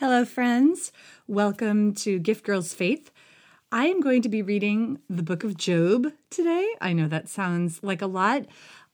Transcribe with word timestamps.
Hello, 0.00 0.24
friends. 0.24 0.92
Welcome 1.26 1.92
to 1.96 2.18
Gift 2.18 2.42
Girls 2.42 2.72
Faith. 2.72 3.10
I 3.70 3.84
am 3.84 4.00
going 4.00 4.22
to 4.22 4.30
be 4.30 4.40
reading 4.40 4.98
the 5.10 5.22
book 5.22 5.44
of 5.44 5.58
Job 5.58 6.06
today. 6.30 6.72
I 6.80 6.94
know 6.94 7.06
that 7.06 7.28
sounds 7.28 7.82
like 7.82 8.00
a 8.00 8.06
lot. 8.06 8.46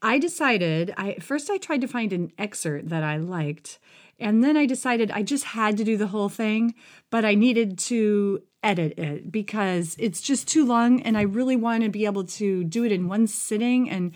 I 0.02 0.18
decided, 0.18 0.92
I 0.96 1.14
first 1.20 1.48
I 1.48 1.58
tried 1.58 1.82
to 1.82 1.86
find 1.86 2.12
an 2.12 2.32
excerpt 2.38 2.88
that 2.88 3.04
I 3.04 3.18
liked, 3.18 3.78
and 4.18 4.42
then 4.42 4.56
I 4.56 4.66
decided 4.66 5.12
I 5.12 5.22
just 5.22 5.44
had 5.44 5.76
to 5.76 5.84
do 5.84 5.96
the 5.96 6.08
whole 6.08 6.28
thing, 6.28 6.74
but 7.08 7.24
I 7.24 7.36
needed 7.36 7.78
to 7.90 8.42
edit 8.64 8.98
it 8.98 9.30
because 9.30 9.94
it's 10.00 10.20
just 10.20 10.48
too 10.48 10.66
long 10.66 11.00
and 11.02 11.16
I 11.16 11.22
really 11.22 11.54
want 11.54 11.84
to 11.84 11.88
be 11.88 12.04
able 12.04 12.24
to 12.24 12.64
do 12.64 12.82
it 12.82 12.90
in 12.90 13.06
one 13.06 13.28
sitting 13.28 13.88
and 13.88 14.10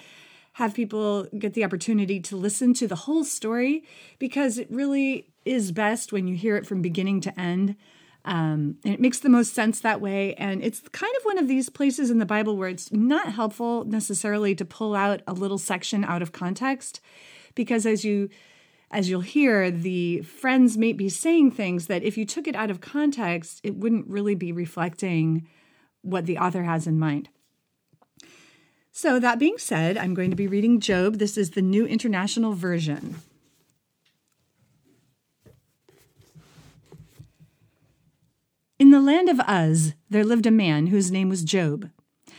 have 0.54 0.75
people 0.75 1.29
get 1.38 1.54
the 1.54 1.62
opportunity 1.62 2.18
to 2.18 2.36
listen 2.36 2.75
to 2.75 2.88
the 2.88 2.96
whole 2.96 3.22
story 3.22 3.84
because 4.18 4.59
it 4.59 4.68
really 4.72 5.30
is 5.45 5.72
best 5.72 6.12
when 6.12 6.27
you 6.27 6.37
hear 6.37 6.56
it 6.56 6.66
from 6.66 6.83
beginning 6.83 7.20
to 7.23 7.41
end. 7.41 7.77
Um, 8.24 8.77
and 8.84 8.95
it 8.95 9.01
makes 9.01 9.20
the 9.20 9.28
most 9.28 9.55
sense 9.55 9.80
that 9.80 10.01
way. 10.01 10.34
And 10.34 10.62
it's 10.62 10.80
kind 10.92 11.12
of 11.16 11.24
one 11.24 11.38
of 11.38 11.48
these 11.48 11.70
places 11.70 12.10
in 12.10 12.19
the 12.19 12.27
Bible 12.27 12.56
where 12.56 12.69
it's 12.69 12.92
not 12.92 13.32
helpful 13.32 13.84
necessarily 13.84 14.55
to 14.56 14.65
pull 14.65 14.95
out 14.95 15.23
a 15.27 15.32
little 15.32 15.59
section 15.59 16.05
out 16.05 16.23
of 16.23 16.32
context, 16.32 17.01
because 17.55 17.87
as 17.87 18.05
you 18.05 18.29
as 18.92 19.09
you'll 19.09 19.20
hear, 19.20 19.70
the 19.70 20.20
friends 20.23 20.77
may 20.77 20.92
be 20.92 21.09
saying 21.09 21.52
things 21.52 21.87
that 21.87 22.02
if 22.02 22.18
you 22.18 22.27
took 22.27 22.48
it 22.48 22.57
out 22.57 22.73
of 22.73 22.80
context, 22.80 23.60
it 23.62 23.77
wouldn't 23.77 24.09
really 24.09 24.34
be 24.34 24.51
reflecting 24.51 25.46
what 26.02 26.27
the 26.27 26.38
author 26.38 26.65
has 26.65 26.88
in 26.88 26.98
mind. 26.98 27.29
So, 28.91 29.20
that 29.20 29.38
being 29.38 29.59
said, 29.59 29.96
I'm 29.96 30.15
going 30.15 30.30
to 30.30 30.37
be 30.37 30.48
reading 30.48 30.80
Job. 30.80 31.18
This 31.18 31.38
is 31.38 31.51
the 31.51 31.62
New 31.62 31.87
International 31.87 32.52
Version. 32.52 33.16
In 38.80 38.88
the 38.88 38.98
land 38.98 39.28
of 39.28 39.42
Uz, 39.46 39.92
there 40.09 40.24
lived 40.24 40.46
a 40.46 40.50
man 40.50 40.86
whose 40.86 41.10
name 41.10 41.28
was 41.28 41.45
Job. 41.45 41.90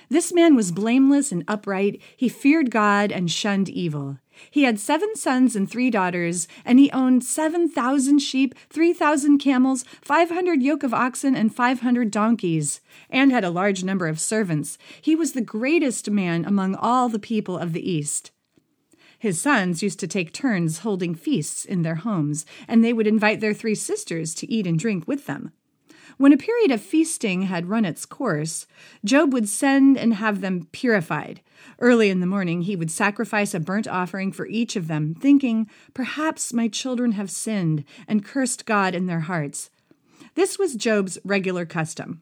This 0.10 0.34
man 0.34 0.56
was 0.56 0.72
blameless 0.72 1.32
and 1.32 1.44
upright. 1.48 2.02
He 2.18 2.30
feared 2.30 2.72
God 2.72 3.12
and 3.12 3.30
shunned 3.30 3.70
evil. 3.70 4.18
He 4.50 4.64
had 4.64 4.80
seven 4.80 5.16
sons 5.16 5.56
and 5.56 5.70
three 5.70 5.92
daughters, 5.92 6.48
and 6.66 6.80
he 6.80 6.90
owned 6.90 7.24
7,000 7.24 8.18
sheep, 8.18 8.56
3,000 8.72 9.38
camels, 9.38 9.86
500 10.02 10.64
yoke 10.64 10.82
of 10.82 10.96
oxen, 10.96 11.36
and 11.36 11.54
500 11.54 12.10
donkeys, 12.10 12.82
and 13.12 13.32
had 13.32 13.44
a 13.44 13.52
large 13.52 13.84
number 13.84 14.08
of 14.08 14.20
servants. 14.20 14.80
He 15.00 15.16
was 15.16 15.34
the 15.34 15.42
greatest 15.42 16.10
man 16.10 16.44
among 16.44 16.74
all 16.74 17.08
the 17.08 17.20
people 17.20 17.56
of 17.56 17.74
the 17.74 17.88
East. 17.88 18.32
His 19.20 19.40
sons 19.40 19.84
used 19.84 20.00
to 20.00 20.08
take 20.08 20.34
turns 20.34 20.80
holding 20.80 21.14
feasts 21.14 21.66
in 21.66 21.84
their 21.84 21.98
homes, 21.98 22.48
and 22.68 22.84
they 22.84 22.94
would 22.94 23.06
invite 23.06 23.42
their 23.42 23.54
three 23.54 23.76
sisters 23.76 24.34
to 24.34 24.52
eat 24.52 24.66
and 24.66 24.80
drink 24.80 25.08
with 25.08 25.28
them. 25.28 25.52
When 26.22 26.34
a 26.34 26.38
period 26.38 26.70
of 26.70 26.84
feasting 26.84 27.42
had 27.42 27.68
run 27.68 27.84
its 27.84 28.06
course, 28.06 28.68
Job 29.04 29.34
would 29.34 29.50
send 29.50 29.98
and 29.98 30.14
have 30.14 30.40
them 30.40 30.68
purified. 30.72 31.42
Early 31.80 32.12
in 32.12 32.20
the 32.20 32.28
morning, 32.28 32.62
he 32.62 32.76
would 32.76 32.92
sacrifice 32.92 33.56
a 33.56 33.60
burnt 33.60 33.88
offering 33.88 34.32
for 34.32 34.46
each 34.46 34.76
of 34.76 34.88
them, 34.88 35.16
thinking, 35.16 35.68
Perhaps 35.96 36.54
my 36.54 36.68
children 36.68 37.14
have 37.14 37.32
sinned 37.32 37.86
and 38.08 38.24
cursed 38.24 38.68
God 38.68 38.94
in 38.94 39.08
their 39.08 39.22
hearts. 39.22 39.72
This 40.36 40.60
was 40.60 40.76
Job's 40.76 41.18
regular 41.24 41.66
custom. 41.66 42.22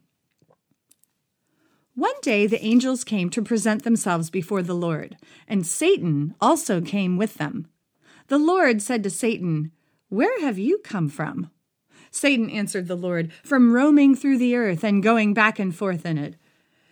One 1.93 2.15
day 2.21 2.47
the 2.47 2.63
angels 2.63 3.03
came 3.03 3.29
to 3.31 3.41
present 3.41 3.83
themselves 3.83 4.29
before 4.29 4.61
the 4.61 4.75
Lord, 4.75 5.17
and 5.45 5.67
Satan 5.67 6.35
also 6.39 6.79
came 6.79 7.17
with 7.17 7.33
them. 7.33 7.67
The 8.27 8.39
Lord 8.39 8.81
said 8.81 9.03
to 9.03 9.09
Satan, 9.09 9.73
Where 10.07 10.39
have 10.39 10.57
you 10.57 10.77
come 10.85 11.09
from? 11.09 11.51
Satan 12.11 12.49
answered 12.49 12.87
the 12.87 12.95
Lord, 12.95 13.31
From 13.43 13.73
roaming 13.73 14.15
through 14.15 14.37
the 14.37 14.55
earth 14.55 14.83
and 14.83 15.03
going 15.03 15.33
back 15.33 15.59
and 15.59 15.75
forth 15.75 16.05
in 16.05 16.17
it. 16.17 16.35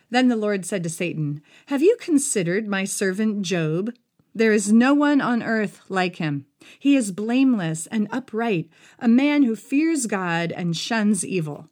Then 0.10 0.28
the 0.28 0.36
Lord 0.36 0.66
said 0.66 0.84
to 0.84 0.90
Satan, 0.90 1.42
Have 1.68 1.82
you 1.82 1.98
considered 2.00 2.68
my 2.68 2.86
servant 2.86 3.42
Job? 3.42 3.94
There 4.34 4.54
is 4.54 4.72
no 4.72 4.94
one 4.94 5.20
on 5.20 5.42
earth 5.42 5.82
like 5.90 6.18
him. 6.18 6.46
He 6.80 6.96
is 6.96 7.12
blameless 7.12 7.88
and 7.88 8.08
upright, 8.12 8.70
a 9.00 9.08
man 9.08 9.44
who 9.44 9.56
fears 9.56 10.06
God 10.06 10.52
and 10.52 10.78
shuns 10.78 11.26
evil. 11.26 11.70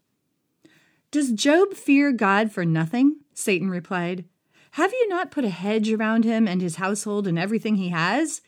Does 1.12 1.32
Job 1.32 1.74
fear 1.74 2.12
God 2.12 2.52
for 2.52 2.66
nothing? 2.66 3.18
Satan 3.34 3.70
replied. 3.70 4.26
Have 4.72 4.92
you 4.92 5.08
not 5.08 5.32
put 5.32 5.46
a 5.46 5.50
hedge 5.50 5.90
around 5.92 6.26
him 6.26 6.48
and 6.48 6.62
his 6.62 6.76
household 6.76 7.28
and 7.28 7.40
everything 7.40 7.76
he 7.76 7.90
has? 7.90 8.42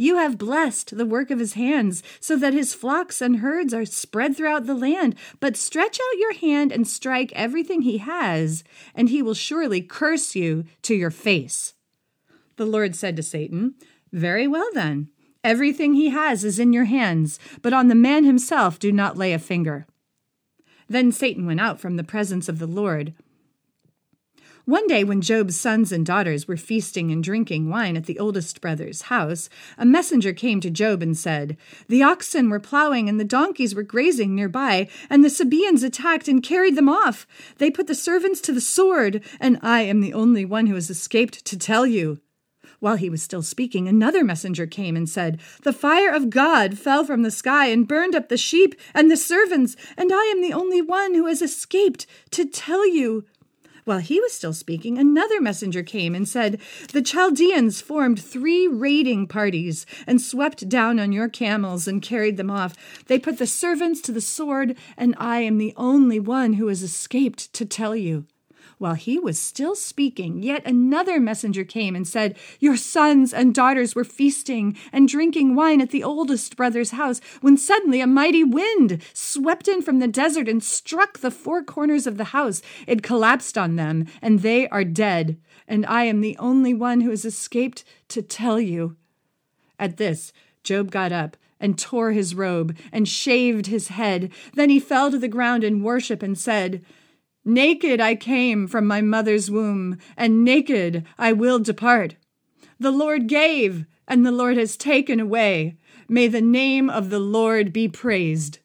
You 0.00 0.18
have 0.18 0.38
blessed 0.38 0.96
the 0.96 1.04
work 1.04 1.32
of 1.32 1.40
his 1.40 1.54
hands, 1.54 2.04
so 2.20 2.36
that 2.36 2.54
his 2.54 2.72
flocks 2.72 3.20
and 3.20 3.38
herds 3.38 3.74
are 3.74 3.84
spread 3.84 4.36
throughout 4.36 4.64
the 4.64 4.74
land. 4.74 5.16
But 5.40 5.56
stretch 5.56 5.98
out 5.98 6.18
your 6.20 6.34
hand 6.34 6.70
and 6.70 6.86
strike 6.86 7.32
everything 7.32 7.82
he 7.82 7.98
has, 7.98 8.62
and 8.94 9.08
he 9.08 9.22
will 9.22 9.34
surely 9.34 9.80
curse 9.80 10.36
you 10.36 10.66
to 10.82 10.94
your 10.94 11.10
face. 11.10 11.74
The 12.54 12.64
Lord 12.64 12.94
said 12.94 13.16
to 13.16 13.24
Satan, 13.24 13.74
Very 14.12 14.46
well 14.46 14.68
then. 14.72 15.08
Everything 15.42 15.94
he 15.94 16.10
has 16.10 16.44
is 16.44 16.60
in 16.60 16.72
your 16.72 16.84
hands, 16.84 17.40
but 17.60 17.72
on 17.72 17.88
the 17.88 17.96
man 17.96 18.22
himself 18.22 18.78
do 18.78 18.92
not 18.92 19.18
lay 19.18 19.32
a 19.32 19.38
finger. 19.40 19.84
Then 20.88 21.10
Satan 21.10 21.44
went 21.44 21.60
out 21.60 21.80
from 21.80 21.96
the 21.96 22.04
presence 22.04 22.48
of 22.48 22.60
the 22.60 22.68
Lord. 22.68 23.14
One 24.68 24.86
day, 24.86 25.02
when 25.02 25.22
Job's 25.22 25.58
sons 25.58 25.92
and 25.92 26.04
daughters 26.04 26.46
were 26.46 26.58
feasting 26.58 27.10
and 27.10 27.24
drinking 27.24 27.70
wine 27.70 27.96
at 27.96 28.04
the 28.04 28.18
oldest 28.18 28.60
brother's 28.60 29.00
house, 29.00 29.48
a 29.78 29.86
messenger 29.86 30.34
came 30.34 30.60
to 30.60 30.68
Job 30.68 31.00
and 31.00 31.16
said, 31.16 31.56
The 31.88 32.02
oxen 32.02 32.50
were 32.50 32.60
plowing 32.60 33.08
and 33.08 33.18
the 33.18 33.24
donkeys 33.24 33.74
were 33.74 33.82
grazing 33.82 34.34
nearby, 34.34 34.90
and 35.08 35.24
the 35.24 35.30
Sabaeans 35.30 35.82
attacked 35.82 36.28
and 36.28 36.42
carried 36.42 36.76
them 36.76 36.86
off. 36.86 37.26
They 37.56 37.70
put 37.70 37.86
the 37.86 37.94
servants 37.94 38.42
to 38.42 38.52
the 38.52 38.60
sword, 38.60 39.24
and 39.40 39.58
I 39.62 39.80
am 39.84 40.02
the 40.02 40.12
only 40.12 40.44
one 40.44 40.66
who 40.66 40.74
has 40.74 40.90
escaped 40.90 41.46
to 41.46 41.56
tell 41.56 41.86
you. 41.86 42.20
While 42.78 42.96
he 42.96 43.08
was 43.08 43.22
still 43.22 43.42
speaking, 43.42 43.88
another 43.88 44.22
messenger 44.22 44.66
came 44.66 44.96
and 44.96 45.08
said, 45.08 45.40
The 45.62 45.72
fire 45.72 46.12
of 46.12 46.28
God 46.28 46.78
fell 46.78 47.04
from 47.06 47.22
the 47.22 47.30
sky 47.30 47.68
and 47.68 47.88
burned 47.88 48.14
up 48.14 48.28
the 48.28 48.36
sheep 48.36 48.74
and 48.92 49.10
the 49.10 49.16
servants, 49.16 49.76
and 49.96 50.12
I 50.12 50.24
am 50.24 50.42
the 50.42 50.52
only 50.52 50.82
one 50.82 51.14
who 51.14 51.26
has 51.26 51.40
escaped 51.40 52.06
to 52.32 52.44
tell 52.44 52.86
you. 52.86 53.24
While 53.88 54.00
he 54.00 54.20
was 54.20 54.34
still 54.34 54.52
speaking, 54.52 54.98
another 54.98 55.40
messenger 55.40 55.82
came 55.82 56.14
and 56.14 56.28
said, 56.28 56.60
The 56.92 57.00
Chaldeans 57.00 57.80
formed 57.80 58.20
three 58.20 58.68
raiding 58.68 59.28
parties 59.28 59.86
and 60.06 60.20
swept 60.20 60.68
down 60.68 61.00
on 61.00 61.10
your 61.10 61.30
camels 61.30 61.88
and 61.88 62.02
carried 62.02 62.36
them 62.36 62.50
off. 62.50 62.74
They 63.06 63.18
put 63.18 63.38
the 63.38 63.46
servants 63.46 64.02
to 64.02 64.12
the 64.12 64.20
sword, 64.20 64.76
and 64.98 65.14
I 65.16 65.38
am 65.38 65.56
the 65.56 65.72
only 65.78 66.20
one 66.20 66.52
who 66.52 66.66
has 66.66 66.82
escaped 66.82 67.50
to 67.54 67.64
tell 67.64 67.96
you. 67.96 68.26
While 68.78 68.94
he 68.94 69.18
was 69.18 69.40
still 69.40 69.74
speaking, 69.74 70.40
yet 70.44 70.64
another 70.64 71.18
messenger 71.18 71.64
came 71.64 71.96
and 71.96 72.06
said, 72.06 72.38
Your 72.60 72.76
sons 72.76 73.34
and 73.34 73.52
daughters 73.52 73.96
were 73.96 74.04
feasting 74.04 74.76
and 74.92 75.08
drinking 75.08 75.56
wine 75.56 75.80
at 75.80 75.90
the 75.90 76.04
oldest 76.04 76.56
brother's 76.56 76.92
house, 76.92 77.20
when 77.40 77.56
suddenly 77.56 78.00
a 78.00 78.06
mighty 78.06 78.44
wind 78.44 79.02
swept 79.12 79.66
in 79.66 79.82
from 79.82 79.98
the 79.98 80.06
desert 80.06 80.48
and 80.48 80.62
struck 80.62 81.18
the 81.18 81.32
four 81.32 81.64
corners 81.64 82.06
of 82.06 82.18
the 82.18 82.24
house. 82.24 82.62
It 82.86 83.02
collapsed 83.02 83.58
on 83.58 83.74
them, 83.74 84.06
and 84.22 84.40
they 84.40 84.68
are 84.68 84.84
dead. 84.84 85.40
And 85.66 85.84
I 85.86 86.04
am 86.04 86.20
the 86.20 86.36
only 86.38 86.72
one 86.72 87.00
who 87.00 87.10
has 87.10 87.24
escaped 87.24 87.82
to 88.08 88.22
tell 88.22 88.60
you. 88.60 88.96
At 89.76 89.96
this, 89.96 90.32
Job 90.62 90.92
got 90.92 91.10
up 91.10 91.36
and 91.60 91.76
tore 91.76 92.12
his 92.12 92.34
robe 92.34 92.76
and 92.92 93.08
shaved 93.08 93.66
his 93.66 93.88
head. 93.88 94.30
Then 94.54 94.70
he 94.70 94.78
fell 94.78 95.10
to 95.10 95.18
the 95.18 95.26
ground 95.26 95.64
in 95.64 95.82
worship 95.82 96.22
and 96.22 96.38
said, 96.38 96.84
Naked 97.48 97.98
I 97.98 98.14
came 98.14 98.66
from 98.66 98.86
my 98.86 99.00
mother's 99.00 99.50
womb, 99.50 99.96
and 100.18 100.44
naked 100.44 101.06
I 101.16 101.32
will 101.32 101.58
depart. 101.58 102.16
The 102.78 102.90
Lord 102.90 103.26
gave, 103.26 103.86
and 104.06 104.26
the 104.26 104.30
Lord 104.30 104.58
has 104.58 104.76
taken 104.76 105.18
away. 105.18 105.78
May 106.10 106.28
the 106.28 106.42
name 106.42 106.90
of 106.90 107.08
the 107.08 107.18
Lord 107.18 107.72
be 107.72 107.88
praised. 107.88 108.58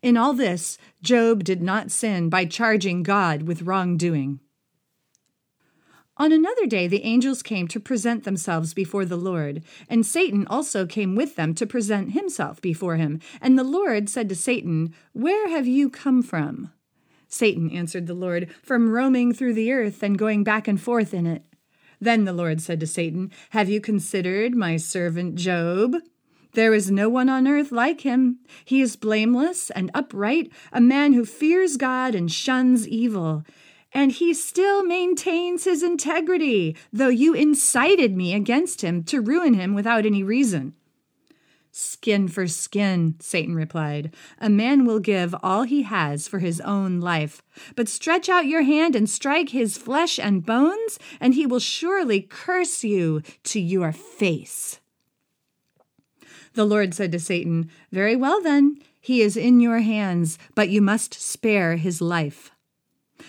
In 0.00 0.16
all 0.16 0.32
this, 0.32 0.78
Job 1.02 1.42
did 1.42 1.60
not 1.60 1.90
sin 1.90 2.28
by 2.28 2.44
charging 2.44 3.02
God 3.02 3.42
with 3.42 3.62
wrongdoing. 3.62 4.38
On 6.18 6.30
another 6.30 6.66
day, 6.66 6.86
the 6.86 7.02
angels 7.02 7.42
came 7.42 7.66
to 7.66 7.80
present 7.80 8.22
themselves 8.22 8.74
before 8.74 9.04
the 9.04 9.16
Lord, 9.16 9.64
and 9.88 10.06
Satan 10.06 10.46
also 10.46 10.86
came 10.86 11.16
with 11.16 11.34
them 11.34 11.54
to 11.54 11.66
present 11.66 12.12
himself 12.12 12.60
before 12.62 12.94
him. 12.94 13.18
And 13.40 13.58
the 13.58 13.64
Lord 13.64 14.08
said 14.08 14.28
to 14.28 14.36
Satan, 14.36 14.94
Where 15.14 15.48
have 15.48 15.66
you 15.66 15.90
come 15.90 16.22
from? 16.22 16.70
Satan 17.30 17.70
answered 17.70 18.06
the 18.06 18.14
Lord, 18.14 18.50
From 18.62 18.90
roaming 18.90 19.32
through 19.32 19.54
the 19.54 19.72
earth 19.72 20.02
and 20.02 20.18
going 20.18 20.44
back 20.44 20.68
and 20.68 20.78
forth 20.78 21.14
in 21.14 21.26
it. 21.26 21.44
Then 22.00 22.24
the 22.24 22.32
Lord 22.32 22.60
said 22.60 22.80
to 22.80 22.86
Satan, 22.86 23.30
Have 23.50 23.70
you 23.70 23.80
considered 23.80 24.54
my 24.54 24.76
servant 24.76 25.36
Job? 25.36 25.96
There 26.54 26.74
is 26.74 26.90
no 26.90 27.08
one 27.08 27.28
on 27.28 27.46
earth 27.46 27.70
like 27.70 28.00
him. 28.00 28.40
He 28.64 28.80
is 28.80 28.96
blameless 28.96 29.70
and 29.70 29.90
upright, 29.94 30.50
a 30.72 30.80
man 30.80 31.12
who 31.12 31.24
fears 31.24 31.76
God 31.76 32.14
and 32.14 32.30
shuns 32.30 32.88
evil. 32.88 33.44
And 33.92 34.10
he 34.12 34.34
still 34.34 34.84
maintains 34.84 35.64
his 35.64 35.82
integrity, 35.82 36.76
though 36.92 37.08
you 37.08 37.34
incited 37.34 38.16
me 38.16 38.34
against 38.34 38.82
him 38.82 39.04
to 39.04 39.20
ruin 39.20 39.54
him 39.54 39.74
without 39.74 40.06
any 40.06 40.22
reason. 40.22 40.74
Skin 41.72 42.26
for 42.26 42.46
skin, 42.46 43.14
Satan 43.20 43.54
replied. 43.54 44.14
A 44.38 44.50
man 44.50 44.84
will 44.84 44.98
give 44.98 45.34
all 45.42 45.62
he 45.62 45.82
has 45.82 46.26
for 46.26 46.40
his 46.40 46.60
own 46.62 47.00
life. 47.00 47.42
But 47.76 47.88
stretch 47.88 48.28
out 48.28 48.46
your 48.46 48.62
hand 48.62 48.96
and 48.96 49.08
strike 49.08 49.50
his 49.50 49.78
flesh 49.78 50.18
and 50.18 50.44
bones, 50.44 50.98
and 51.20 51.34
he 51.34 51.46
will 51.46 51.60
surely 51.60 52.22
curse 52.22 52.82
you 52.82 53.22
to 53.44 53.60
your 53.60 53.92
face. 53.92 54.80
The 56.54 56.64
Lord 56.64 56.94
said 56.94 57.12
to 57.12 57.20
Satan, 57.20 57.70
Very 57.92 58.16
well 58.16 58.42
then, 58.42 58.78
he 59.00 59.22
is 59.22 59.36
in 59.36 59.60
your 59.60 59.78
hands, 59.78 60.38
but 60.54 60.68
you 60.68 60.82
must 60.82 61.14
spare 61.14 61.76
his 61.76 62.00
life. 62.00 62.50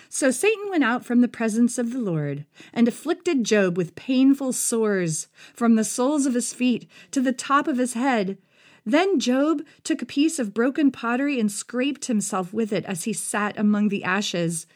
So 0.08 0.30
Satan 0.30 0.70
went 0.70 0.84
out 0.84 1.04
from 1.04 1.20
the 1.20 1.28
presence 1.28 1.78
of 1.78 1.92
the 1.92 2.00
Lord 2.00 2.44
and 2.72 2.86
afflicted 2.86 3.44
Job 3.44 3.76
with 3.76 3.94
painful 3.94 4.52
sores 4.52 5.28
from 5.54 5.74
the 5.74 5.84
soles 5.84 6.26
of 6.26 6.34
his 6.34 6.52
feet 6.52 6.88
to 7.10 7.20
the 7.20 7.32
top 7.32 7.66
of 7.68 7.78
his 7.78 7.94
head. 7.94 8.38
Then 8.84 9.20
Job 9.20 9.62
took 9.84 10.02
a 10.02 10.06
piece 10.06 10.38
of 10.38 10.54
broken 10.54 10.90
pottery 10.90 11.38
and 11.38 11.50
scraped 11.50 12.06
himself 12.06 12.52
with 12.52 12.72
it 12.72 12.84
as 12.84 13.04
he 13.04 13.12
sat 13.12 13.56
among 13.58 13.88
the 13.88 14.04
ashes. 14.04 14.66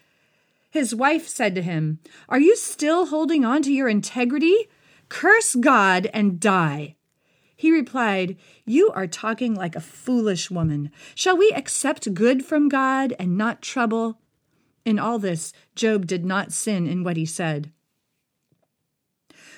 His 0.71 0.95
wife 0.95 1.27
said 1.27 1.55
to 1.55 1.63
him, 1.63 1.99
Are 2.29 2.39
you 2.39 2.57
still 2.57 3.07
holding 3.07 3.45
on 3.45 3.63
to 3.63 3.73
your 3.73 3.89
integrity? 3.89 4.69
Curse 5.09 5.55
God 5.57 6.09
and 6.13 6.39
die. 6.39 6.97
He 7.57 7.73
replied, 7.73 8.37
You 8.67 8.91
are 8.95 9.07
talking 9.07 9.55
like 9.55 9.75
a 9.75 9.81
foolish 9.81 10.51
woman. 10.51 10.91
Shall 11.15 11.37
we 11.37 11.51
accept 11.53 12.13
good 12.13 12.45
from 12.45 12.69
God 12.69 13.15
and 13.19 13.39
not 13.39 13.63
trouble? 13.63 14.19
In 14.87 15.01
all 15.01 15.19
this, 15.19 15.53
Job 15.75 16.07
did 16.07 16.25
not 16.25 16.53
sin 16.53 16.87
in 16.87 17.03
what 17.03 17.17
he 17.17 17.27
said. 17.27 17.73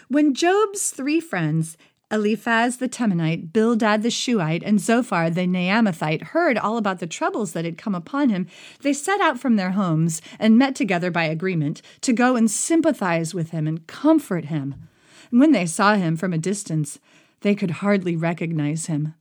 When 0.09 0.33
Job's 0.33 0.91
three 0.91 1.21
friends, 1.21 1.77
Eliphaz 2.11 2.79
the 2.79 2.89
Temanite, 2.89 3.53
Bildad 3.53 4.03
the 4.03 4.11
Shuhite, 4.11 4.63
and 4.63 4.81
Zophar 4.81 5.29
the 5.29 5.43
Naamathite, 5.43 6.29
heard 6.29 6.57
all 6.57 6.79
about 6.79 6.99
the 6.99 7.07
troubles 7.07 7.53
that 7.53 7.67
had 7.67 7.77
come 7.77 7.95
upon 7.95 8.31
him, 8.31 8.47
they 8.81 8.95
set 8.95 9.21
out 9.21 9.39
from 9.39 9.57
their 9.57 9.73
homes 9.73 10.23
and 10.39 10.57
met 10.57 10.75
together 10.75 11.11
by 11.11 11.25
agreement 11.25 11.83
to 12.01 12.15
go 12.15 12.35
and 12.35 12.51
sympathize 12.51 13.35
with 13.35 13.51
him 13.51 13.67
and 13.67 13.87
comfort 13.87 14.47
him. 14.47 14.89
And 15.31 15.41
when 15.41 15.53
they 15.53 15.67
saw 15.67 15.97
him 15.97 16.17
from 16.17 16.33
a 16.33 16.39
distance, 16.39 16.99
they 17.43 17.55
could 17.55 17.73
hardly 17.83 18.17
recognize 18.17 18.87
him. 18.87 19.13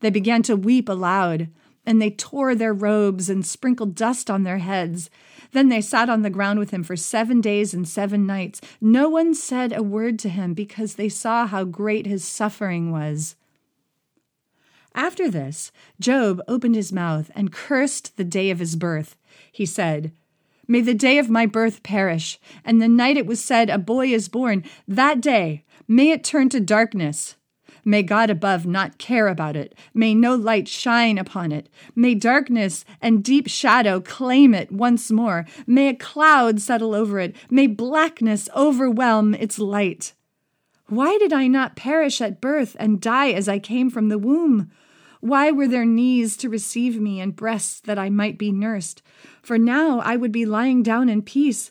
They 0.00 0.10
began 0.10 0.42
to 0.42 0.56
weep 0.56 0.88
aloud, 0.88 1.50
and 1.86 2.02
they 2.02 2.10
tore 2.10 2.56
their 2.56 2.74
robes 2.74 3.30
and 3.30 3.46
sprinkled 3.46 3.94
dust 3.94 4.28
on 4.28 4.42
their 4.42 4.58
heads. 4.58 5.08
Then 5.52 5.68
they 5.68 5.80
sat 5.80 6.08
on 6.08 6.22
the 6.22 6.30
ground 6.30 6.58
with 6.58 6.70
him 6.70 6.82
for 6.82 6.96
seven 6.96 7.40
days 7.40 7.74
and 7.74 7.88
seven 7.88 8.26
nights. 8.26 8.60
No 8.80 9.08
one 9.08 9.34
said 9.34 9.72
a 9.72 9.82
word 9.82 10.18
to 10.20 10.28
him 10.28 10.54
because 10.54 10.94
they 10.94 11.08
saw 11.08 11.46
how 11.46 11.64
great 11.64 12.06
his 12.06 12.24
suffering 12.24 12.90
was. 12.90 13.36
After 14.94 15.30
this, 15.30 15.72
Job 16.00 16.40
opened 16.48 16.74
his 16.74 16.92
mouth 16.92 17.30
and 17.34 17.52
cursed 17.52 18.16
the 18.16 18.24
day 18.24 18.50
of 18.50 18.58
his 18.58 18.76
birth. 18.76 19.16
He 19.52 19.66
said, 19.66 20.12
May 20.66 20.80
the 20.80 20.94
day 20.94 21.18
of 21.18 21.30
my 21.30 21.46
birth 21.46 21.82
perish, 21.82 22.40
and 22.64 22.80
the 22.80 22.88
night 22.88 23.16
it 23.16 23.26
was 23.26 23.42
said, 23.42 23.70
A 23.70 23.78
boy 23.78 24.08
is 24.08 24.28
born, 24.28 24.64
that 24.88 25.20
day, 25.20 25.64
may 25.86 26.10
it 26.10 26.24
turn 26.24 26.48
to 26.48 26.60
darkness. 26.60 27.35
May 27.88 28.02
God 28.02 28.30
above 28.30 28.66
not 28.66 28.98
care 28.98 29.28
about 29.28 29.54
it. 29.54 29.76
May 29.94 30.12
no 30.12 30.34
light 30.34 30.66
shine 30.66 31.18
upon 31.18 31.52
it. 31.52 31.68
May 31.94 32.16
darkness 32.16 32.84
and 33.00 33.22
deep 33.22 33.46
shadow 33.46 34.00
claim 34.00 34.54
it 34.54 34.72
once 34.72 35.12
more. 35.12 35.46
May 35.68 35.88
a 35.90 35.94
cloud 35.94 36.60
settle 36.60 36.96
over 36.96 37.20
it. 37.20 37.36
May 37.48 37.68
blackness 37.68 38.48
overwhelm 38.56 39.34
its 39.34 39.60
light. 39.60 40.14
Why 40.88 41.16
did 41.18 41.32
I 41.32 41.46
not 41.46 41.76
perish 41.76 42.20
at 42.20 42.40
birth 42.40 42.74
and 42.80 43.00
die 43.00 43.30
as 43.30 43.48
I 43.48 43.60
came 43.60 43.88
from 43.88 44.08
the 44.08 44.18
womb? 44.18 44.68
Why 45.20 45.52
were 45.52 45.68
there 45.68 45.84
knees 45.84 46.36
to 46.38 46.48
receive 46.48 47.00
me 47.00 47.20
and 47.20 47.36
breasts 47.36 47.78
that 47.82 48.00
I 48.00 48.10
might 48.10 48.36
be 48.36 48.50
nursed? 48.50 49.00
For 49.42 49.58
now 49.58 50.00
I 50.00 50.16
would 50.16 50.32
be 50.32 50.44
lying 50.44 50.82
down 50.82 51.08
in 51.08 51.22
peace. 51.22 51.70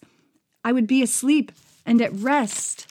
I 0.64 0.72
would 0.72 0.88
be 0.88 1.04
asleep 1.04 1.52
and 1.86 2.02
at 2.02 2.16
rest. 2.16 2.88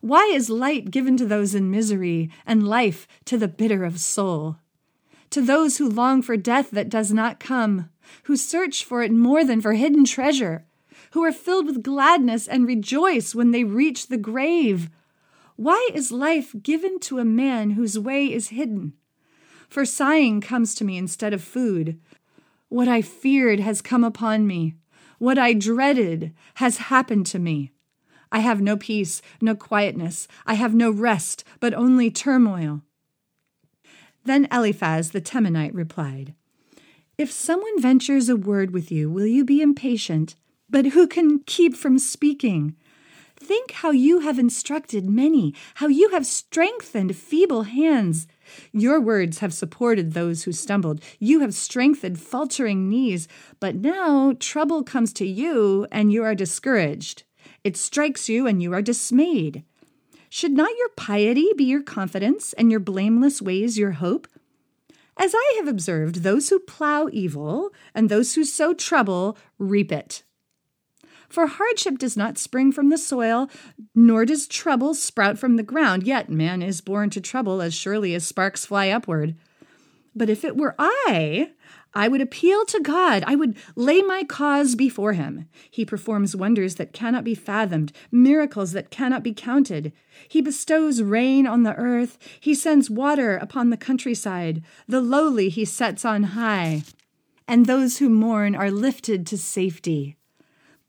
Why 0.00 0.30
is 0.32 0.48
light 0.48 0.90
given 0.90 1.16
to 1.16 1.26
those 1.26 1.54
in 1.54 1.70
misery, 1.70 2.30
and 2.46 2.68
life 2.68 3.08
to 3.24 3.36
the 3.36 3.48
bitter 3.48 3.84
of 3.84 4.00
soul? 4.00 4.58
To 5.30 5.42
those 5.42 5.78
who 5.78 5.88
long 5.88 6.22
for 6.22 6.36
death 6.36 6.70
that 6.70 6.88
does 6.88 7.12
not 7.12 7.40
come, 7.40 7.90
who 8.24 8.36
search 8.36 8.84
for 8.84 9.02
it 9.02 9.12
more 9.12 9.44
than 9.44 9.60
for 9.60 9.74
hidden 9.74 10.04
treasure, 10.04 10.64
who 11.12 11.24
are 11.24 11.32
filled 11.32 11.66
with 11.66 11.82
gladness 11.82 12.46
and 12.46 12.66
rejoice 12.66 13.34
when 13.34 13.50
they 13.50 13.64
reach 13.64 14.06
the 14.06 14.16
grave. 14.16 14.88
Why 15.56 15.88
is 15.92 16.12
life 16.12 16.54
given 16.62 17.00
to 17.00 17.18
a 17.18 17.24
man 17.24 17.70
whose 17.70 17.98
way 17.98 18.32
is 18.32 18.48
hidden? 18.48 18.94
For 19.68 19.84
sighing 19.84 20.40
comes 20.40 20.74
to 20.76 20.84
me 20.84 20.96
instead 20.96 21.34
of 21.34 21.42
food. 21.42 22.00
What 22.68 22.88
I 22.88 23.02
feared 23.02 23.60
has 23.60 23.82
come 23.82 24.04
upon 24.04 24.46
me. 24.46 24.74
What 25.18 25.38
I 25.38 25.52
dreaded 25.52 26.32
has 26.54 26.76
happened 26.76 27.26
to 27.26 27.38
me. 27.38 27.72
I 28.30 28.40
have 28.40 28.60
no 28.60 28.76
peace, 28.76 29.22
no 29.40 29.54
quietness. 29.54 30.28
I 30.46 30.54
have 30.54 30.74
no 30.74 30.90
rest, 30.90 31.44
but 31.60 31.74
only 31.74 32.10
turmoil. 32.10 32.82
Then 34.24 34.46
Eliphaz 34.52 35.12
the 35.12 35.20
Temanite 35.20 35.74
replied, 35.74 36.34
If 37.16 37.32
someone 37.32 37.80
ventures 37.80 38.28
a 38.28 38.36
word 38.36 38.72
with 38.72 38.92
you, 38.92 39.10
will 39.10 39.26
you 39.26 39.44
be 39.44 39.62
impatient? 39.62 40.36
But 40.68 40.86
who 40.86 41.06
can 41.06 41.40
keep 41.40 41.74
from 41.74 41.98
speaking? 41.98 42.76
Think 43.40 43.70
how 43.70 43.92
you 43.92 44.18
have 44.20 44.38
instructed 44.38 45.08
many, 45.08 45.54
how 45.76 45.86
you 45.86 46.10
have 46.10 46.26
strengthened 46.26 47.16
feeble 47.16 47.62
hands. 47.62 48.26
Your 48.72 49.00
words 49.00 49.38
have 49.38 49.54
supported 49.54 50.12
those 50.12 50.42
who 50.42 50.52
stumbled. 50.52 51.00
You 51.20 51.40
have 51.40 51.54
strengthened 51.54 52.20
faltering 52.20 52.88
knees. 52.88 53.28
But 53.60 53.76
now 53.76 54.34
trouble 54.40 54.82
comes 54.82 55.12
to 55.14 55.26
you, 55.26 55.86
and 55.92 56.12
you 56.12 56.24
are 56.24 56.34
discouraged. 56.34 57.22
It 57.64 57.76
strikes 57.76 58.28
you, 58.28 58.46
and 58.46 58.62
you 58.62 58.72
are 58.72 58.82
dismayed. 58.82 59.64
Should 60.28 60.52
not 60.52 60.76
your 60.78 60.90
piety 60.90 61.48
be 61.56 61.64
your 61.64 61.82
confidence, 61.82 62.52
and 62.54 62.70
your 62.70 62.80
blameless 62.80 63.40
ways 63.40 63.78
your 63.78 63.92
hope? 63.92 64.28
As 65.16 65.34
I 65.34 65.54
have 65.56 65.66
observed, 65.66 66.22
those 66.22 66.48
who 66.48 66.60
plow 66.60 67.08
evil 67.10 67.70
and 67.94 68.08
those 68.08 68.34
who 68.34 68.44
sow 68.44 68.72
trouble 68.72 69.36
reap 69.58 69.90
it. 69.90 70.22
For 71.28 71.46
hardship 71.46 71.98
does 71.98 72.16
not 72.16 72.38
spring 72.38 72.72
from 72.72 72.88
the 72.88 72.96
soil, 72.96 73.50
nor 73.94 74.24
does 74.24 74.46
trouble 74.46 74.94
sprout 74.94 75.38
from 75.38 75.56
the 75.56 75.62
ground, 75.62 76.04
yet 76.04 76.30
man 76.30 76.62
is 76.62 76.80
born 76.80 77.10
to 77.10 77.20
trouble 77.20 77.60
as 77.60 77.74
surely 77.74 78.14
as 78.14 78.26
sparks 78.26 78.64
fly 78.64 78.88
upward. 78.88 79.34
But 80.14 80.30
if 80.30 80.44
it 80.44 80.56
were 80.56 80.74
I, 80.78 81.50
I 81.94 82.08
would 82.08 82.20
appeal 82.20 82.64
to 82.66 82.80
God. 82.80 83.24
I 83.26 83.34
would 83.34 83.56
lay 83.74 84.02
my 84.02 84.22
cause 84.24 84.74
before 84.74 85.14
him. 85.14 85.48
He 85.70 85.84
performs 85.84 86.36
wonders 86.36 86.74
that 86.76 86.92
cannot 86.92 87.24
be 87.24 87.34
fathomed, 87.34 87.92
miracles 88.12 88.72
that 88.72 88.90
cannot 88.90 89.22
be 89.22 89.32
counted. 89.32 89.92
He 90.28 90.40
bestows 90.40 91.02
rain 91.02 91.46
on 91.46 91.62
the 91.62 91.74
earth. 91.74 92.18
He 92.40 92.54
sends 92.54 92.90
water 92.90 93.36
upon 93.36 93.70
the 93.70 93.76
countryside. 93.76 94.62
The 94.86 95.00
lowly 95.00 95.48
he 95.48 95.64
sets 95.64 96.04
on 96.04 96.22
high. 96.24 96.82
And 97.46 97.64
those 97.66 97.98
who 97.98 98.10
mourn 98.10 98.54
are 98.54 98.70
lifted 98.70 99.26
to 99.28 99.38
safety. 99.38 100.16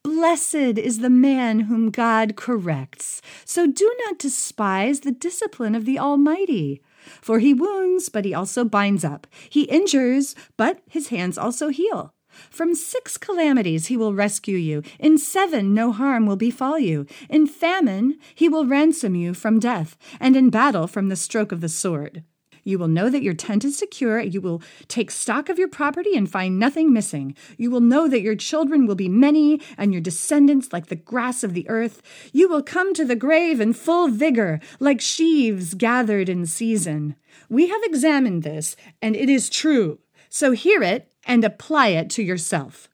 Blessed 0.03 0.55
is 0.77 0.99
the 0.99 1.09
man 1.09 1.61
whom 1.61 1.89
God 1.89 2.35
corrects. 2.35 3.21
So 3.45 3.67
do 3.67 3.91
not 4.05 4.17
despise 4.17 5.01
the 5.01 5.11
discipline 5.11 5.75
of 5.75 5.85
the 5.85 5.99
Almighty. 5.99 6.81
For 7.21 7.39
he 7.39 7.53
wounds, 7.53 8.09
but 8.09 8.25
he 8.25 8.33
also 8.33 8.63
binds 8.63 9.03
up. 9.03 9.27
He 9.49 9.63
injures, 9.63 10.35
but 10.57 10.81
his 10.89 11.09
hands 11.09 11.37
also 11.37 11.69
heal. 11.69 12.13
From 12.49 12.75
six 12.75 13.17
calamities 13.17 13.87
he 13.87 13.97
will 13.97 14.13
rescue 14.13 14.57
you. 14.57 14.83
In 14.99 15.17
seven 15.17 15.73
no 15.73 15.91
harm 15.91 16.25
will 16.25 16.35
befall 16.35 16.79
you. 16.79 17.05
In 17.29 17.47
famine 17.47 18.17
he 18.35 18.47
will 18.47 18.65
ransom 18.65 19.15
you 19.15 19.33
from 19.33 19.59
death, 19.59 19.97
and 20.19 20.35
in 20.35 20.49
battle 20.49 20.87
from 20.87 21.09
the 21.09 21.15
stroke 21.15 21.51
of 21.51 21.61
the 21.61 21.69
sword. 21.69 22.23
You 22.63 22.79
will 22.79 22.87
know 22.87 23.09
that 23.09 23.23
your 23.23 23.33
tent 23.33 23.65
is 23.65 23.77
secure. 23.77 24.19
You 24.19 24.41
will 24.41 24.61
take 24.87 25.11
stock 25.11 25.49
of 25.49 25.59
your 25.59 25.67
property 25.67 26.15
and 26.15 26.29
find 26.29 26.59
nothing 26.59 26.93
missing. 26.93 27.35
You 27.57 27.71
will 27.71 27.81
know 27.81 28.07
that 28.07 28.21
your 28.21 28.35
children 28.35 28.85
will 28.85 28.95
be 28.95 29.09
many 29.09 29.61
and 29.77 29.91
your 29.91 30.01
descendants 30.01 30.73
like 30.73 30.87
the 30.87 30.95
grass 30.95 31.43
of 31.43 31.53
the 31.53 31.67
earth. 31.69 32.01
You 32.31 32.49
will 32.49 32.63
come 32.63 32.93
to 32.93 33.05
the 33.05 33.15
grave 33.15 33.59
in 33.59 33.73
full 33.73 34.07
vigor, 34.07 34.59
like 34.79 35.01
sheaves 35.01 35.73
gathered 35.73 36.29
in 36.29 36.45
season. 36.45 37.15
We 37.49 37.69
have 37.69 37.83
examined 37.83 38.43
this, 38.43 38.75
and 39.01 39.15
it 39.15 39.29
is 39.29 39.49
true. 39.49 39.99
So 40.29 40.51
hear 40.51 40.83
it 40.83 41.11
and 41.25 41.43
apply 41.43 41.89
it 41.89 42.09
to 42.11 42.23
yourself. 42.23 42.89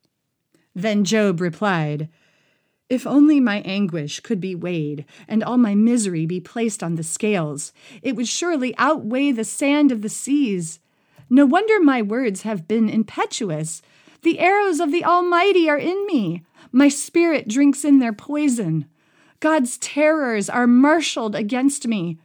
Then 0.73 1.03
Job 1.03 1.39
replied, 1.39 2.09
if 2.89 3.07
only 3.07 3.39
my 3.39 3.61
anguish 3.61 4.19
could 4.19 4.39
be 4.39 4.53
weighed, 4.53 5.05
and 5.27 5.43
all 5.43 5.57
my 5.57 5.73
misery 5.73 6.25
be 6.25 6.39
placed 6.39 6.83
on 6.83 6.95
the 6.95 7.03
scales, 7.03 7.73
it 8.01 8.15
would 8.15 8.27
surely 8.27 8.75
outweigh 8.77 9.31
the 9.31 9.43
sand 9.43 9.91
of 9.91 10.01
the 10.01 10.09
seas. 10.09 10.79
No 11.29 11.45
wonder 11.45 11.79
my 11.79 12.01
words 12.01 12.43
have 12.43 12.67
been 12.67 12.87
impetuous. 12.87 13.81
The 14.21 14.39
arrows 14.39 14.79
of 14.79 14.91
the 14.91 15.03
Almighty 15.03 15.67
are 15.67 15.77
in 15.77 16.05
me. 16.05 16.43
My 16.71 16.87
spirit 16.87 17.47
drinks 17.47 17.83
in 17.83 17.99
their 17.99 18.13
poison. 18.13 18.85
God's 19.39 19.77
terrors 19.79 20.49
are 20.49 20.67
marshaled 20.67 21.35
against 21.35 21.87
me. 21.87 22.19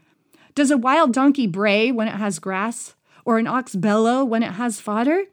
Does 0.54 0.70
a 0.70 0.76
wild 0.76 1.12
donkey 1.12 1.46
bray 1.46 1.90
when 1.90 2.08
it 2.08 2.16
has 2.16 2.38
grass, 2.38 2.94
or 3.24 3.38
an 3.38 3.46
ox 3.46 3.74
bellow 3.74 4.24
when 4.24 4.42
it 4.42 4.52
has 4.52 4.80
fodder? 4.80 5.24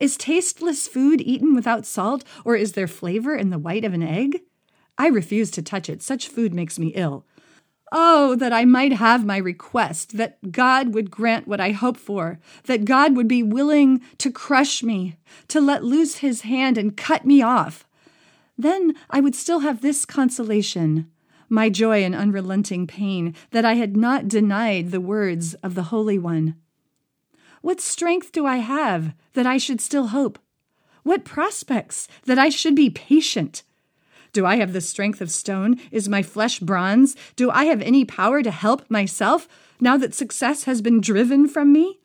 Is 0.00 0.16
tasteless 0.16 0.88
food 0.88 1.20
eaten 1.20 1.54
without 1.54 1.86
salt, 1.86 2.24
or 2.44 2.56
is 2.56 2.72
there 2.72 2.86
flavor 2.86 3.34
in 3.34 3.50
the 3.50 3.58
white 3.58 3.84
of 3.84 3.92
an 3.92 4.02
egg? 4.02 4.42
I 4.96 5.08
refuse 5.08 5.50
to 5.52 5.62
touch 5.62 5.88
it. 5.88 6.02
Such 6.02 6.28
food 6.28 6.54
makes 6.54 6.78
me 6.78 6.88
ill. 6.88 7.24
Oh, 7.90 8.34
that 8.34 8.52
I 8.52 8.64
might 8.64 8.92
have 8.92 9.24
my 9.24 9.38
request, 9.38 10.16
that 10.16 10.52
God 10.52 10.92
would 10.92 11.10
grant 11.10 11.48
what 11.48 11.60
I 11.60 11.70
hope 11.70 11.96
for, 11.96 12.38
that 12.64 12.84
God 12.84 13.16
would 13.16 13.28
be 13.28 13.42
willing 13.42 14.02
to 14.18 14.30
crush 14.30 14.82
me, 14.82 15.16
to 15.48 15.60
let 15.60 15.84
loose 15.84 16.16
his 16.16 16.42
hand 16.42 16.76
and 16.76 16.96
cut 16.96 17.24
me 17.24 17.40
off. 17.40 17.86
Then 18.58 18.94
I 19.08 19.20
would 19.20 19.34
still 19.34 19.60
have 19.60 19.80
this 19.80 20.04
consolation 20.04 21.10
my 21.48 21.68
joy 21.68 22.02
in 22.04 22.14
unrelenting 22.14 22.86
pain, 22.86 23.34
that 23.50 23.64
I 23.64 23.74
had 23.74 23.96
not 23.96 24.28
denied 24.28 24.90
the 24.90 25.00
words 25.00 25.54
of 25.54 25.74
the 25.74 25.84
Holy 25.84 26.18
One. 26.18 26.56
What 27.62 27.80
strength 27.80 28.32
do 28.32 28.46
I 28.46 28.56
have 28.56 29.14
that 29.34 29.46
I 29.46 29.58
should 29.58 29.80
still 29.80 30.08
hope? 30.08 30.38
What 31.02 31.24
prospects 31.24 32.08
that 32.26 32.38
I 32.38 32.48
should 32.48 32.74
be 32.74 32.90
patient? 32.90 33.62
Do 34.32 34.44
I 34.46 34.56
have 34.56 34.72
the 34.72 34.80
strength 34.80 35.20
of 35.20 35.30
stone? 35.30 35.80
Is 35.90 36.08
my 36.08 36.22
flesh 36.22 36.60
bronze? 36.60 37.16
Do 37.34 37.50
I 37.50 37.64
have 37.64 37.82
any 37.82 38.04
power 38.04 38.42
to 38.42 38.50
help 38.50 38.88
myself 38.90 39.48
now 39.80 39.96
that 39.96 40.14
success 40.14 40.64
has 40.64 40.82
been 40.82 41.00
driven 41.00 41.48
from 41.48 41.72
me? 41.72 41.98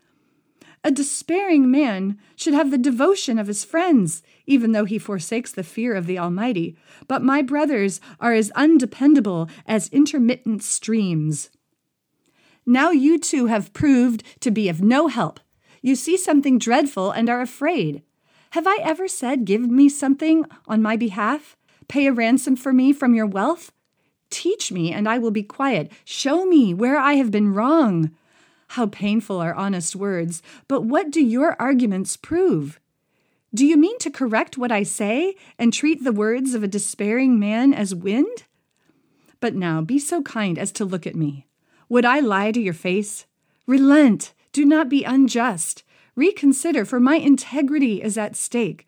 A 0.85 0.91
despairing 0.91 1.71
man 1.71 2.17
should 2.35 2.53
have 2.53 2.69
the 2.69 2.77
devotion 2.77 3.39
of 3.39 3.47
his 3.47 3.63
friends, 3.63 4.21
even 4.45 4.73
though 4.73 4.83
he 4.83 4.99
forsakes 4.99 5.51
the 5.51 5.63
fear 5.63 5.95
of 5.95 6.07
the 6.07 6.19
Almighty. 6.19 6.77
But 7.07 7.21
my 7.21 7.41
brothers 7.41 8.01
are 8.19 8.33
as 8.33 8.51
undependable 8.51 9.49
as 9.65 9.87
intermittent 9.89 10.63
streams. 10.63 11.49
Now 12.65 12.91
you 12.91 13.17
two 13.17 13.47
have 13.47 13.73
proved 13.73 14.23
to 14.41 14.51
be 14.51 14.67
of 14.67 14.81
no 14.81 15.07
help. 15.07 15.39
You 15.83 15.95
see 15.95 16.15
something 16.15 16.57
dreadful 16.57 17.11
and 17.11 17.29
are 17.29 17.41
afraid. 17.41 18.01
Have 18.51 18.65
I 18.65 18.77
ever 18.81 19.07
said, 19.07 19.43
Give 19.43 19.69
me 19.69 19.89
something 19.89 20.45
on 20.65 20.81
my 20.81 20.95
behalf? 20.95 21.57
Pay 21.89 22.07
a 22.07 22.13
ransom 22.13 22.55
for 22.55 22.71
me 22.71 22.93
from 22.93 23.13
your 23.13 23.25
wealth? 23.25 23.73
Teach 24.29 24.71
me, 24.71 24.93
and 24.93 25.09
I 25.09 25.19
will 25.19 25.29
be 25.29 25.43
quiet. 25.43 25.91
Show 26.05 26.45
me 26.45 26.73
where 26.73 26.97
I 26.97 27.15
have 27.15 27.31
been 27.31 27.53
wrong. 27.53 28.11
How 28.69 28.87
painful 28.87 29.41
are 29.41 29.53
honest 29.53 29.93
words, 29.93 30.41
but 30.69 30.81
what 30.81 31.11
do 31.11 31.21
your 31.21 31.55
arguments 31.61 32.15
prove? 32.15 32.79
Do 33.53 33.65
you 33.65 33.75
mean 33.75 33.99
to 33.99 34.09
correct 34.09 34.57
what 34.57 34.71
I 34.71 34.83
say 34.83 35.35
and 35.59 35.73
treat 35.73 36.03
the 36.03 36.13
words 36.13 36.53
of 36.53 36.63
a 36.63 36.67
despairing 36.67 37.39
man 37.39 37.73
as 37.73 37.93
wind? 37.93 38.45
But 39.41 39.53
now 39.53 39.81
be 39.81 39.99
so 39.99 40.21
kind 40.23 40.57
as 40.57 40.71
to 40.71 40.85
look 40.85 41.05
at 41.05 41.15
me. 41.15 41.45
Would 41.89 42.05
I 42.05 42.21
lie 42.21 42.53
to 42.53 42.61
your 42.61 42.73
face? 42.73 43.25
Relent, 43.67 44.33
do 44.53 44.63
not 44.63 44.87
be 44.87 45.03
unjust. 45.03 45.83
Reconsider, 46.15 46.85
for 46.85 46.99
my 46.99 47.15
integrity 47.15 48.01
is 48.01 48.17
at 48.17 48.35
stake. 48.35 48.87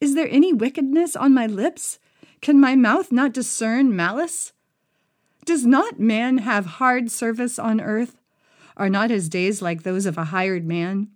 Is 0.00 0.14
there 0.14 0.28
any 0.30 0.52
wickedness 0.52 1.16
on 1.16 1.32
my 1.34 1.46
lips? 1.46 1.98
Can 2.42 2.60
my 2.60 2.76
mouth 2.76 3.10
not 3.10 3.32
discern 3.32 3.96
malice? 3.96 4.52
Does 5.46 5.64
not 5.64 5.98
man 5.98 6.38
have 6.38 6.66
hard 6.66 7.10
service 7.10 7.58
on 7.58 7.80
earth? 7.80 8.20
Are 8.76 8.90
not 8.90 9.10
his 9.10 9.30
days 9.30 9.62
like 9.62 9.82
those 9.82 10.04
of 10.04 10.18
a 10.18 10.24
hired 10.24 10.66
man? 10.66 11.08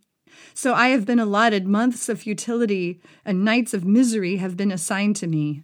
So 0.54 0.72
I 0.72 0.88
have 0.88 1.04
been 1.04 1.18
allotted 1.18 1.66
months 1.66 2.08
of 2.08 2.20
futility, 2.20 3.00
and 3.24 3.44
nights 3.44 3.74
of 3.74 3.84
misery 3.84 4.36
have 4.36 4.56
been 4.56 4.72
assigned 4.72 5.16
to 5.16 5.26
me. 5.26 5.62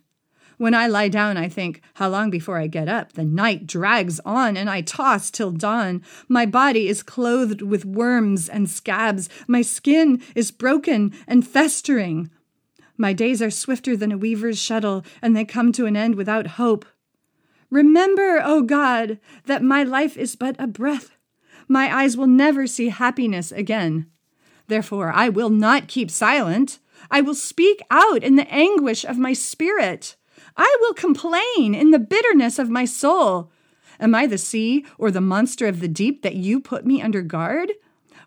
When 0.59 0.75
I 0.75 0.87
lie 0.87 1.09
down, 1.09 1.37
I 1.37 1.49
think, 1.49 1.83
How 1.95 2.09
long 2.09 2.31
before 2.31 2.59
I 2.59 2.67
get 2.67 2.89
up? 2.89 3.13
The 3.13 3.25
night 3.25 3.67
drags 3.67 4.21
on, 4.21 4.57
and 4.57 4.71
I 4.71 4.81
toss 4.81 5.31
till 5.31 5.51
dawn. 5.51 6.03
My 6.29 6.47
body 6.47 6.89
is 6.89 7.03
clothed 7.03 7.63
with 7.63 7.85
worms 7.85 8.49
and 8.49 8.69
scabs. 8.69 9.29
My 9.47 9.63
skin 9.63 10.23
is 10.35 10.51
broken 10.51 11.13
and 11.27 11.47
festering. 11.47 12.31
My 12.97 13.13
days 13.13 13.43
are 13.43 13.51
swifter 13.51 13.97
than 13.97 14.13
a 14.13 14.19
weaver's 14.19 14.59
shuttle, 14.59 15.05
and 15.21 15.37
they 15.37 15.45
come 15.45 15.73
to 15.73 15.87
an 15.87 15.97
end 15.97 16.15
without 16.15 16.47
hope. 16.47 16.87
Remember, 17.71 18.41
O 18.43 18.63
God, 18.63 19.19
that 19.45 19.63
my 19.63 19.83
life 19.83 20.17
is 20.17 20.37
but 20.37 20.57
a 20.59 20.67
breath 20.67 21.17
my 21.69 21.95
eyes 21.95 22.17
will 22.17 22.27
never 22.27 22.67
see 22.67 22.89
happiness 22.89 23.53
again. 23.53 24.07
Therefore, 24.69 25.13
I 25.13 25.29
will 25.29 25.51
not 25.51 25.89
keep 25.89 26.11
silent. 26.11 26.79
I 27.11 27.21
will 27.21 27.35
speak 27.35 27.81
out 27.91 28.23
in 28.23 28.37
the 28.37 28.51
anguish 28.53 29.05
of 29.05 29.19
my 29.19 29.33
spirit. 29.33 30.17
I 30.57 30.77
will 30.81 30.95
complain 30.95 31.75
in 31.75 31.91
the 31.91 31.99
bitterness 31.99 32.59
of 32.59 32.71
my 32.71 32.85
soul. 32.85 33.51
Am 34.01 34.15
I 34.15 34.27
the 34.27 34.39
sea 34.39 34.85
or 34.99 35.11
the 35.11 35.21
monster 35.21 35.67
of 35.67 35.81
the 35.81 35.89
deep 35.89 36.23
that 36.23 36.37
you 36.37 36.61
put 36.61 36.87
me 36.87 37.01
under 37.03 37.23
guard? 37.23 37.73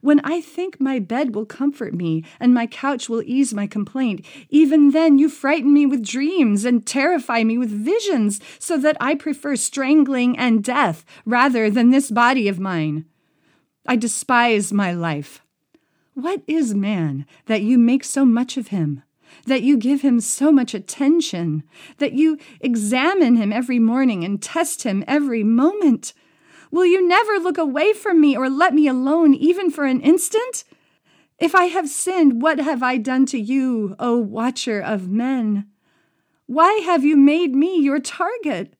When 0.01 0.21
I 0.21 0.39
think 0.39 0.79
my 0.79 0.99
bed 0.99 1.35
will 1.35 1.45
comfort 1.45 1.93
me 1.93 2.23
and 2.39 2.53
my 2.53 2.67
couch 2.67 3.09
will 3.09 3.21
ease 3.23 3.53
my 3.53 3.67
complaint, 3.67 4.25
even 4.49 4.91
then 4.91 5.17
you 5.17 5.27
frighten 5.27 5.73
me 5.73 5.85
with 5.85 6.05
dreams 6.05 6.63
and 6.63 6.85
terrify 6.85 7.43
me 7.43 7.57
with 7.57 7.69
visions, 7.69 8.39
so 8.59 8.77
that 8.77 8.95
I 9.01 9.15
prefer 9.15 9.55
strangling 9.57 10.37
and 10.37 10.63
death 10.63 11.03
rather 11.25 11.69
than 11.69 11.89
this 11.89 12.09
body 12.11 12.47
of 12.47 12.59
mine. 12.59 13.05
I 13.85 13.97
despise 13.97 14.71
my 14.71 14.93
life. 14.93 15.41
What 16.13 16.43
is 16.47 16.73
man 16.73 17.25
that 17.47 17.61
you 17.61 17.77
make 17.77 18.03
so 18.03 18.23
much 18.23 18.55
of 18.55 18.69
him? 18.69 19.03
That 19.45 19.61
you 19.61 19.77
give 19.77 20.01
him 20.01 20.19
so 20.19 20.51
much 20.51 20.73
attention? 20.73 21.63
That 21.97 22.13
you 22.13 22.37
examine 22.61 23.35
him 23.35 23.51
every 23.53 23.79
morning 23.79 24.23
and 24.23 24.41
test 24.41 24.83
him 24.83 25.03
every 25.07 25.43
moment? 25.43 26.13
Will 26.71 26.85
you 26.85 27.07
never 27.07 27.39
look 27.39 27.57
away 27.57 27.93
from 27.93 28.21
me 28.21 28.37
or 28.37 28.49
let 28.49 28.73
me 28.73 28.87
alone 28.87 29.33
even 29.33 29.71
for 29.71 29.85
an 29.85 30.01
instant? 30.01 30.63
If 31.39 31.55
I 31.55 31.65
have 31.65 31.89
sinned, 31.89 32.41
what 32.41 32.59
have 32.59 32.83
I 32.83 32.97
done 32.97 33.25
to 33.27 33.39
you, 33.39 33.95
O 33.97 34.17
watcher 34.17 34.79
of 34.79 35.07
men? 35.07 35.67
Why 36.45 36.81
have 36.83 37.05
you 37.05 37.15
made 37.15 37.55
me 37.55 37.79
your 37.79 37.99
target? 37.99 38.73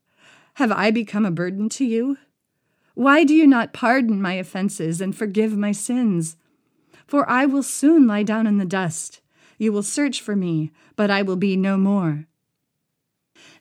Have 0.56 0.72
I 0.72 0.92
become 0.92 1.26
a 1.26 1.32
burden 1.32 1.70
to 1.70 1.86
you? 1.86 2.18
Why 2.96 3.24
do 3.24 3.34
you 3.34 3.48
not 3.48 3.72
pardon 3.72 4.22
my 4.22 4.34
offenses 4.34 5.00
and 5.00 5.16
forgive 5.16 5.56
my 5.56 5.72
sins? 5.72 6.36
For 7.08 7.30
I 7.30 7.46
will 7.46 7.64
soon 7.64 8.08
lie 8.08 8.24
down 8.24 8.46
in 8.46 8.58
the 8.58 8.66
dust. 8.66 9.22
You 9.60 9.72
will 9.72 9.84
search 9.84 10.22
for 10.22 10.36
me, 10.36 10.72
but 10.96 11.12
I 11.12 11.22
will 11.22 11.36
be 11.36 11.56
no 11.56 11.78
more. 11.78 12.26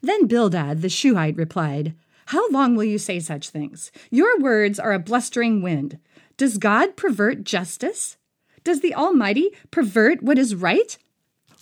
Then 0.01 0.27
Bildad 0.27 0.81
the 0.81 0.89
Shuhite 0.89 1.37
replied, 1.37 1.95
How 2.27 2.49
long 2.51 2.75
will 2.75 2.85
you 2.85 2.99
say 2.99 3.21
such 3.21 3.51
things? 3.51 3.93
Your 4.11 4.39
words 4.39 4.79
are 4.79 4.93
a 4.93 4.99
blustering 4.99 5.61
wind. 5.61 5.99
Does 6.37 6.57
God 6.57 6.97
pervert 6.97 7.45
justice? 7.45 8.17
Does 8.63 8.81
the 8.81 8.95
Almighty 8.95 9.51
pervert 9.71 10.23
what 10.23 10.39
is 10.39 10.55
right? 10.55 10.97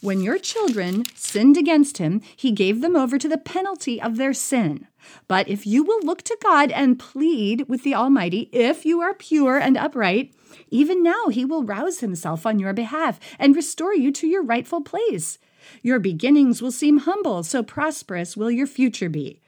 When 0.02 0.20
your 0.20 0.38
children 0.38 1.04
sinned 1.14 1.56
against 1.56 1.96
him, 1.98 2.20
he 2.36 2.52
gave 2.52 2.82
them 2.82 2.96
over 2.96 3.18
to 3.18 3.28
the 3.28 3.38
penalty 3.38 4.00
of 4.00 4.16
their 4.16 4.34
sin. 4.34 4.86
But 5.26 5.48
if 5.48 5.66
you 5.66 5.82
will 5.82 6.00
look 6.02 6.22
to 6.22 6.36
God 6.42 6.70
and 6.70 6.98
plead 6.98 7.66
with 7.68 7.82
the 7.82 7.94
Almighty, 7.94 8.50
if 8.52 8.84
you 8.84 9.00
are 9.00 9.14
pure 9.14 9.56
and 9.56 9.76
upright, 9.76 10.34
even 10.70 11.02
now 11.02 11.28
he 11.28 11.44
will 11.44 11.64
rouse 11.64 12.00
himself 12.00 12.44
on 12.44 12.58
your 12.58 12.74
behalf 12.74 13.18
and 13.38 13.56
restore 13.56 13.94
you 13.94 14.12
to 14.12 14.26
your 14.26 14.42
rightful 14.42 14.82
place. 14.82 15.38
Your 15.82 15.98
beginnings 15.98 16.60
will 16.60 16.72
seem 16.72 16.98
humble, 16.98 17.42
so 17.42 17.62
prosperous 17.62 18.36
will 18.36 18.50
your 18.50 18.66
future 18.66 19.08
be. 19.08 19.40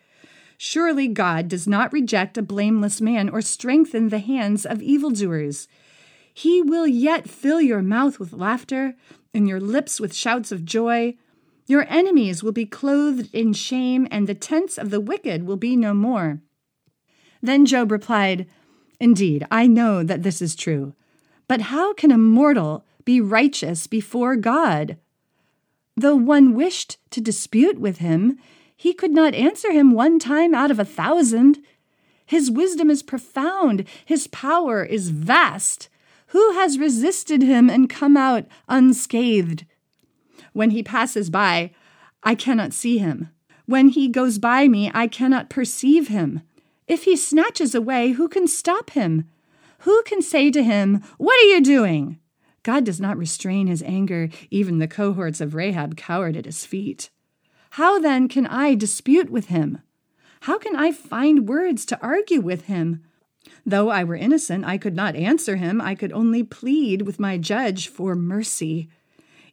Surely 0.57 1.09
God 1.09 1.49
does 1.49 1.69
not 1.69 1.93
reject 1.93 2.39
a 2.39 2.43
blameless 2.43 3.01
man 3.01 3.29
or 3.29 3.43
strengthen 3.43 4.09
the 4.09 4.19
hands 4.19 4.65
of 4.65 4.83
evildoers. 4.83 5.69
He 6.35 6.63
will 6.63 6.87
yet 6.87 7.29
fill 7.29 7.61
your 7.61 7.83
mouth 7.83 8.19
with 8.19 8.33
laughter 8.33 8.97
and 9.35 9.49
your 9.49 9.61
lips 9.61 10.01
with 10.01 10.15
shouts 10.15 10.53
of 10.53 10.65
joy. 10.65 11.17
Your 11.67 11.87
enemies 11.89 12.43
will 12.43 12.53
be 12.53 12.67
clothed 12.67 13.29
in 13.35 13.53
shame, 13.53 14.09
and 14.11 14.27
the 14.27 14.35
tents 14.35 14.79
of 14.79 14.91
the 14.91 15.01
wicked 15.01 15.47
will 15.47 15.57
be 15.57 15.77
no 15.77 15.95
more. 15.95 16.41
Then 17.43 17.67
Job 17.67 17.93
replied, 17.93 18.47
Indeed, 19.01 19.47
I 19.51 19.67
know 19.67 20.03
that 20.03 20.23
this 20.23 20.43
is 20.43 20.57
true. 20.57 20.95
But 21.47 21.63
how 21.63 21.95
can 21.95 22.11
a 22.11 22.19
mortal 22.19 22.85
be 23.05 23.21
righteous 23.21 23.87
before 23.87 24.37
God? 24.37 24.97
Though 25.97 26.17
one 26.17 26.55
wished 26.55 26.99
to 27.11 27.21
dispute 27.21 27.81
with 27.81 27.99
him, 27.99 28.39
he 28.77 28.93
could 28.93 29.11
not 29.11 29.35
answer 29.35 29.73
him 29.73 29.93
one 29.93 30.19
time 30.19 30.55
out 30.55 30.71
of 30.71 30.79
a 30.79 30.85
thousand. 30.85 31.59
His 32.25 32.51
wisdom 32.51 32.91
is 32.91 33.03
profound, 33.03 33.85
his 34.05 34.27
power 34.29 34.85
is 34.85 35.11
vast. 35.11 35.89
Who 36.29 36.53
has 36.53 36.79
resisted 36.79 37.43
him 37.43 37.71
and 37.71 37.89
come 37.89 38.17
out 38.17 38.47
unscathed? 38.69 39.65
When 40.53 40.71
he 40.71 40.83
passes 40.83 41.31
by, 41.31 41.73
I 42.23 42.35
cannot 42.35 42.73
see 42.73 42.99
him. 42.99 43.31
When 43.67 43.89
he 43.89 44.09
goes 44.09 44.39
by 44.39 44.69
me, 44.69 44.91
I 44.95 45.07
cannot 45.07 45.51
perceive 45.51 46.09
him. 46.09 46.43
If 46.87 47.05
he 47.05 47.17
snatches 47.17 47.75
away, 47.75 48.13
who 48.13 48.29
can 48.29 48.47
stop 48.47 48.91
him? 48.91 49.29
Who 49.81 50.03
can 50.05 50.23
say 50.23 50.51
to 50.51 50.63
him, 50.63 51.03
What 51.19 51.39
are 51.39 51.49
you 51.49 51.61
doing? 51.61 52.19
God 52.63 52.85
does 52.85 53.01
not 53.01 53.17
restrain 53.17 53.67
his 53.67 53.83
anger. 53.83 54.29
Even 54.51 54.79
the 54.79 54.89
cohorts 54.89 55.41
of 55.41 55.55
Rahab 55.55 55.97
cowered 55.97 56.37
at 56.37 56.45
his 56.45 56.67
feet. 56.67 57.11
How 57.73 57.99
then 57.99 58.29
can 58.29 58.47
I 58.47 58.75
dispute 58.75 59.31
with 59.31 59.47
him? 59.47 59.79
How 60.43 60.59
can 60.59 60.77
I 60.77 60.93
find 60.93 61.49
words 61.49 61.85
to 61.87 62.01
argue 62.03 62.41
with 62.41 62.67
him? 62.67 63.05
Though 63.65 63.91
I 63.91 64.05
were 64.05 64.17
innocent, 64.17 64.65
I 64.65 64.79
could 64.79 64.97
not 64.97 65.15
answer 65.15 65.57
him. 65.57 65.81
I 65.81 65.95
could 65.95 66.13
only 66.13 66.43
plead 66.43 67.03
with 67.03 67.21
my 67.21 67.37
judge 67.37 67.89
for 67.89 68.15
mercy. 68.15 68.89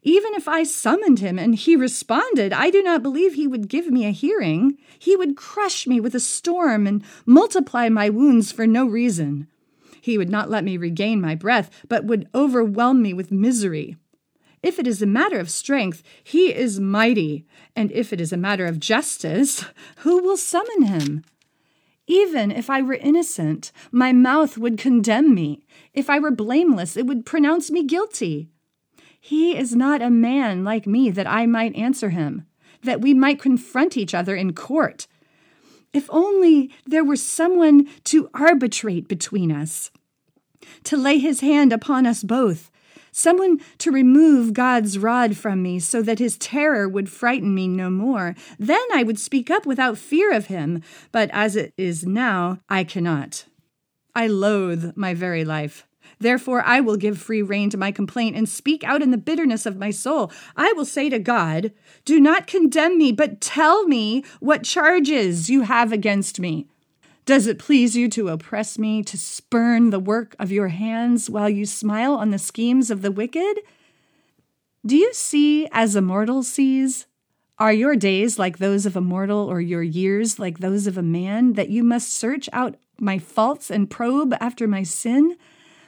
Even 0.03 0.35
if 0.35 0.47
I 0.47 0.63
summoned 0.63 1.19
him 1.19 1.39
and 1.39 1.55
he 1.55 1.75
responded, 1.75 2.53
I 2.53 2.69
do 2.69 2.83
not 2.83 3.03
believe 3.03 3.33
he 3.33 3.47
would 3.47 3.67
give 3.67 3.87
me 3.87 4.05
a 4.05 4.11
hearing. 4.11 4.77
He 4.99 5.15
would 5.15 5.35
crush 5.35 5.87
me 5.87 5.99
with 5.99 6.13
a 6.13 6.19
storm 6.19 6.85
and 6.85 7.03
multiply 7.25 7.89
my 7.89 8.09
wounds 8.09 8.51
for 8.51 8.67
no 8.67 8.85
reason. 8.85 9.47
He 9.99 10.17
would 10.17 10.29
not 10.29 10.49
let 10.49 10.63
me 10.63 10.77
regain 10.77 11.19
my 11.19 11.33
breath, 11.33 11.71
but 11.89 12.05
would 12.05 12.29
overwhelm 12.35 13.01
me 13.01 13.13
with 13.13 13.31
misery. 13.31 13.97
If 14.61 14.77
it 14.77 14.85
is 14.85 15.01
a 15.01 15.07
matter 15.07 15.39
of 15.39 15.49
strength, 15.49 16.03
he 16.23 16.53
is 16.53 16.79
mighty, 16.79 17.45
and 17.75 17.91
if 17.91 18.13
it 18.13 18.21
is 18.21 18.31
a 18.31 18.37
matter 18.37 18.67
of 18.67 18.79
justice, 18.79 19.65
who 19.97 20.21
will 20.21 20.37
summon 20.37 20.83
him? 20.83 21.23
Even 22.07 22.51
if 22.51 22.69
I 22.69 22.81
were 22.81 22.93
innocent, 22.93 23.71
my 23.91 24.13
mouth 24.13 24.57
would 24.57 24.77
condemn 24.77 25.33
me. 25.33 25.65
If 25.93 26.09
I 26.09 26.19
were 26.19 26.31
blameless, 26.31 26.95
it 26.95 27.07
would 27.07 27.25
pronounce 27.25 27.71
me 27.71 27.83
guilty. 27.83 28.49
He 29.19 29.57
is 29.57 29.75
not 29.75 30.03
a 30.03 30.11
man 30.11 30.63
like 30.63 30.85
me 30.85 31.09
that 31.09 31.25
I 31.25 31.47
might 31.47 31.75
answer 31.75 32.11
him, 32.11 32.45
that 32.83 33.01
we 33.01 33.13
might 33.15 33.41
confront 33.41 33.97
each 33.97 34.13
other 34.13 34.35
in 34.35 34.53
court. 34.53 35.07
If 35.93 36.07
only 36.11 36.71
there 36.85 37.03
were 37.03 37.15
someone 37.15 37.87
to 38.03 38.29
arbitrate 38.33 39.07
between 39.07 39.51
us, 39.51 39.89
to 40.83 40.97
lay 40.97 41.17
his 41.17 41.39
hand 41.39 41.73
upon 41.73 42.05
us 42.05 42.23
both, 42.23 42.69
someone 43.15 43.61
to 43.77 43.91
remove 43.91 44.53
God's 44.53 44.99
rod 44.99 45.37
from 45.37 45.63
me 45.63 45.79
so 45.79 46.01
that 46.01 46.19
his 46.19 46.37
terror 46.37 46.87
would 46.87 47.09
frighten 47.09 47.55
me 47.55 47.65
no 47.65 47.89
more. 47.89 48.35
Then 48.59 48.85
I 48.93 49.03
would 49.03 49.17
speak 49.17 49.49
up 49.49 49.65
without 49.65 49.97
fear 49.97 50.33
of 50.33 50.47
him, 50.47 50.81
but 51.13 51.29
as 51.31 51.55
it 51.55 51.73
is 51.77 52.05
now, 52.05 52.59
I 52.67 52.83
cannot. 52.83 53.45
I 54.13 54.27
loathe 54.27 54.97
my 54.97 55.13
very 55.13 55.45
life. 55.45 55.87
Therefore, 56.19 56.61
I 56.65 56.81
will 56.81 56.97
give 56.97 57.17
free 57.17 57.41
rein 57.41 57.69
to 57.69 57.77
my 57.77 57.91
complaint 57.91 58.35
and 58.35 58.47
speak 58.47 58.83
out 58.83 59.01
in 59.01 59.11
the 59.11 59.17
bitterness 59.17 59.65
of 59.65 59.77
my 59.77 59.91
soul. 59.91 60.31
I 60.55 60.73
will 60.73 60.85
say 60.85 61.09
to 61.09 61.19
God, 61.19 61.71
Do 62.03 62.19
not 62.19 62.47
condemn 62.47 62.97
me, 62.97 63.11
but 63.11 63.41
tell 63.41 63.87
me 63.87 64.23
what 64.39 64.63
charges 64.63 65.49
you 65.49 65.61
have 65.61 65.91
against 65.91 66.39
me. 66.39 66.67
Does 67.25 67.47
it 67.47 67.57
please 67.57 67.95
you 67.95 68.07
to 68.09 68.29
oppress 68.29 68.77
me, 68.77 69.01
to 69.01 69.17
spurn 69.17 69.89
the 69.89 69.99
work 69.99 70.35
of 70.37 70.51
your 70.51 70.67
hands 70.67 71.27
while 71.27 71.49
you 71.49 71.65
smile 71.65 72.13
on 72.13 72.29
the 72.29 72.37
schemes 72.37 72.91
of 72.91 73.01
the 73.01 73.11
wicked? 73.11 73.61
Do 74.85 74.95
you 74.95 75.11
see 75.11 75.67
as 75.71 75.95
a 75.95 76.01
mortal 76.01 76.43
sees? 76.43 77.07
Are 77.57 77.73
your 77.73 77.95
days 77.95 78.37
like 78.37 78.59
those 78.59 78.85
of 78.85 78.95
a 78.95 79.01
mortal, 79.01 79.39
or 79.39 79.59
your 79.59 79.81
years 79.81 80.37
like 80.37 80.59
those 80.59 80.85
of 80.85 80.99
a 80.99 81.01
man, 81.01 81.53
that 81.53 81.69
you 81.69 81.83
must 81.83 82.13
search 82.13 82.47
out 82.53 82.75
my 82.99 83.17
faults 83.17 83.71
and 83.71 83.89
probe 83.89 84.35
after 84.39 84.67
my 84.67 84.83
sin? 84.83 85.35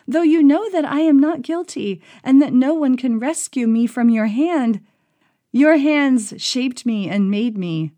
Though 0.07 0.23
you 0.23 0.41
know 0.41 0.67
that 0.71 0.85
I 0.85 1.01
am 1.01 1.19
not 1.19 1.43
guilty, 1.43 2.01
and 2.23 2.41
that 2.41 2.53
no 2.53 2.73
one 2.73 2.97
can 2.97 3.19
rescue 3.19 3.67
me 3.67 3.85
from 3.85 4.09
your 4.09 4.25
hand, 4.27 4.81
your 5.51 5.77
hands 5.77 6.33
shaped 6.37 6.83
me 6.83 7.07
and 7.07 7.29
made 7.29 7.57
me. 7.59 7.91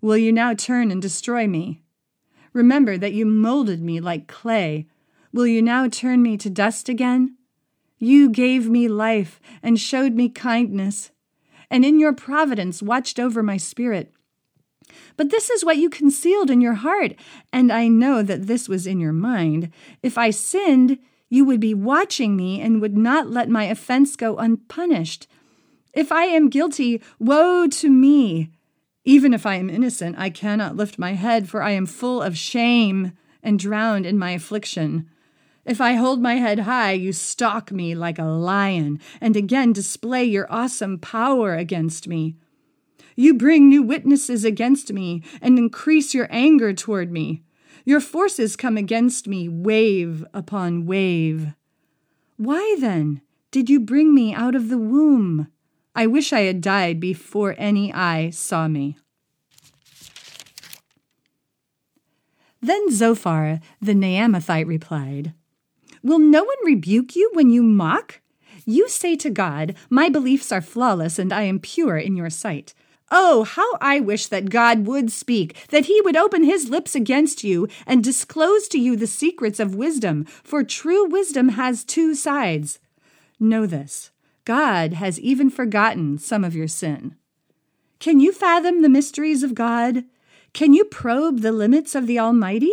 Will 0.00 0.16
you 0.16 0.32
now 0.32 0.54
turn 0.54 0.90
and 0.90 1.02
destroy 1.02 1.46
me? 1.46 1.82
Remember 2.56 2.96
that 2.96 3.12
you 3.12 3.26
molded 3.26 3.82
me 3.82 4.00
like 4.00 4.28
clay. 4.28 4.86
Will 5.30 5.46
you 5.46 5.60
now 5.60 5.88
turn 5.88 6.22
me 6.22 6.38
to 6.38 6.48
dust 6.48 6.88
again? 6.88 7.36
You 7.98 8.30
gave 8.30 8.66
me 8.66 8.88
life 8.88 9.42
and 9.62 9.78
showed 9.78 10.14
me 10.14 10.30
kindness, 10.30 11.10
and 11.70 11.84
in 11.84 12.00
your 12.00 12.14
providence 12.14 12.82
watched 12.82 13.20
over 13.20 13.42
my 13.42 13.58
spirit. 13.58 14.10
But 15.18 15.28
this 15.28 15.50
is 15.50 15.66
what 15.66 15.76
you 15.76 15.90
concealed 15.90 16.48
in 16.48 16.62
your 16.62 16.72
heart, 16.72 17.12
and 17.52 17.70
I 17.70 17.88
know 17.88 18.22
that 18.22 18.46
this 18.46 18.70
was 18.70 18.86
in 18.86 19.00
your 19.00 19.12
mind. 19.12 19.70
If 20.02 20.16
I 20.16 20.30
sinned, 20.30 20.98
you 21.28 21.44
would 21.44 21.60
be 21.60 21.74
watching 21.74 22.36
me 22.36 22.62
and 22.62 22.80
would 22.80 22.96
not 22.96 23.28
let 23.28 23.50
my 23.50 23.64
offense 23.64 24.16
go 24.16 24.38
unpunished. 24.38 25.26
If 25.92 26.10
I 26.10 26.24
am 26.24 26.48
guilty, 26.48 27.02
woe 27.18 27.66
to 27.66 27.90
me! 27.90 28.50
Even 29.08 29.32
if 29.32 29.46
I 29.46 29.54
am 29.54 29.70
innocent, 29.70 30.16
I 30.18 30.30
cannot 30.30 30.74
lift 30.74 30.98
my 30.98 31.12
head, 31.12 31.48
for 31.48 31.62
I 31.62 31.70
am 31.70 31.86
full 31.86 32.20
of 32.20 32.36
shame 32.36 33.12
and 33.40 33.56
drowned 33.56 34.04
in 34.04 34.18
my 34.18 34.32
affliction. 34.32 35.08
If 35.64 35.80
I 35.80 35.92
hold 35.92 36.20
my 36.20 36.34
head 36.34 36.60
high, 36.60 36.92
you 36.92 37.12
stalk 37.12 37.70
me 37.70 37.94
like 37.94 38.18
a 38.18 38.24
lion, 38.24 39.00
and 39.20 39.36
again 39.36 39.72
display 39.72 40.24
your 40.24 40.50
awesome 40.50 40.98
power 40.98 41.54
against 41.54 42.08
me. 42.08 42.34
You 43.14 43.34
bring 43.34 43.68
new 43.68 43.84
witnesses 43.84 44.44
against 44.44 44.92
me 44.92 45.22
and 45.40 45.56
increase 45.56 46.12
your 46.12 46.26
anger 46.28 46.72
toward 46.72 47.12
me. 47.12 47.44
Your 47.84 48.00
forces 48.00 48.56
come 48.56 48.76
against 48.76 49.28
me, 49.28 49.48
wave 49.48 50.24
upon 50.34 50.84
wave. 50.84 51.54
Why 52.36 52.76
then 52.80 53.22
did 53.52 53.70
you 53.70 53.78
bring 53.78 54.12
me 54.12 54.34
out 54.34 54.56
of 54.56 54.68
the 54.68 54.78
womb? 54.78 55.46
I 55.96 56.06
wish 56.06 56.30
I 56.30 56.40
had 56.40 56.60
died 56.60 57.00
before 57.00 57.54
any 57.56 57.90
eye 57.90 58.28
saw 58.28 58.68
me. 58.68 58.98
Then 62.60 62.90
Zophar 62.90 63.60
the 63.80 63.94
Naamathite 63.94 64.66
replied, 64.66 65.32
Will 66.02 66.18
no 66.18 66.44
one 66.44 66.58
rebuke 66.66 67.16
you 67.16 67.30
when 67.32 67.48
you 67.48 67.62
mock? 67.62 68.20
You 68.66 68.90
say 68.90 69.16
to 69.16 69.30
God, 69.30 69.74
My 69.88 70.10
beliefs 70.10 70.52
are 70.52 70.60
flawless 70.60 71.18
and 71.18 71.32
I 71.32 71.42
am 71.42 71.60
pure 71.60 71.96
in 71.96 72.14
your 72.14 72.28
sight. 72.28 72.74
Oh, 73.10 73.44
how 73.44 73.78
I 73.80 74.00
wish 74.00 74.26
that 74.26 74.50
God 74.50 74.86
would 74.86 75.10
speak, 75.10 75.56
that 75.68 75.86
he 75.86 76.02
would 76.02 76.16
open 76.16 76.44
his 76.44 76.68
lips 76.68 76.94
against 76.94 77.42
you 77.42 77.68
and 77.86 78.04
disclose 78.04 78.68
to 78.68 78.78
you 78.78 78.96
the 78.96 79.06
secrets 79.06 79.60
of 79.60 79.74
wisdom, 79.74 80.24
for 80.24 80.62
true 80.62 81.06
wisdom 81.06 81.50
has 81.50 81.84
two 81.84 82.14
sides. 82.14 82.80
Know 83.40 83.64
this 83.64 84.10
God 84.46 84.94
has 84.94 85.20
even 85.20 85.50
forgotten 85.50 86.18
some 86.18 86.44
of 86.44 86.54
your 86.54 86.68
sin. 86.68 87.16
Can 87.98 88.20
you 88.20 88.32
fathom 88.32 88.80
the 88.80 88.88
mysteries 88.88 89.42
of 89.42 89.54
God? 89.54 90.04
Can 90.52 90.72
you 90.72 90.84
probe 90.84 91.40
the 91.40 91.52
limits 91.52 91.96
of 91.96 92.06
the 92.06 92.20
Almighty? 92.20 92.72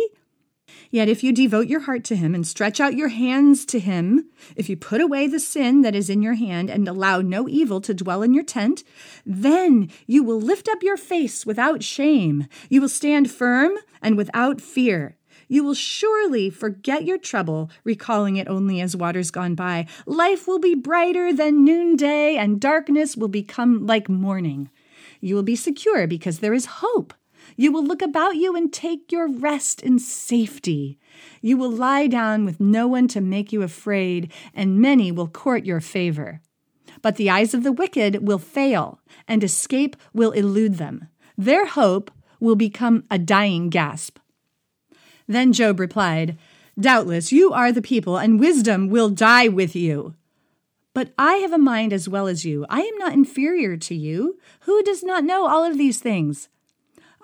Yet 0.90 1.08
if 1.08 1.24
you 1.24 1.32
devote 1.32 1.66
your 1.66 1.80
heart 1.80 2.04
to 2.04 2.16
Him 2.16 2.32
and 2.32 2.46
stretch 2.46 2.78
out 2.78 2.94
your 2.94 3.08
hands 3.08 3.66
to 3.66 3.80
Him, 3.80 4.30
if 4.54 4.68
you 4.68 4.76
put 4.76 5.00
away 5.00 5.26
the 5.26 5.40
sin 5.40 5.82
that 5.82 5.96
is 5.96 6.08
in 6.08 6.22
your 6.22 6.34
hand 6.34 6.70
and 6.70 6.86
allow 6.86 7.20
no 7.20 7.48
evil 7.48 7.80
to 7.80 7.92
dwell 7.92 8.22
in 8.22 8.34
your 8.34 8.44
tent, 8.44 8.84
then 9.26 9.90
you 10.06 10.22
will 10.22 10.40
lift 10.40 10.68
up 10.68 10.82
your 10.82 10.96
face 10.96 11.44
without 11.44 11.82
shame. 11.82 12.46
You 12.68 12.80
will 12.80 12.88
stand 12.88 13.32
firm 13.32 13.72
and 14.00 14.16
without 14.16 14.60
fear. 14.60 15.16
You 15.54 15.62
will 15.62 15.74
surely 15.74 16.50
forget 16.50 17.04
your 17.04 17.16
trouble, 17.16 17.70
recalling 17.84 18.34
it 18.34 18.48
only 18.48 18.80
as 18.80 18.96
waters 18.96 19.30
gone 19.30 19.54
by. 19.54 19.86
Life 20.04 20.48
will 20.48 20.58
be 20.58 20.74
brighter 20.74 21.32
than 21.32 21.64
noonday, 21.64 22.34
and 22.34 22.60
darkness 22.60 23.16
will 23.16 23.28
become 23.28 23.86
like 23.86 24.08
morning. 24.08 24.68
You 25.20 25.36
will 25.36 25.44
be 25.44 25.54
secure 25.54 26.08
because 26.08 26.40
there 26.40 26.54
is 26.54 26.82
hope. 26.82 27.14
You 27.54 27.70
will 27.70 27.84
look 27.84 28.02
about 28.02 28.34
you 28.34 28.56
and 28.56 28.72
take 28.72 29.12
your 29.12 29.28
rest 29.28 29.80
in 29.80 30.00
safety. 30.00 30.98
You 31.40 31.56
will 31.56 31.70
lie 31.70 32.08
down 32.08 32.44
with 32.44 32.58
no 32.58 32.88
one 32.88 33.06
to 33.14 33.20
make 33.20 33.52
you 33.52 33.62
afraid, 33.62 34.32
and 34.54 34.80
many 34.80 35.12
will 35.12 35.28
court 35.28 35.64
your 35.64 35.80
favor. 35.80 36.40
But 37.00 37.14
the 37.14 37.30
eyes 37.30 37.54
of 37.54 37.62
the 37.62 37.70
wicked 37.70 38.26
will 38.26 38.40
fail, 38.40 38.98
and 39.28 39.44
escape 39.44 39.94
will 40.12 40.32
elude 40.32 40.78
them. 40.78 41.06
Their 41.38 41.64
hope 41.64 42.10
will 42.40 42.56
become 42.56 43.04
a 43.08 43.20
dying 43.20 43.70
gasp. 43.70 44.18
Then 45.26 45.52
Job 45.52 45.80
replied, 45.80 46.36
Doubtless 46.78 47.32
you 47.32 47.52
are 47.52 47.70
the 47.70 47.82
people, 47.82 48.16
and 48.16 48.40
wisdom 48.40 48.88
will 48.88 49.10
die 49.10 49.48
with 49.48 49.76
you. 49.76 50.14
But 50.92 51.12
I 51.18 51.34
have 51.36 51.52
a 51.52 51.58
mind 51.58 51.92
as 51.92 52.08
well 52.08 52.26
as 52.26 52.44
you. 52.44 52.66
I 52.68 52.80
am 52.80 52.98
not 52.98 53.12
inferior 53.12 53.76
to 53.76 53.94
you. 53.94 54.38
Who 54.60 54.82
does 54.82 55.02
not 55.02 55.24
know 55.24 55.46
all 55.46 55.64
of 55.64 55.78
these 55.78 55.98
things? 56.00 56.48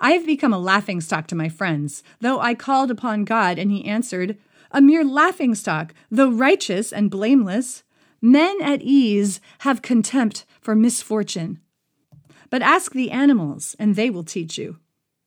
I 0.00 0.12
have 0.12 0.24
become 0.24 0.52
a 0.52 0.58
laughingstock 0.58 1.26
to 1.28 1.34
my 1.34 1.48
friends, 1.48 2.02
though 2.20 2.40
I 2.40 2.54
called 2.54 2.90
upon 2.90 3.24
God, 3.24 3.58
and 3.58 3.70
he 3.70 3.84
answered, 3.84 4.38
A 4.72 4.80
mere 4.80 5.04
laughingstock, 5.04 5.94
though 6.10 6.30
righteous 6.30 6.92
and 6.92 7.10
blameless. 7.10 7.82
Men 8.22 8.58
at 8.62 8.82
ease 8.82 9.40
have 9.60 9.82
contempt 9.82 10.44
for 10.60 10.74
misfortune. 10.74 11.60
But 12.50 12.62
ask 12.62 12.92
the 12.92 13.10
animals, 13.10 13.76
and 13.78 13.94
they 13.94 14.10
will 14.10 14.24
teach 14.24 14.58
you 14.58 14.78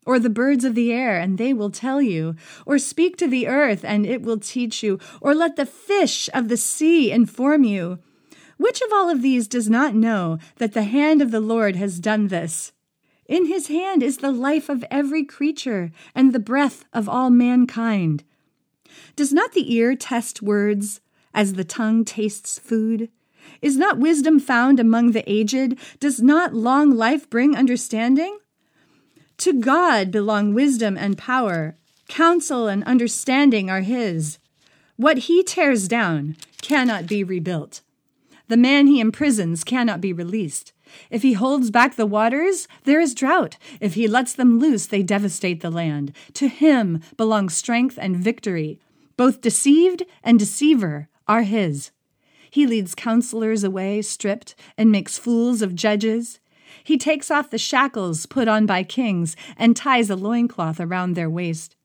or 0.05 0.19
the 0.19 0.29
birds 0.29 0.65
of 0.65 0.75
the 0.75 0.91
air, 0.91 1.19
and 1.19 1.37
they 1.37 1.53
will 1.53 1.69
tell 1.69 2.01
you, 2.01 2.35
or 2.65 2.77
speak 2.77 3.17
to 3.17 3.27
the 3.27 3.47
earth, 3.47 3.83
and 3.85 4.05
it 4.05 4.21
will 4.21 4.39
teach 4.39 4.83
you, 4.83 4.99
or 5.21 5.33
let 5.33 5.55
the 5.55 5.65
fish 5.65 6.29
of 6.33 6.49
the 6.49 6.57
sea 6.57 7.11
inform 7.11 7.63
you. 7.63 7.99
Which 8.57 8.81
of 8.81 8.93
all 8.93 9.09
of 9.09 9.21
these 9.21 9.47
does 9.47 9.69
not 9.69 9.95
know 9.95 10.37
that 10.57 10.73
the 10.73 10.83
hand 10.83 11.21
of 11.21 11.31
the 11.31 11.39
Lord 11.39 11.75
has 11.75 11.99
done 11.99 12.27
this? 12.27 12.71
In 13.25 13.45
his 13.45 13.67
hand 13.67 14.03
is 14.03 14.17
the 14.17 14.31
life 14.31 14.69
of 14.69 14.83
every 14.91 15.23
creature, 15.23 15.91
and 16.13 16.33
the 16.33 16.39
breath 16.39 16.85
of 16.93 17.07
all 17.07 17.29
mankind. 17.29 18.23
Does 19.15 19.33
not 19.33 19.53
the 19.53 19.73
ear 19.73 19.95
test 19.95 20.41
words, 20.41 21.01
as 21.33 21.53
the 21.53 21.63
tongue 21.63 22.05
tastes 22.05 22.59
food? 22.59 23.09
Is 23.61 23.77
not 23.77 23.97
wisdom 23.97 24.39
found 24.39 24.79
among 24.79 25.11
the 25.11 25.29
aged? 25.29 25.77
Does 25.99 26.21
not 26.21 26.53
long 26.53 26.91
life 26.91 27.29
bring 27.29 27.55
understanding? 27.55 28.37
To 29.43 29.51
God 29.51 30.09
belong 30.09 30.53
wisdom 30.53 30.97
and 30.97 31.17
power. 31.17 31.75
Counsel 32.07 32.69
and 32.69 32.81
understanding 32.85 33.69
are 33.69 33.81
his. 33.81 34.39
What 34.95 35.17
he 35.27 35.43
tears 35.43 35.89
down 35.89 36.37
cannot 36.61 37.07
be 37.07 37.25
rebuilt. 37.25 37.81
The 38.47 38.55
man 38.55 38.87
he 38.87 39.01
imprisons 39.01 39.65
cannot 39.65 39.99
be 39.99 40.13
released. 40.13 40.71
If 41.09 41.23
he 41.23 41.33
holds 41.33 41.71
back 41.71 41.97
the 41.97 42.05
waters, 42.05 42.69
there 42.85 43.01
is 43.01 43.13
drought. 43.13 43.57
If 43.81 43.95
he 43.95 44.07
lets 44.07 44.31
them 44.31 44.59
loose, 44.59 44.85
they 44.85 45.03
devastate 45.03 45.59
the 45.59 45.69
land. 45.69 46.13
To 46.35 46.47
him 46.47 47.01
belong 47.17 47.49
strength 47.49 47.99
and 48.01 48.15
victory. 48.15 48.79
Both 49.17 49.41
deceived 49.41 50.03
and 50.23 50.39
deceiver 50.39 51.09
are 51.27 51.41
his. 51.41 51.91
He 52.49 52.65
leads 52.65 52.95
counselors 52.95 53.65
away 53.65 54.03
stripped 54.03 54.55
and 54.77 54.89
makes 54.89 55.17
fools 55.17 55.61
of 55.61 55.75
judges. 55.75 56.39
He 56.83 56.97
takes 56.97 57.31
off 57.31 57.49
the 57.49 57.57
shackles 57.57 58.25
put 58.25 58.47
on 58.47 58.65
by 58.65 58.83
kings 58.83 59.35
and 59.57 59.75
ties 59.75 60.09
a 60.09 60.15
loincloth 60.15 60.79
around 60.79 61.13
their 61.13 61.29
waist. 61.29 61.75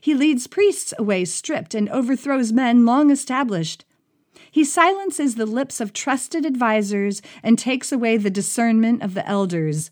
He 0.00 0.14
leads 0.14 0.46
priests 0.46 0.92
away 0.98 1.24
stripped 1.24 1.74
and 1.74 1.88
overthrows 1.88 2.52
men 2.52 2.84
long 2.84 3.10
established. 3.10 3.84
He 4.50 4.64
silences 4.64 5.34
the 5.34 5.46
lips 5.46 5.80
of 5.80 5.92
trusted 5.92 6.44
advisers 6.44 7.22
and 7.42 7.58
takes 7.58 7.92
away 7.92 8.16
the 8.16 8.30
discernment 8.30 9.02
of 9.02 9.14
the 9.14 9.26
elders. 9.28 9.90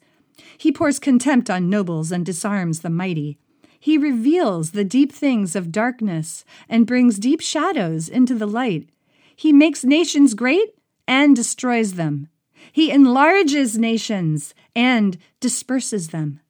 He 0.59 0.73
pours 0.73 0.99
contempt 0.99 1.49
on 1.49 1.71
nobles 1.71 2.11
and 2.11 2.27
disarms 2.27 2.81
the 2.81 2.91
mighty. 2.91 3.39
He 3.79 3.97
reveals 3.97 4.73
the 4.73 4.85
deep 4.85 5.13
things 5.13 5.55
of 5.55 5.71
darkness 5.71 6.45
and 6.69 6.87
brings 6.87 7.19
deep 7.19 7.41
shadows 7.41 8.09
into 8.09 8.35
the 8.35 8.47
light. 8.47 8.89
He 9.35 9.53
makes 9.53 9.85
nations 9.85 10.35
great 10.35 10.75
and 11.07 11.37
destroys 11.37 11.95
them. 11.95 12.29
He 12.73 12.91
enlarges 12.91 13.79
nations 13.79 14.55
and 14.75 15.19
disperses 15.41 16.09
them. 16.09 16.41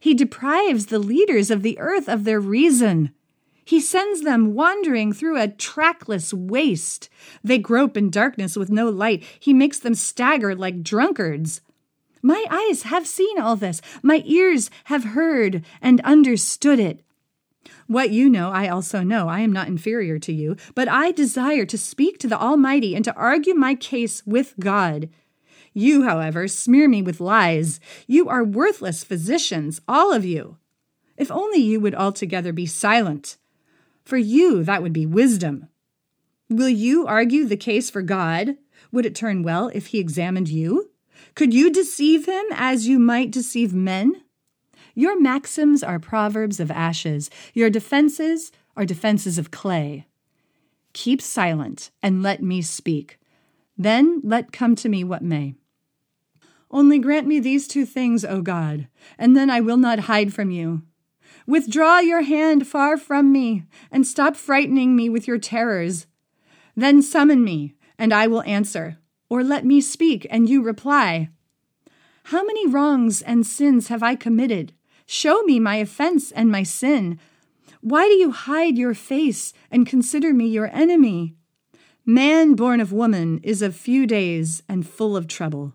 He 0.00 0.14
deprives 0.14 0.86
the 0.86 0.98
leaders 0.98 1.50
of 1.50 1.62
the 1.62 1.78
earth 1.78 2.08
of 2.08 2.24
their 2.24 2.40
reason. 2.40 3.12
He 3.64 3.80
sends 3.80 4.22
them 4.22 4.54
wandering 4.54 5.12
through 5.12 5.38
a 5.40 5.48
trackless 5.48 6.32
waste. 6.32 7.10
They 7.44 7.58
grope 7.58 7.96
in 7.96 8.10
darkness 8.10 8.56
with 8.56 8.70
no 8.70 8.88
light. 8.88 9.22
He 9.38 9.52
makes 9.52 9.78
them 9.78 9.94
stagger 9.94 10.54
like 10.54 10.82
drunkards. 10.82 11.60
My 12.22 12.44
eyes 12.50 12.84
have 12.84 13.06
seen 13.06 13.38
all 13.38 13.56
this. 13.56 13.82
My 14.02 14.22
ears 14.24 14.70
have 14.84 15.04
heard 15.04 15.64
and 15.82 16.00
understood 16.00 16.80
it. 16.80 17.04
What 17.86 18.10
you 18.10 18.28
know, 18.28 18.50
I 18.50 18.68
also 18.68 19.02
know. 19.02 19.28
I 19.28 19.40
am 19.40 19.52
not 19.52 19.68
inferior 19.68 20.18
to 20.18 20.32
you, 20.32 20.56
but 20.74 20.88
I 20.88 21.10
desire 21.10 21.66
to 21.66 21.78
speak 21.78 22.18
to 22.18 22.28
the 22.28 22.40
Almighty 22.40 22.94
and 22.94 23.04
to 23.04 23.14
argue 23.14 23.54
my 23.54 23.74
case 23.74 24.26
with 24.26 24.54
God. 24.58 25.08
You, 25.78 26.02
however, 26.02 26.48
smear 26.48 26.88
me 26.88 27.02
with 27.02 27.20
lies. 27.20 27.78
You 28.08 28.28
are 28.28 28.42
worthless 28.42 29.04
physicians, 29.04 29.80
all 29.86 30.12
of 30.12 30.24
you. 30.24 30.56
If 31.16 31.30
only 31.30 31.60
you 31.60 31.78
would 31.78 31.94
altogether 31.94 32.52
be 32.52 32.66
silent. 32.66 33.36
For 34.02 34.16
you, 34.16 34.64
that 34.64 34.82
would 34.82 34.92
be 34.92 35.06
wisdom. 35.06 35.68
Will 36.50 36.68
you 36.68 37.06
argue 37.06 37.44
the 37.44 37.56
case 37.56 37.90
for 37.90 38.02
God? 38.02 38.56
Would 38.90 39.06
it 39.06 39.14
turn 39.14 39.44
well 39.44 39.70
if 39.72 39.86
he 39.86 40.00
examined 40.00 40.48
you? 40.48 40.90
Could 41.36 41.54
you 41.54 41.70
deceive 41.70 42.26
him 42.26 42.46
as 42.50 42.88
you 42.88 42.98
might 42.98 43.30
deceive 43.30 43.72
men? 43.72 44.22
Your 44.96 45.20
maxims 45.20 45.84
are 45.84 46.00
proverbs 46.00 46.58
of 46.58 46.72
ashes, 46.72 47.30
your 47.54 47.70
defenses 47.70 48.50
are 48.76 48.84
defenses 48.84 49.38
of 49.38 49.52
clay. 49.52 50.08
Keep 50.92 51.22
silent 51.22 51.92
and 52.02 52.20
let 52.20 52.42
me 52.42 52.62
speak. 52.62 53.20
Then 53.76 54.20
let 54.24 54.50
come 54.50 54.74
to 54.74 54.88
me 54.88 55.04
what 55.04 55.22
may. 55.22 55.54
Only 56.70 56.98
grant 56.98 57.26
me 57.26 57.40
these 57.40 57.66
two 57.66 57.86
things, 57.86 58.24
O 58.24 58.42
God, 58.42 58.88
and 59.18 59.36
then 59.36 59.48
I 59.48 59.60
will 59.60 59.76
not 59.76 60.00
hide 60.00 60.34
from 60.34 60.50
you. 60.50 60.82
Withdraw 61.46 61.98
your 61.98 62.22
hand 62.22 62.66
far 62.66 62.96
from 62.96 63.32
me, 63.32 63.64
and 63.90 64.06
stop 64.06 64.36
frightening 64.36 64.94
me 64.94 65.08
with 65.08 65.26
your 65.26 65.38
terrors. 65.38 66.06
Then 66.76 67.00
summon 67.00 67.42
me, 67.42 67.74
and 67.98 68.12
I 68.12 68.26
will 68.26 68.42
answer, 68.42 68.98
or 69.30 69.42
let 69.42 69.64
me 69.64 69.80
speak, 69.80 70.26
and 70.30 70.48
you 70.48 70.62
reply. 70.62 71.30
How 72.24 72.44
many 72.44 72.66
wrongs 72.66 73.22
and 73.22 73.46
sins 73.46 73.88
have 73.88 74.02
I 74.02 74.14
committed? 74.14 74.74
Show 75.06 75.42
me 75.44 75.58
my 75.58 75.76
offense 75.76 76.30
and 76.30 76.50
my 76.52 76.62
sin. 76.62 77.18
Why 77.80 78.06
do 78.08 78.14
you 78.14 78.30
hide 78.30 78.76
your 78.76 78.92
face 78.92 79.54
and 79.70 79.86
consider 79.86 80.34
me 80.34 80.46
your 80.46 80.68
enemy? 80.74 81.34
Man 82.04 82.54
born 82.54 82.80
of 82.80 82.92
woman 82.92 83.40
is 83.42 83.62
of 83.62 83.74
few 83.74 84.06
days 84.06 84.62
and 84.68 84.86
full 84.86 85.16
of 85.16 85.26
trouble. 85.26 85.72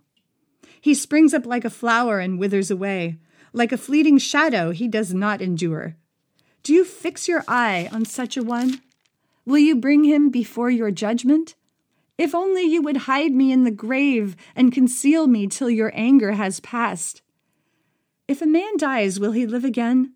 He 0.84 0.93
springs 0.93 1.34
up 1.34 1.46
like 1.46 1.63
a 1.63 1.69
flower 1.69 2.19
and 2.19 2.38
withers 2.38 2.69
away. 2.69 3.17
Like 3.54 3.72
a 3.72 3.78
fleeting 3.78 4.17
shadow, 4.17 4.72
he 4.72 4.89
does 4.89 5.13
not 5.13 5.41
endure. 5.41 5.96
Do 6.62 6.74
you 6.74 6.84
fix 6.84 7.26
your 7.26 7.46
eye 7.48 7.88
on 7.93 8.04
such 8.04 8.36
a 8.36 8.43
one? 8.43 8.82
Will 9.46 9.60
you 9.60 9.78
bring 9.78 10.04
him 10.04 10.30
before 10.30 10.69
your 10.69 10.91
judgment? 10.91 11.56
If 12.17 12.36
only 12.36 12.63
you 12.63 12.82
would 12.82 13.08
hide 13.08 13.32
me 13.32 13.54
in 13.54 13.63
the 13.63 13.72
grave 13.72 14.36
and 14.58 14.74
conceal 14.74 15.26
me 15.26 15.48
till 15.48 15.69
your 15.69 15.93
anger 15.96 16.34
has 16.34 16.60
passed. 16.60 17.22
If 18.28 18.41
a 18.41 18.46
man 18.46 18.76
dies, 18.76 19.22
will 19.22 19.32
he 19.32 19.48
live 19.48 19.63
again? 19.63 20.12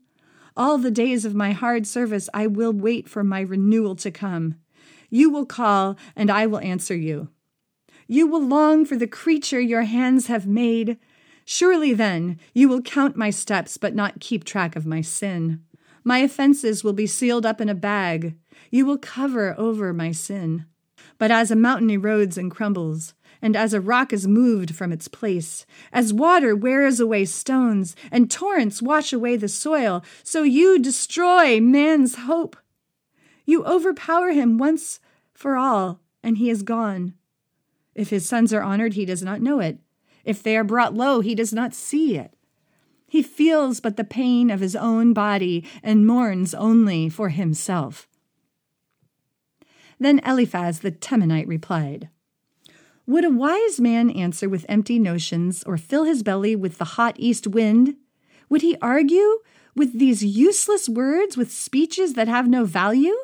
All 0.58 0.77
the 0.77 0.91
days 0.91 1.23
of 1.23 1.34
my 1.34 1.53
hard 1.53 1.88
service 1.88 2.27
I 2.34 2.45
will 2.45 2.73
wait 2.73 3.08
for 3.08 3.23
my 3.23 3.39
renewal 3.39 3.95
to 3.95 4.12
come. 4.12 4.56
You 5.10 5.30
will 5.30 5.45
call, 5.45 5.95
and 6.13 6.30
I 6.30 6.45
will 6.45 6.60
answer 6.60 6.93
you. 6.95 7.30
You 8.07 8.25
will 8.25 8.41
long 8.41 8.85
for 8.85 8.95
the 8.95 9.07
creature 9.07 9.59
your 9.59 9.83
hands 9.83 10.27
have 10.27 10.47
made. 10.47 10.97
Surely 11.45 11.93
then 11.93 12.39
you 12.53 12.69
will 12.69 12.81
count 12.81 13.17
my 13.17 13.29
steps, 13.29 13.77
but 13.77 13.95
not 13.95 14.21
keep 14.21 14.43
track 14.43 14.75
of 14.75 14.85
my 14.85 15.01
sin. 15.01 15.63
My 16.03 16.19
offenses 16.19 16.83
will 16.83 16.93
be 16.93 17.05
sealed 17.05 17.45
up 17.45 17.59
in 17.59 17.67
a 17.67 17.75
bag. 17.75 18.35
You 18.71 18.85
will 18.85 18.97
cover 18.97 19.53
over 19.57 19.93
my 19.93 20.13
sin. 20.13 20.65
But 21.17 21.31
as 21.31 21.51
a 21.51 21.55
mountain 21.55 21.89
erodes 21.89 22.37
and 22.37 22.49
crumbles, 22.49 23.13
and 23.41 23.55
as 23.55 23.73
a 23.73 23.81
rock 23.81 24.13
is 24.13 24.27
moved 24.27 24.75
from 24.75 24.91
its 24.91 25.07
place, 25.07 25.65
as 25.91 26.13
water 26.13 26.55
wears 26.55 26.99
away 26.99 27.25
stones, 27.25 27.95
and 28.11 28.31
torrents 28.31 28.81
wash 28.81 29.11
away 29.11 29.35
the 29.35 29.49
soil, 29.49 30.03
so 30.23 30.43
you 30.43 30.79
destroy 30.79 31.59
man's 31.59 32.15
hope. 32.15 32.55
You 33.45 33.65
overpower 33.65 34.31
him 34.31 34.57
once 34.57 34.99
for 35.33 35.57
all, 35.57 35.99
and 36.23 36.37
he 36.37 36.49
is 36.49 36.63
gone. 36.63 37.13
If 37.97 38.12
his 38.12 38.29
sons 38.29 38.53
are 38.53 38.62
honored, 38.62 38.93
he 38.93 39.05
does 39.05 39.23
not 39.23 39.41
know 39.41 39.60
it. 39.60 39.79
If 40.23 40.43
they 40.43 40.55
are 40.55 40.63
brought 40.63 40.93
low, 40.93 41.19
he 41.19 41.33
does 41.33 41.51
not 41.51 41.73
see 41.73 42.15
it. 42.15 42.31
He 43.07 43.23
feels 43.23 43.79
but 43.79 43.97
the 43.97 44.03
pain 44.03 44.51
of 44.51 44.60
his 44.60 44.75
own 44.75 45.13
body 45.13 45.65
and 45.81 46.05
mourns 46.05 46.53
only 46.53 47.10
for 47.10 47.29
himself. 47.29 48.07
Then 49.99 50.19
Eliphaz 50.19 50.81
the 50.81 50.91
Temanite 50.91 51.47
replied, 51.47 52.10
Would 53.07 53.25
a 53.25 53.31
wise 53.31 53.79
man 53.79 54.12
answer 54.12 54.47
with 54.47 54.65
empty 54.69 54.99
notions 54.99 55.63
or 55.63 55.77
fill 55.77 56.03
his 56.03 56.21
belly 56.21 56.55
with 56.55 56.77
the 56.77 56.86
hot 56.86 57.15
east 57.17 57.47
wind? 57.47 57.95
Would 58.47 58.62
he 58.62 58.77
argue 58.79 59.39
with 59.75 59.97
these 59.97 60.23
useless 60.23 60.88
words 60.88 61.36
with 61.36 61.51
speeches 61.51 62.13
that 62.13 62.27
have 62.27 62.47
no 62.47 62.63
value? 62.63 63.15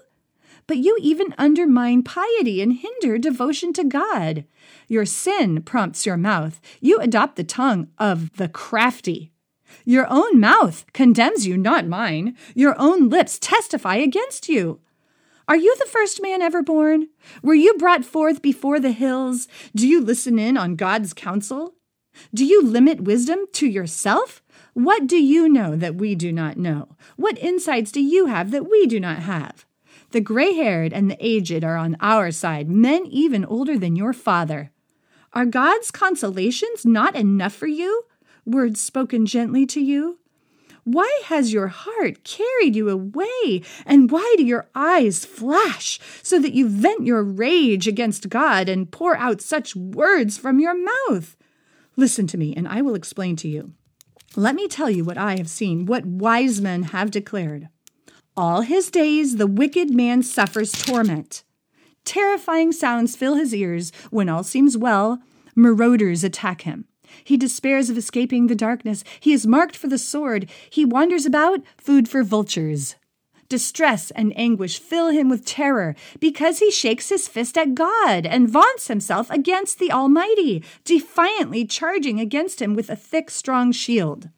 but 0.68 0.78
you 0.78 0.98
even 1.00 1.36
undermine 1.38 2.04
piety 2.04 2.62
and 2.62 2.74
hinder 2.74 3.18
devotion 3.18 3.74
to 3.74 3.84
God. 3.84 4.46
Your 4.88 5.06
sin 5.06 5.62
prompts 5.62 6.06
your 6.06 6.18
mouth. 6.18 6.60
You 6.82 7.00
adopt 7.00 7.36
the 7.36 7.44
tongue 7.44 7.88
of 7.98 8.36
the 8.38 8.48
crafty. 8.48 9.32
Your 9.86 10.08
own 10.10 10.40
mouth 10.40 10.86
condemns 10.94 11.48
you, 11.48 11.58
not 11.58 11.88
mine. 11.88 12.38
Your 12.54 12.76
own 12.78 13.10
lips 13.10 13.40
testify 13.40 13.96
against 13.96 14.50
you. 14.50 14.80
Are 15.48 15.58
you 15.58 15.76
the 15.78 15.86
first 15.86 16.22
man 16.22 16.42
ever 16.42 16.62
born? 16.62 17.10
Were 17.42 17.54
you 17.54 17.74
brought 17.74 18.06
forth 18.06 18.42
before 18.42 18.80
the 18.80 18.92
hills? 18.92 19.48
Do 19.76 19.88
you 19.88 20.00
listen 20.00 20.40
in 20.40 20.56
on 20.58 20.76
God's 20.76 21.14
counsel? 21.14 21.76
Do 22.34 22.46
you 22.46 22.64
limit 22.64 23.02
wisdom 23.02 23.46
to 23.54 23.68
yourself? 23.68 24.42
What 24.74 25.08
do 25.08 25.18
you 25.18 25.50
know 25.50 25.76
that 25.76 25.96
we 25.96 26.16
do 26.16 26.32
not 26.32 26.58
know? 26.58 26.96
What 27.16 27.38
insights 27.40 27.92
do 27.92 28.02
you 28.02 28.28
have 28.28 28.52
that 28.52 28.70
we 28.70 28.86
do 28.86 29.00
not 29.00 29.20
have? 29.20 29.66
The 30.12 30.22
gray 30.22 30.54
haired 30.54 30.94
and 30.94 31.10
the 31.10 31.18
aged 31.20 31.64
are 31.64 31.76
on 31.76 31.98
our 32.00 32.32
side, 32.32 32.70
men 32.70 33.06
even 33.08 33.44
older 33.44 33.78
than 33.78 33.96
your 33.96 34.14
father. 34.14 34.72
Are 35.34 35.46
God's 35.46 35.90
consolations 35.90 36.86
not 36.86 37.16
enough 37.16 37.54
for 37.54 37.68
you? 37.68 38.04
Words 38.46 38.80
spoken 38.80 39.26
gently 39.26 39.66
to 39.68 39.82
you? 39.82 40.20
Why 40.84 41.22
has 41.26 41.54
your 41.54 41.70
heart 41.70 42.24
carried 42.24 42.76
you 42.76 42.90
away? 42.90 43.64
And 43.86 44.12
why 44.12 44.36
do 44.38 44.44
your 44.44 44.68
eyes 44.76 45.26
flash 45.26 46.00
so 46.22 46.40
that 46.40 46.54
you 46.54 46.68
vent 46.68 47.06
your 47.06 47.24
rage 47.24 47.88
against 47.88 48.30
God 48.30 48.68
and 48.68 48.92
pour 48.92 49.16
out 49.16 49.42
such 49.42 49.76
words 49.76 50.38
from 50.38 50.60
your 50.60 50.76
mouth? 50.76 51.36
Listen 51.96 52.28
to 52.28 52.38
me, 52.38 52.54
and 52.56 52.68
I 52.68 52.82
will 52.82 52.96
explain 52.96 53.36
to 53.38 53.48
you. 53.48 53.74
Let 54.36 54.56
me 54.56 54.68
tell 54.68 54.90
you 54.90 55.04
what 55.04 55.18
I 55.18 55.38
have 55.38 55.50
seen, 55.50 55.86
what 55.86 56.06
wise 56.06 56.60
men 56.60 56.84
have 56.84 57.12
declared. 57.12 57.70
All 58.36 58.62
his 58.62 58.92
days 58.92 59.38
the 59.38 59.48
wicked 59.48 59.92
man 59.92 60.22
suffers 60.22 60.72
torment. 60.72 61.44
Terrifying 62.06 62.72
sounds 62.72 63.16
fill 63.16 63.36
his 63.36 63.54
ears. 63.54 63.92
When 64.12 64.30
all 64.30 64.44
seems 64.44 64.78
well, 64.78 65.22
marauders 65.56 66.24
attack 66.24 66.62
him. 66.62 66.86
He 67.24 67.38
despairs 67.38 67.90
of 67.90 67.98
escaping 67.98 68.48
the 68.48 68.56
darkness. 68.56 69.04
He 69.20 69.34
is 69.34 69.48
marked 69.48 69.76
for 69.76 69.88
the 69.88 69.98
sword. 69.98 70.50
He 70.70 70.86
wanders 70.86 71.26
about, 71.26 71.62
food 71.78 72.10
for 72.10 72.24
vultures. 72.24 72.96
Distress 73.50 74.10
and 74.12 74.34
anguish 74.36 74.80
fill 74.80 75.10
him 75.10 75.30
with 75.30 75.46
terror 75.46 75.96
because 76.20 76.60
he 76.60 76.72
shakes 76.72 77.10
his 77.10 77.28
fist 77.28 77.58
at 77.58 77.76
God 77.76 78.26
and 78.26 78.50
vaunts 78.50 78.88
himself 78.88 79.30
against 79.30 79.78
the 79.78 79.92
Almighty, 79.92 80.64
defiantly 80.84 81.66
charging 81.66 82.20
against 82.20 82.62
him 82.62 82.74
with 82.74 82.90
a 82.90 82.96
thick, 82.96 83.30
strong 83.30 83.72
shield. 83.72 84.30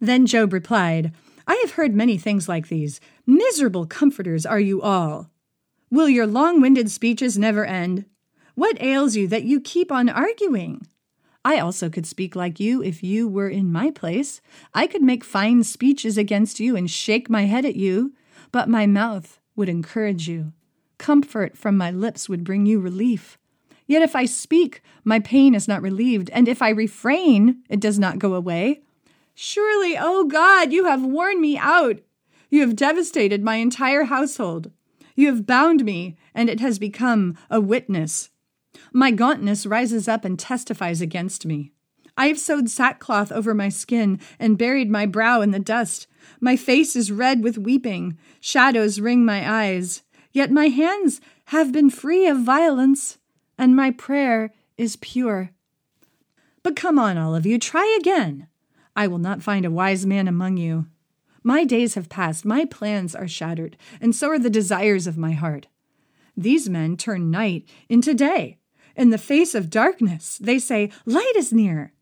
Then 0.00 0.26
Job 0.26 0.52
replied, 0.52 1.12
I 1.46 1.56
have 1.56 1.72
heard 1.72 1.94
many 1.94 2.16
things 2.16 2.48
like 2.48 2.68
these. 2.68 3.00
Miserable 3.26 3.84
comforters 3.86 4.46
are 4.46 4.60
you 4.60 4.80
all. 4.80 5.30
Will 5.90 6.08
your 6.08 6.26
long 6.26 6.60
winded 6.60 6.90
speeches 6.90 7.38
never 7.38 7.64
end? 7.64 8.04
What 8.54 8.80
ails 8.80 9.16
you 9.16 9.28
that 9.28 9.44
you 9.44 9.60
keep 9.60 9.92
on 9.92 10.08
arguing? 10.08 10.86
I 11.44 11.58
also 11.58 11.90
could 11.90 12.06
speak 12.06 12.34
like 12.34 12.58
you 12.58 12.82
if 12.82 13.02
you 13.02 13.28
were 13.28 13.48
in 13.48 13.70
my 13.70 13.90
place. 13.90 14.40
I 14.72 14.86
could 14.86 15.02
make 15.02 15.22
fine 15.22 15.62
speeches 15.62 16.16
against 16.16 16.58
you 16.58 16.74
and 16.74 16.90
shake 16.90 17.28
my 17.28 17.44
head 17.44 17.64
at 17.64 17.76
you, 17.76 18.14
but 18.50 18.68
my 18.68 18.86
mouth 18.86 19.38
would 19.54 19.68
encourage 19.68 20.26
you. 20.26 20.52
Comfort 20.96 21.58
from 21.58 21.76
my 21.76 21.90
lips 21.90 22.28
would 22.28 22.44
bring 22.44 22.64
you 22.64 22.80
relief. 22.80 23.36
Yet 23.86 24.02
if 24.02 24.16
I 24.16 24.24
speak, 24.24 24.82
my 25.04 25.20
pain 25.20 25.54
is 25.54 25.68
not 25.68 25.82
relieved, 25.82 26.30
and 26.30 26.48
if 26.48 26.62
I 26.62 26.70
refrain, 26.70 27.62
it 27.68 27.80
does 27.80 27.98
not 27.98 28.18
go 28.18 28.32
away. 28.32 28.80
Surely, 29.34 29.98
O 29.98 30.02
oh 30.02 30.24
God, 30.24 30.72
you 30.72 30.86
have 30.86 31.04
worn 31.04 31.40
me 31.40 31.58
out. 31.58 32.00
You 32.48 32.60
have 32.60 32.76
devastated 32.76 33.42
my 33.42 33.56
entire 33.56 34.04
household. 34.04 34.70
You 35.14 35.28
have 35.28 35.46
bound 35.46 35.84
me, 35.84 36.16
and 36.34 36.48
it 36.48 36.60
has 36.60 36.78
become 36.78 37.36
a 37.50 37.60
witness. 37.60 38.30
My 38.92 39.10
gauntness 39.10 39.66
rises 39.66 40.08
up 40.08 40.24
and 40.24 40.38
testifies 40.38 41.00
against 41.00 41.46
me. 41.46 41.72
I 42.16 42.28
have 42.28 42.38
sewed 42.38 42.70
sackcloth 42.70 43.32
over 43.32 43.54
my 43.54 43.68
skin 43.68 44.20
and 44.38 44.58
buried 44.58 44.90
my 44.90 45.06
brow 45.06 45.40
in 45.40 45.50
the 45.50 45.58
dust. 45.58 46.06
My 46.40 46.56
face 46.56 46.94
is 46.94 47.10
red 47.10 47.42
with 47.42 47.58
weeping. 47.58 48.18
Shadows 48.40 49.00
ring 49.00 49.24
my 49.24 49.48
eyes. 49.48 50.02
Yet 50.32 50.50
my 50.50 50.66
hands 50.68 51.20
have 51.46 51.72
been 51.72 51.90
free 51.90 52.26
of 52.26 52.38
violence, 52.38 53.18
and 53.58 53.76
my 53.76 53.90
prayer 53.90 54.52
is 54.76 54.96
pure. 54.96 55.50
But 56.62 56.76
come 56.76 56.98
on, 56.98 57.18
all 57.18 57.34
of 57.34 57.46
you, 57.46 57.58
try 57.58 57.96
again. 58.00 58.48
I 58.96 59.06
will 59.06 59.18
not 59.18 59.42
find 59.42 59.64
a 59.64 59.70
wise 59.70 60.06
man 60.06 60.28
among 60.28 60.56
you. 60.56 60.86
My 61.46 61.64
days 61.64 61.94
have 61.94 62.08
passed, 62.08 62.46
my 62.46 62.64
plans 62.64 63.14
are 63.14 63.28
shattered, 63.28 63.76
and 64.00 64.16
so 64.16 64.30
are 64.30 64.38
the 64.38 64.48
desires 64.48 65.06
of 65.06 65.18
my 65.18 65.32
heart. 65.32 65.66
These 66.34 66.70
men 66.70 66.96
turn 66.96 67.30
night 67.30 67.68
into 67.90 68.14
day. 68.14 68.58
In 68.96 69.10
the 69.10 69.18
face 69.18 69.54
of 69.54 69.68
darkness, 69.68 70.38
they 70.38 70.58
say, 70.58 70.90
Light 71.04 71.34
is 71.36 71.52
near. 71.52 71.92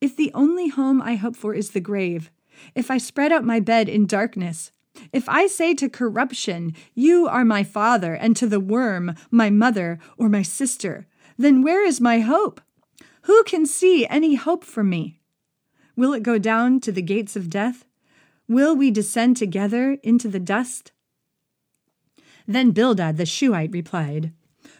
If 0.00 0.16
the 0.16 0.32
only 0.32 0.68
home 0.68 1.02
I 1.02 1.16
hope 1.16 1.36
for 1.36 1.52
is 1.52 1.70
the 1.70 1.80
grave, 1.80 2.30
if 2.74 2.90
I 2.90 2.96
spread 2.96 3.32
out 3.32 3.44
my 3.44 3.60
bed 3.60 3.90
in 3.90 4.06
darkness, 4.06 4.72
if 5.12 5.28
I 5.28 5.46
say 5.46 5.74
to 5.74 5.90
corruption, 5.90 6.74
You 6.94 7.28
are 7.28 7.44
my 7.44 7.64
father, 7.64 8.14
and 8.14 8.34
to 8.36 8.46
the 8.46 8.60
worm, 8.60 9.14
my 9.30 9.50
mother 9.50 9.98
or 10.16 10.30
my 10.30 10.42
sister, 10.42 11.06
then 11.36 11.62
where 11.62 11.84
is 11.84 12.00
my 12.00 12.20
hope? 12.20 12.62
Who 13.22 13.42
can 13.44 13.66
see 13.66 14.06
any 14.06 14.36
hope 14.36 14.64
for 14.64 14.82
me? 14.82 15.20
Will 15.96 16.14
it 16.14 16.22
go 16.22 16.38
down 16.38 16.80
to 16.80 16.92
the 16.92 17.02
gates 17.02 17.36
of 17.36 17.50
death? 17.50 17.84
Will 18.48 18.76
we 18.76 18.90
descend 18.90 19.36
together 19.36 19.98
into 20.02 20.28
the 20.28 20.38
dust? 20.38 20.92
Then 22.46 22.70
Bildad 22.70 23.16
the 23.16 23.26
Shuhite 23.26 23.72
replied, 23.72 24.32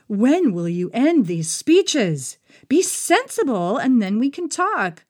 When 0.06 0.52
will 0.52 0.68
you 0.68 0.90
end 0.92 1.26
these 1.26 1.50
speeches? 1.50 2.38
Be 2.68 2.80
sensible, 2.80 3.76
and 3.76 4.00
then 4.00 4.18
we 4.18 4.30
can 4.30 4.48
talk. 4.48 5.04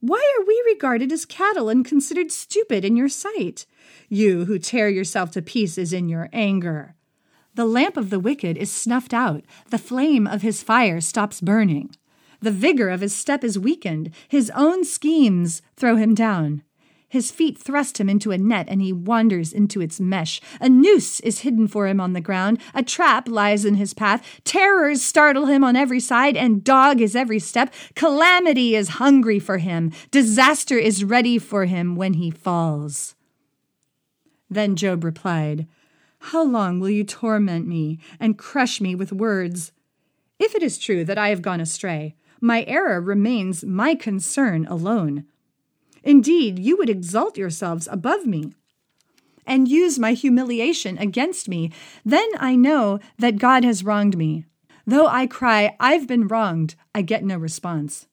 Why 0.00 0.18
are 0.38 0.44
we 0.44 0.62
regarded 0.66 1.12
as 1.12 1.24
cattle 1.24 1.68
and 1.68 1.84
considered 1.84 2.32
stupid 2.32 2.84
in 2.84 2.96
your 2.96 3.08
sight? 3.08 3.66
You 4.08 4.46
who 4.46 4.58
tear 4.58 4.88
yourself 4.88 5.30
to 5.32 5.42
pieces 5.42 5.92
in 5.92 6.08
your 6.08 6.28
anger. 6.32 6.94
The 7.54 7.64
lamp 7.64 7.96
of 7.96 8.10
the 8.10 8.18
wicked 8.18 8.56
is 8.56 8.72
snuffed 8.72 9.12
out, 9.12 9.44
the 9.70 9.78
flame 9.78 10.26
of 10.26 10.42
his 10.42 10.62
fire 10.62 11.00
stops 11.00 11.40
burning. 11.40 11.90
The 12.40 12.50
vigor 12.50 12.88
of 12.88 13.02
his 13.02 13.14
step 13.14 13.44
is 13.44 13.58
weakened. 13.58 14.10
His 14.26 14.50
own 14.54 14.84
schemes 14.84 15.60
throw 15.76 15.96
him 15.96 16.14
down. 16.14 16.62
His 17.10 17.32
feet 17.32 17.58
thrust 17.58 17.98
him 17.98 18.08
into 18.08 18.30
a 18.30 18.38
net, 18.38 18.66
and 18.68 18.80
he 18.80 18.92
wanders 18.92 19.52
into 19.52 19.80
its 19.80 19.98
mesh. 19.98 20.40
A 20.60 20.68
noose 20.68 21.18
is 21.20 21.40
hidden 21.40 21.66
for 21.66 21.88
him 21.88 22.00
on 22.00 22.12
the 22.12 22.20
ground. 22.20 22.60
A 22.72 22.84
trap 22.84 23.28
lies 23.28 23.64
in 23.64 23.74
his 23.74 23.92
path. 23.92 24.24
Terrors 24.44 25.02
startle 25.02 25.46
him 25.46 25.64
on 25.64 25.74
every 25.74 25.98
side, 25.98 26.36
and 26.36 26.62
dog 26.62 27.00
his 27.00 27.16
every 27.16 27.40
step. 27.40 27.74
Calamity 27.96 28.76
is 28.76 29.00
hungry 29.00 29.40
for 29.40 29.58
him. 29.58 29.90
Disaster 30.12 30.78
is 30.78 31.02
ready 31.02 31.36
for 31.36 31.64
him 31.64 31.96
when 31.96 32.14
he 32.14 32.30
falls. 32.30 33.16
Then 34.48 34.76
Job 34.76 35.02
replied, 35.02 35.66
How 36.20 36.44
long 36.44 36.78
will 36.78 36.90
you 36.90 37.02
torment 37.02 37.66
me 37.66 37.98
and 38.20 38.38
crush 38.38 38.80
me 38.80 38.94
with 38.94 39.12
words? 39.12 39.72
If 40.38 40.54
it 40.54 40.62
is 40.62 40.78
true 40.78 41.04
that 41.06 41.18
I 41.18 41.30
have 41.30 41.42
gone 41.42 41.60
astray, 41.60 42.14
my 42.40 42.64
error 42.68 43.00
remains 43.00 43.64
my 43.64 43.96
concern 43.96 44.64
alone. 44.66 45.24
Indeed, 46.02 46.58
you 46.58 46.76
would 46.76 46.90
exalt 46.90 47.36
yourselves 47.36 47.88
above 47.90 48.26
me 48.26 48.52
and 49.46 49.68
use 49.68 49.98
my 49.98 50.12
humiliation 50.12 50.96
against 50.98 51.48
me. 51.48 51.72
Then 52.04 52.28
I 52.38 52.54
know 52.54 53.00
that 53.18 53.38
God 53.38 53.64
has 53.64 53.84
wronged 53.84 54.16
me. 54.16 54.44
Though 54.86 55.06
I 55.06 55.26
cry, 55.26 55.76
I've 55.80 56.06
been 56.06 56.28
wronged, 56.28 56.74
I 56.94 57.02
get 57.02 57.24
no 57.24 57.36
response. 57.36 58.06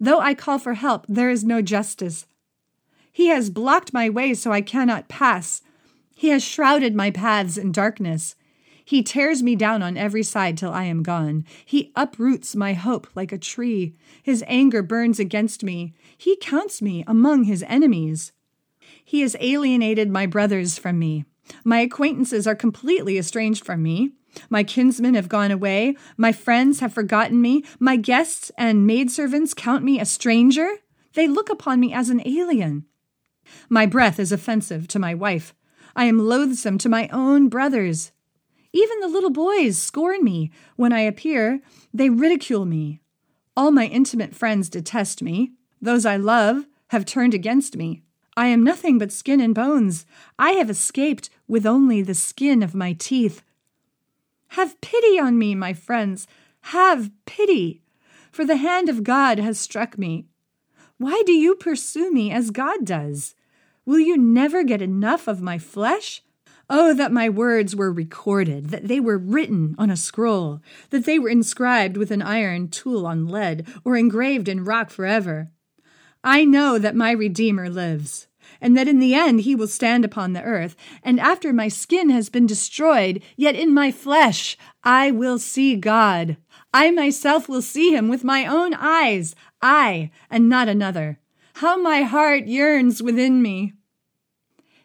Though 0.00 0.20
I 0.20 0.34
call 0.34 0.58
for 0.58 0.74
help, 0.74 1.06
there 1.08 1.30
is 1.30 1.44
no 1.44 1.62
justice. 1.62 2.26
He 3.12 3.28
has 3.28 3.50
blocked 3.50 3.92
my 3.92 4.08
way 4.08 4.34
so 4.34 4.50
I 4.50 4.62
cannot 4.62 5.08
pass. 5.08 5.62
He 6.16 6.28
has 6.28 6.42
shrouded 6.42 6.94
my 6.94 7.10
paths 7.10 7.58
in 7.58 7.70
darkness. 7.70 8.34
He 8.84 9.02
tears 9.02 9.42
me 9.42 9.54
down 9.54 9.82
on 9.82 9.96
every 9.96 10.22
side 10.22 10.58
till 10.58 10.72
I 10.72 10.84
am 10.84 11.02
gone. 11.02 11.44
He 11.64 11.92
uproots 11.94 12.56
my 12.56 12.72
hope 12.72 13.06
like 13.14 13.30
a 13.30 13.38
tree. 13.38 13.94
His 14.22 14.42
anger 14.46 14.82
burns 14.82 15.20
against 15.20 15.62
me. 15.62 15.94
He 16.22 16.36
counts 16.36 16.80
me 16.80 17.02
among 17.08 17.44
his 17.44 17.64
enemies. 17.66 18.30
He 19.04 19.22
has 19.22 19.34
alienated 19.40 20.08
my 20.08 20.24
brothers 20.24 20.78
from 20.78 20.96
me. 20.96 21.24
My 21.64 21.80
acquaintances 21.80 22.46
are 22.46 22.54
completely 22.54 23.18
estranged 23.18 23.66
from 23.66 23.82
me. 23.82 24.12
My 24.48 24.62
kinsmen 24.62 25.14
have 25.14 25.28
gone 25.28 25.50
away. 25.50 25.96
My 26.16 26.30
friends 26.30 26.78
have 26.78 26.92
forgotten 26.92 27.42
me. 27.42 27.64
My 27.80 27.96
guests 27.96 28.52
and 28.56 28.86
maidservants 28.86 29.52
count 29.52 29.82
me 29.82 29.98
a 29.98 30.04
stranger. 30.04 30.68
They 31.14 31.26
look 31.26 31.50
upon 31.50 31.80
me 31.80 31.92
as 31.92 32.08
an 32.08 32.22
alien. 32.24 32.84
My 33.68 33.84
breath 33.84 34.20
is 34.20 34.30
offensive 34.30 34.86
to 34.88 35.00
my 35.00 35.14
wife. 35.14 35.56
I 35.96 36.04
am 36.04 36.20
loathsome 36.20 36.78
to 36.78 36.88
my 36.88 37.08
own 37.08 37.48
brothers. 37.48 38.12
Even 38.72 39.00
the 39.00 39.08
little 39.08 39.30
boys 39.30 39.76
scorn 39.76 40.22
me. 40.22 40.52
When 40.76 40.92
I 40.92 41.00
appear, 41.00 41.60
they 41.92 42.10
ridicule 42.10 42.64
me. 42.64 43.00
All 43.56 43.72
my 43.72 43.86
intimate 43.86 44.36
friends 44.36 44.68
detest 44.68 45.20
me. 45.20 45.54
Those 45.82 46.06
I 46.06 46.16
love 46.16 46.66
have 46.88 47.04
turned 47.04 47.34
against 47.34 47.76
me. 47.76 48.04
I 48.36 48.46
am 48.46 48.62
nothing 48.62 48.98
but 48.98 49.12
skin 49.12 49.40
and 49.40 49.54
bones. 49.54 50.06
I 50.38 50.52
have 50.52 50.70
escaped 50.70 51.28
with 51.48 51.66
only 51.66 52.00
the 52.00 52.14
skin 52.14 52.62
of 52.62 52.74
my 52.74 52.92
teeth. 52.92 53.42
Have 54.50 54.80
pity 54.80 55.18
on 55.18 55.38
me, 55.38 55.56
my 55.56 55.72
friends. 55.72 56.28
Have 56.66 57.10
pity. 57.26 57.82
For 58.30 58.44
the 58.44 58.56
hand 58.56 58.88
of 58.88 59.02
God 59.02 59.38
has 59.38 59.58
struck 59.58 59.98
me. 59.98 60.26
Why 60.98 61.22
do 61.26 61.32
you 61.32 61.56
pursue 61.56 62.12
me 62.12 62.30
as 62.30 62.50
God 62.50 62.84
does? 62.84 63.34
Will 63.84 63.98
you 63.98 64.16
never 64.16 64.62
get 64.62 64.80
enough 64.80 65.26
of 65.26 65.42
my 65.42 65.58
flesh? 65.58 66.22
Oh, 66.70 66.94
that 66.94 67.12
my 67.12 67.28
words 67.28 67.74
were 67.74 67.92
recorded, 67.92 68.70
that 68.70 68.86
they 68.86 69.00
were 69.00 69.18
written 69.18 69.74
on 69.78 69.90
a 69.90 69.96
scroll, 69.96 70.62
that 70.90 71.04
they 71.04 71.18
were 71.18 71.28
inscribed 71.28 71.96
with 71.96 72.12
an 72.12 72.22
iron 72.22 72.68
tool 72.68 73.04
on 73.04 73.26
lead, 73.26 73.66
or 73.84 73.96
engraved 73.96 74.48
in 74.48 74.64
rock 74.64 74.88
forever. 74.88 75.50
I 76.24 76.44
know 76.44 76.78
that 76.78 76.94
my 76.94 77.10
Redeemer 77.10 77.68
lives, 77.68 78.28
and 78.60 78.76
that 78.76 78.86
in 78.86 79.00
the 79.00 79.14
end 79.14 79.40
he 79.40 79.54
will 79.56 79.66
stand 79.66 80.04
upon 80.04 80.32
the 80.32 80.42
earth, 80.42 80.76
and 81.02 81.18
after 81.18 81.52
my 81.52 81.68
skin 81.68 82.10
has 82.10 82.28
been 82.28 82.46
destroyed, 82.46 83.22
yet 83.36 83.56
in 83.56 83.74
my 83.74 83.90
flesh 83.90 84.56
I 84.84 85.10
will 85.10 85.38
see 85.38 85.74
God. 85.74 86.36
I 86.72 86.90
myself 86.90 87.48
will 87.48 87.62
see 87.62 87.94
him 87.94 88.08
with 88.08 88.22
my 88.22 88.46
own 88.46 88.72
eyes, 88.74 89.34
I, 89.60 90.10
and 90.30 90.48
not 90.48 90.68
another. 90.68 91.18
How 91.54 91.80
my 91.80 92.02
heart 92.02 92.46
yearns 92.46 93.02
within 93.02 93.42
me! 93.42 93.72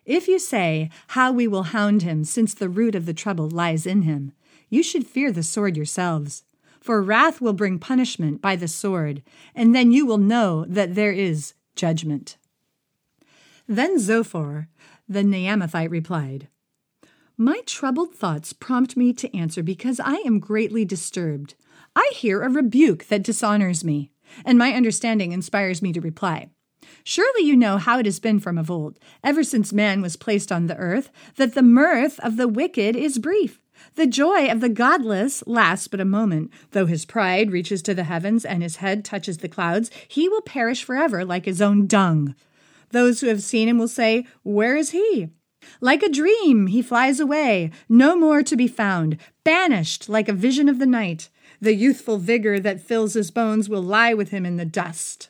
If 0.05 0.27
you 0.27 0.39
say, 0.39 0.89
How 1.09 1.31
we 1.31 1.47
will 1.47 1.63
hound 1.63 2.01
him, 2.01 2.23
since 2.23 2.53
the 2.53 2.69
root 2.69 2.95
of 2.95 3.05
the 3.05 3.13
trouble 3.13 3.49
lies 3.49 3.85
in 3.85 4.03
him, 4.03 4.31
you 4.69 4.81
should 4.81 5.05
fear 5.05 5.31
the 5.31 5.43
sword 5.43 5.77
yourselves. 5.77 6.43
For 6.87 7.03
wrath 7.03 7.41
will 7.41 7.51
bring 7.51 7.79
punishment 7.79 8.41
by 8.41 8.55
the 8.55 8.69
sword, 8.69 9.21
and 9.53 9.75
then 9.75 9.91
you 9.91 10.05
will 10.05 10.17
know 10.17 10.63
that 10.69 10.95
there 10.95 11.11
is 11.11 11.53
judgment. 11.75 12.37
Then 13.67 13.99
Zophar, 13.99 14.69
the 15.05 15.21
Naamathite, 15.21 15.91
replied, 15.91 16.47
My 17.35 17.59
troubled 17.65 18.15
thoughts 18.15 18.53
prompt 18.53 18.95
me 18.95 19.11
to 19.15 19.35
answer 19.35 19.61
because 19.61 19.99
I 19.99 20.23
am 20.25 20.39
greatly 20.39 20.85
disturbed. 20.85 21.55
I 21.93 22.09
hear 22.13 22.41
a 22.41 22.49
rebuke 22.49 23.07
that 23.07 23.21
dishonors 23.21 23.83
me, 23.83 24.09
and 24.45 24.57
my 24.57 24.71
understanding 24.71 25.33
inspires 25.33 25.81
me 25.81 25.91
to 25.91 25.99
reply. 25.99 26.51
Surely 27.03 27.43
you 27.43 27.57
know 27.57 27.79
how 27.79 27.99
it 27.99 28.05
has 28.05 28.21
been 28.21 28.39
from 28.39 28.57
of 28.57 28.71
old, 28.71 28.97
ever 29.25 29.43
since 29.43 29.73
man 29.73 30.01
was 30.01 30.15
placed 30.15 30.53
on 30.53 30.67
the 30.67 30.77
earth, 30.77 31.11
that 31.35 31.53
the 31.53 31.61
mirth 31.61 32.17
of 32.21 32.37
the 32.37 32.47
wicked 32.47 32.95
is 32.95 33.19
brief. 33.19 33.59
The 33.95 34.07
joy 34.07 34.49
of 34.49 34.61
the 34.61 34.69
godless 34.69 35.43
lasts 35.45 35.87
but 35.87 35.99
a 35.99 36.05
moment. 36.05 36.51
Though 36.71 36.85
his 36.85 37.05
pride 37.05 37.51
reaches 37.51 37.81
to 37.83 37.93
the 37.93 38.05
heavens 38.05 38.45
and 38.45 38.63
his 38.63 38.77
head 38.77 39.03
touches 39.05 39.39
the 39.39 39.49
clouds, 39.49 39.91
he 40.07 40.27
will 40.27 40.41
perish 40.41 40.83
forever 40.83 41.23
like 41.23 41.45
his 41.45 41.61
own 41.61 41.87
dung. 41.87 42.35
Those 42.91 43.21
who 43.21 43.27
have 43.27 43.43
seen 43.43 43.67
him 43.67 43.77
will 43.77 43.87
say, 43.87 44.25
Where 44.43 44.75
is 44.75 44.91
he? 44.91 45.29
Like 45.81 46.03
a 46.03 46.09
dream, 46.09 46.67
he 46.67 46.81
flies 46.81 47.19
away, 47.19 47.71
no 47.89 48.15
more 48.15 48.43
to 48.43 48.55
be 48.55 48.67
found, 48.67 49.17
banished 49.43 50.07
like 50.07 50.29
a 50.29 50.33
vision 50.33 50.69
of 50.69 50.79
the 50.79 50.85
night. 50.85 51.29
The 51.59 51.73
youthful 51.73 52.17
vigor 52.17 52.59
that 52.59 52.81
fills 52.81 53.13
his 53.13 53.31
bones 53.31 53.67
will 53.67 53.81
lie 53.81 54.13
with 54.13 54.29
him 54.29 54.45
in 54.45 54.57
the 54.57 54.65
dust. 54.65 55.29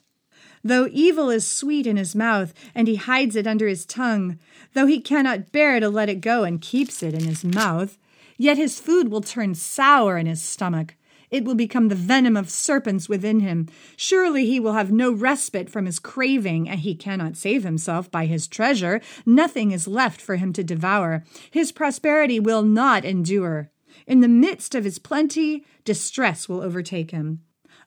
Though 0.64 0.90
evil 0.92 1.30
is 1.30 1.48
sweet 1.48 1.88
in 1.88 1.98
his 1.98 2.16
mouth, 2.16 2.54
and 2.76 2.88
he 2.88 2.96
hides 2.96 3.36
it 3.36 3.48
under 3.48 3.68
his 3.68 3.86
tongue, 3.86 4.38
though 4.74 4.86
he 4.86 5.00
cannot 5.00 5.52
bear 5.52 5.80
to 5.80 5.90
let 5.90 6.10
it 6.10 6.22
go 6.22 6.44
and 6.44 6.62
keeps 6.62 7.02
it 7.02 7.14
in 7.14 7.24
his 7.24 7.44
mouth, 7.44 7.98
yet 8.38 8.58
his 8.58 8.80
food 8.80 9.10
will 9.10 9.22
turn 9.22 9.56
sour 9.56 10.18
in 10.18 10.26
his 10.26 10.42
stomach. 10.42 10.96
It 11.30 11.44
will 11.44 11.56
become 11.56 11.90
the 11.90 11.96
venom 11.96 12.38
of 12.38 12.50
serpents 12.50 13.10
within 13.10 13.42
him. 13.42 13.68
Surely 13.98 14.46
he 14.46 14.60
will 14.60 14.74
have 14.74 14.92
no 14.92 15.12
respite 15.12 15.70
from 15.70 15.86
his 15.86 16.00
craving, 16.00 16.70
and 16.70 16.80
he 16.80 16.96
cannot 16.96 17.36
save 17.36 17.64
himself 17.64 18.10
by 18.10 18.26
his 18.26 18.48
treasure. 18.48 19.02
Nothing 19.26 19.72
is 19.72 19.88
left 19.88 20.22
for 20.22 20.38
him 20.38 20.54
to 20.54 20.64
devour. 20.64 21.26
His 21.52 21.74
prosperity 21.74 22.40
will 22.40 22.64
not 22.64 23.04
endure. 23.04 23.72
In 24.06 24.22
the 24.22 24.30
midst 24.30 24.74
of 24.74 24.86
his 24.86 25.00
plenty, 25.00 25.66
distress 25.84 26.48
will 26.48 26.62
overtake 26.62 27.12
him. 27.12 27.42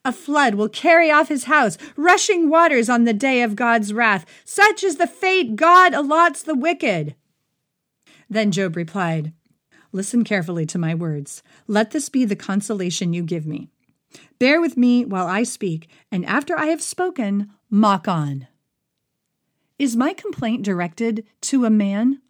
A 0.04 0.12
flood 0.12 0.54
will 0.54 0.68
carry 0.68 1.10
off 1.10 1.28
his 1.28 1.44
house, 1.44 1.78
rushing 1.96 2.48
waters 2.48 2.88
on 2.88 3.04
the 3.04 3.12
day 3.12 3.42
of 3.42 3.56
God's 3.56 3.92
wrath. 3.92 4.26
Such 4.44 4.82
is 4.82 4.96
the 4.96 5.06
fate 5.06 5.56
God 5.56 5.92
allots 5.94 6.42
the 6.42 6.54
wicked. 6.54 7.14
Then 8.28 8.50
Job 8.50 8.76
replied, 8.76 9.32
Listen 9.92 10.24
carefully 10.24 10.66
to 10.66 10.78
my 10.78 10.94
words. 10.94 11.42
Let 11.66 11.90
this 11.90 12.08
be 12.08 12.24
the 12.24 12.36
consolation 12.36 13.12
you 13.12 13.22
give 13.22 13.46
me. 13.46 13.68
Bear 14.38 14.60
with 14.60 14.76
me 14.76 15.04
while 15.04 15.26
I 15.26 15.42
speak, 15.42 15.88
and 16.10 16.24
after 16.26 16.58
I 16.58 16.66
have 16.66 16.82
spoken, 16.82 17.50
mock 17.68 18.08
on. 18.08 18.46
Is 19.78 19.96
my 19.96 20.12
complaint 20.12 20.62
directed 20.62 21.24
to 21.42 21.64
a 21.64 21.70
man? 21.70 22.20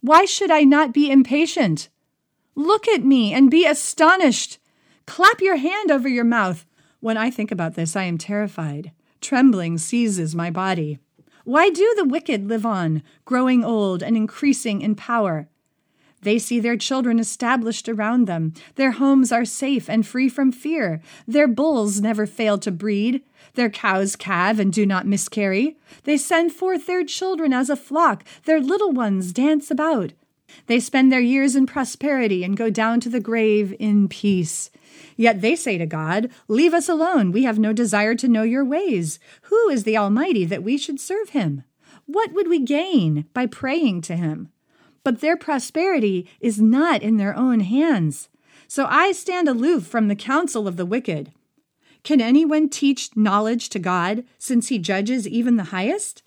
Why 0.00 0.24
should 0.24 0.50
I 0.50 0.62
not 0.62 0.94
be 0.94 1.10
impatient? 1.10 1.88
Look 2.54 2.86
at 2.88 3.04
me 3.04 3.32
and 3.32 3.50
be 3.50 3.66
astonished. 3.66 4.58
Clap 5.06 5.40
your 5.40 5.56
hand 5.56 5.90
over 5.90 6.08
your 6.08 6.24
mouth. 6.24 6.66
When 7.00 7.16
I 7.16 7.30
think 7.30 7.50
about 7.50 7.74
this, 7.74 7.96
I 7.96 8.04
am 8.04 8.18
terrified. 8.18 8.92
Trembling 9.20 9.78
seizes 9.78 10.34
my 10.34 10.50
body. 10.50 10.98
Why 11.44 11.70
do 11.70 11.92
the 11.96 12.04
wicked 12.04 12.48
live 12.48 12.64
on, 12.64 13.02
growing 13.24 13.64
old 13.64 14.02
and 14.02 14.16
increasing 14.16 14.82
in 14.82 14.94
power? 14.94 15.48
They 16.22 16.38
see 16.38 16.60
their 16.60 16.76
children 16.76 17.18
established 17.18 17.88
around 17.88 18.26
them. 18.26 18.54
Their 18.76 18.92
homes 18.92 19.32
are 19.32 19.44
safe 19.44 19.90
and 19.90 20.06
free 20.06 20.28
from 20.28 20.52
fear. 20.52 21.02
Their 21.26 21.48
bulls 21.48 22.00
never 22.00 22.26
fail 22.26 22.58
to 22.58 22.70
breed. 22.70 23.22
Their 23.54 23.70
cows 23.70 24.16
calve 24.16 24.58
and 24.58 24.72
do 24.72 24.86
not 24.86 25.06
miscarry. 25.06 25.76
They 26.04 26.16
send 26.16 26.52
forth 26.52 26.86
their 26.86 27.04
children 27.04 27.52
as 27.52 27.68
a 27.68 27.76
flock. 27.76 28.24
Their 28.44 28.60
little 28.60 28.92
ones 28.92 29.32
dance 29.32 29.70
about. 29.70 30.12
They 30.66 30.80
spend 30.80 31.10
their 31.10 31.20
years 31.20 31.56
in 31.56 31.66
prosperity 31.66 32.44
and 32.44 32.56
go 32.56 32.70
down 32.70 33.00
to 33.00 33.08
the 33.08 33.20
grave 33.20 33.74
in 33.78 34.08
peace. 34.08 34.70
Yet 35.16 35.40
they 35.40 35.56
say 35.56 35.78
to 35.78 35.86
God, 35.86 36.30
Leave 36.46 36.74
us 36.74 36.88
alone. 36.88 37.32
We 37.32 37.42
have 37.44 37.58
no 37.58 37.72
desire 37.72 38.14
to 38.16 38.28
know 38.28 38.42
your 38.42 38.64
ways. 38.64 39.18
Who 39.42 39.68
is 39.68 39.84
the 39.84 39.96
Almighty 39.96 40.44
that 40.44 40.62
we 40.62 40.78
should 40.78 41.00
serve 41.00 41.30
him? 41.30 41.64
What 42.06 42.32
would 42.32 42.48
we 42.48 42.60
gain 42.60 43.26
by 43.32 43.46
praying 43.46 44.02
to 44.02 44.16
him? 44.16 44.50
But 45.04 45.20
their 45.20 45.36
prosperity 45.36 46.28
is 46.40 46.60
not 46.60 47.02
in 47.02 47.16
their 47.16 47.36
own 47.36 47.60
hands. 47.60 48.28
So 48.68 48.86
I 48.88 49.12
stand 49.12 49.48
aloof 49.48 49.86
from 49.86 50.08
the 50.08 50.16
counsel 50.16 50.66
of 50.66 50.76
the 50.76 50.86
wicked. 50.86 51.32
Can 52.04 52.20
anyone 52.20 52.68
teach 52.68 53.16
knowledge 53.16 53.68
to 53.70 53.78
God, 53.78 54.24
since 54.38 54.68
he 54.68 54.78
judges 54.78 55.28
even 55.28 55.56
the 55.56 55.64
highest? 55.64 56.22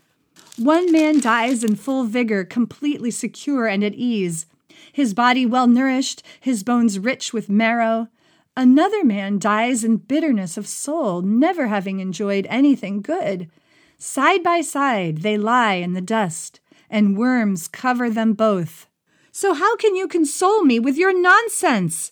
One 0.57 0.91
man 0.91 1.19
dies 1.19 1.63
in 1.63 1.75
full 1.75 2.05
vigor, 2.05 2.45
completely 2.45 3.11
secure 3.11 3.67
and 3.67 3.83
at 3.83 3.93
ease, 3.93 4.45
his 4.93 5.13
body 5.13 5.45
well 5.45 5.67
nourished, 5.67 6.23
his 6.39 6.63
bones 6.63 6.97
rich 6.97 7.33
with 7.33 7.49
marrow. 7.49 8.07
Another 8.55 9.03
man 9.03 9.37
dies 9.37 9.83
in 9.83 9.97
bitterness 9.97 10.55
of 10.55 10.67
soul, 10.67 11.21
never 11.21 11.67
having 11.67 11.99
enjoyed 11.99 12.47
anything 12.49 13.01
good. 13.01 13.49
Side 13.97 14.43
by 14.43 14.61
side 14.61 15.17
they 15.17 15.37
lie 15.37 15.75
in 15.75 15.93
the 15.93 16.01
dust, 16.01 16.61
and 16.89 17.17
worms 17.17 17.67
cover 17.67 18.09
them 18.09 18.33
both. 18.33 18.87
So 19.31 19.53
how 19.53 19.75
can 19.75 19.95
you 19.95 20.07
console 20.07 20.63
me 20.63 20.79
with 20.79 20.97
your 20.97 21.19
nonsense? 21.19 22.11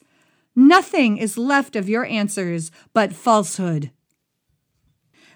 Nothing 0.55 1.17
is 1.17 1.37
left 1.37 1.75
of 1.75 1.89
your 1.89 2.05
answers 2.05 2.71
but 2.93 3.13
falsehood. 3.13 3.91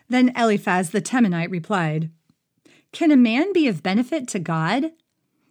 Then 0.09 0.31
Eliphaz 0.35 0.91
the 0.91 1.01
Temanite 1.01 1.51
replied, 1.51 2.11
can 2.91 3.11
a 3.11 3.17
man 3.17 3.53
be 3.53 3.67
of 3.67 3.83
benefit 3.83 4.27
to 4.29 4.39
God? 4.39 4.91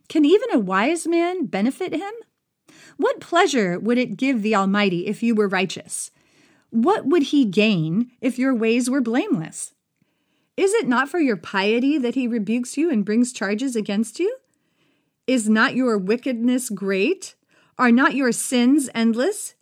Can 0.09 0.25
even 0.25 0.49
a 0.53 0.59
wise 0.59 1.07
man 1.07 1.47
benefit 1.47 1.93
him? 1.93 2.13
What 2.97 3.21
pleasure 3.21 3.79
would 3.79 3.99
it 3.99 4.17
give 4.17 4.43
the 4.43 4.57
Almighty 4.57 5.07
if 5.07 5.23
you 5.23 5.35
were 5.35 5.47
righteous? 5.47 6.11
What 6.71 7.07
would 7.07 7.25
he 7.25 7.45
gain 7.45 8.11
if 8.21 8.39
your 8.39 8.55
ways 8.55 8.91
were 8.91 9.01
blameless? 9.01 9.75
Is 10.57 10.73
it 10.75 10.89
not 10.89 11.09
for 11.09 11.19
your 11.19 11.37
piety 11.37 11.99
that 11.99 12.15
he 12.15 12.27
rebukes 12.27 12.77
you 12.77 12.91
and 12.91 13.05
brings 13.05 13.33
charges 13.33 13.77
against 13.77 14.19
you? 14.19 14.37
Is 15.27 15.49
not 15.49 15.75
your 15.75 15.99
wickedness 15.99 16.71
great? 16.71 17.35
Are 17.79 17.93
not 17.93 18.15
your 18.15 18.33
sins 18.33 18.89
endless? 18.95 19.55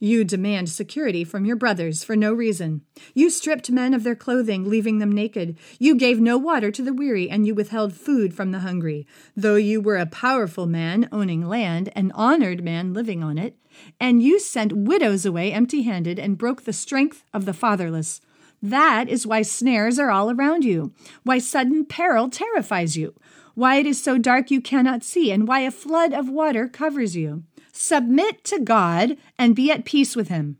You 0.00 0.22
demand 0.22 0.68
security 0.68 1.24
from 1.24 1.44
your 1.44 1.56
brothers 1.56 2.04
for 2.04 2.14
no 2.14 2.32
reason. 2.32 2.82
You 3.14 3.30
stripped 3.30 3.68
men 3.70 3.92
of 3.92 4.04
their 4.04 4.14
clothing, 4.14 4.70
leaving 4.70 5.00
them 5.00 5.10
naked. 5.10 5.58
You 5.80 5.96
gave 5.96 6.20
no 6.20 6.38
water 6.38 6.70
to 6.70 6.82
the 6.82 6.94
weary, 6.94 7.28
and 7.28 7.46
you 7.46 7.54
withheld 7.54 7.94
food 7.94 8.32
from 8.32 8.52
the 8.52 8.60
hungry. 8.60 9.08
Though 9.36 9.56
you 9.56 9.80
were 9.80 9.96
a 9.96 10.06
powerful 10.06 10.66
man 10.66 11.08
owning 11.10 11.48
land, 11.48 11.90
an 11.96 12.12
honored 12.14 12.62
man 12.62 12.94
living 12.94 13.24
on 13.24 13.38
it, 13.38 13.56
and 13.98 14.22
you 14.22 14.38
sent 14.38 14.72
widows 14.72 15.26
away 15.26 15.52
empty 15.52 15.82
handed 15.82 16.18
and 16.18 16.38
broke 16.38 16.62
the 16.62 16.72
strength 16.72 17.24
of 17.34 17.44
the 17.44 17.52
fatherless. 17.52 18.20
That 18.62 19.08
is 19.08 19.26
why 19.26 19.42
snares 19.42 19.98
are 19.98 20.10
all 20.10 20.30
around 20.30 20.64
you, 20.64 20.92
why 21.22 21.38
sudden 21.38 21.84
peril 21.84 22.28
terrifies 22.28 22.96
you, 22.96 23.14
why 23.54 23.76
it 23.76 23.86
is 23.86 24.02
so 24.02 24.18
dark 24.18 24.50
you 24.50 24.60
cannot 24.60 25.04
see, 25.04 25.30
and 25.30 25.46
why 25.46 25.60
a 25.60 25.70
flood 25.70 26.12
of 26.12 26.28
water 26.28 26.68
covers 26.68 27.16
you. 27.16 27.44
Submit 27.72 28.42
to 28.44 28.58
God 28.58 29.16
and 29.38 29.54
be 29.54 29.70
at 29.70 29.84
peace 29.84 30.16
with 30.16 30.28
Him. 30.28 30.58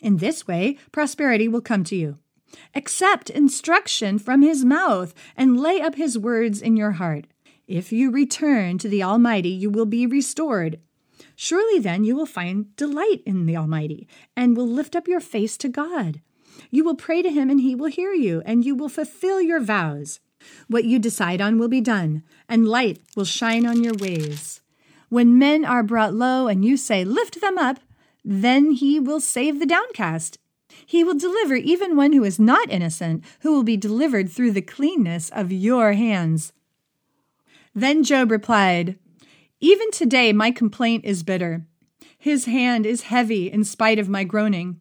In 0.00 0.18
this 0.18 0.46
way, 0.46 0.78
prosperity 0.92 1.48
will 1.48 1.60
come 1.60 1.84
to 1.84 1.96
you. 1.96 2.18
Accept 2.74 3.28
instruction 3.28 4.18
from 4.18 4.42
His 4.42 4.64
mouth 4.64 5.14
and 5.36 5.60
lay 5.60 5.80
up 5.80 5.96
His 5.96 6.18
words 6.18 6.62
in 6.62 6.76
your 6.76 6.92
heart. 6.92 7.26
If 7.66 7.92
you 7.92 8.10
return 8.10 8.78
to 8.78 8.88
the 8.88 9.02
Almighty, 9.02 9.50
you 9.50 9.68
will 9.68 9.86
be 9.86 10.06
restored. 10.06 10.80
Surely 11.36 11.78
then 11.78 12.04
you 12.04 12.16
will 12.16 12.26
find 12.26 12.74
delight 12.76 13.22
in 13.26 13.44
the 13.44 13.56
Almighty 13.56 14.08
and 14.34 14.56
will 14.56 14.66
lift 14.66 14.96
up 14.96 15.06
your 15.06 15.20
face 15.20 15.58
to 15.58 15.68
God. 15.68 16.22
You 16.70 16.84
will 16.84 16.94
pray 16.94 17.22
to 17.22 17.30
Him 17.30 17.50
and 17.50 17.60
He 17.60 17.74
will 17.74 17.90
hear 17.90 18.12
you, 18.12 18.42
and 18.44 18.64
you 18.64 18.74
will 18.74 18.88
fulfill 18.88 19.40
your 19.40 19.60
vows. 19.60 20.20
What 20.68 20.84
you 20.84 20.98
decide 20.98 21.40
on 21.40 21.58
will 21.58 21.68
be 21.68 21.80
done, 21.80 22.22
and 22.48 22.68
light 22.68 23.00
will 23.16 23.24
shine 23.24 23.66
on 23.66 23.82
your 23.82 23.94
ways. 23.94 24.60
When 25.08 25.38
men 25.38 25.64
are 25.64 25.82
brought 25.82 26.14
low 26.14 26.48
and 26.48 26.64
you 26.64 26.76
say, 26.76 27.04
Lift 27.04 27.40
them 27.40 27.58
up, 27.58 27.80
then 28.24 28.72
he 28.72 29.00
will 29.00 29.20
save 29.20 29.58
the 29.58 29.66
downcast. 29.66 30.38
He 30.84 31.02
will 31.02 31.14
deliver 31.14 31.54
even 31.54 31.96
one 31.96 32.12
who 32.12 32.24
is 32.24 32.38
not 32.38 32.70
innocent, 32.70 33.24
who 33.40 33.52
will 33.52 33.62
be 33.62 33.76
delivered 33.76 34.30
through 34.30 34.52
the 34.52 34.62
cleanness 34.62 35.30
of 35.30 35.50
your 35.50 35.94
hands. 35.94 36.52
Then 37.74 38.04
Job 38.04 38.30
replied, 38.30 38.98
Even 39.60 39.90
today 39.90 40.32
my 40.32 40.50
complaint 40.50 41.04
is 41.04 41.22
bitter. 41.22 41.64
His 42.18 42.44
hand 42.44 42.84
is 42.84 43.02
heavy 43.02 43.50
in 43.50 43.64
spite 43.64 43.98
of 43.98 44.08
my 44.08 44.24
groaning. 44.24 44.80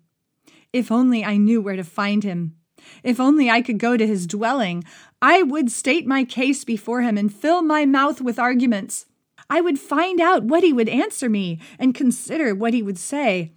If 0.77 0.91
only 0.91 1.25
I 1.25 1.37
knew 1.37 1.59
where 1.59 1.75
to 1.75 1.83
find 1.83 2.23
him. 2.23 2.55
If 3.03 3.19
only 3.19 3.49
I 3.49 3.63
could 3.63 3.79
go 3.79 3.97
to 3.97 4.05
his 4.05 4.27
dwelling, 4.27 4.83
I 5.23 5.41
would 5.41 5.71
state 5.71 6.05
my 6.05 6.23
case 6.23 6.63
before 6.63 7.01
him 7.01 7.17
and 7.17 7.33
fill 7.33 7.63
my 7.63 7.87
mouth 7.87 8.21
with 8.21 8.37
arguments. 8.37 9.07
I 9.49 9.59
would 9.59 9.79
find 9.79 10.21
out 10.21 10.43
what 10.43 10.63
he 10.63 10.71
would 10.71 10.87
answer 10.87 11.29
me 11.29 11.59
and 11.79 11.95
consider 11.95 12.53
what 12.53 12.75
he 12.75 12.83
would 12.83 12.99
say. 12.99 13.53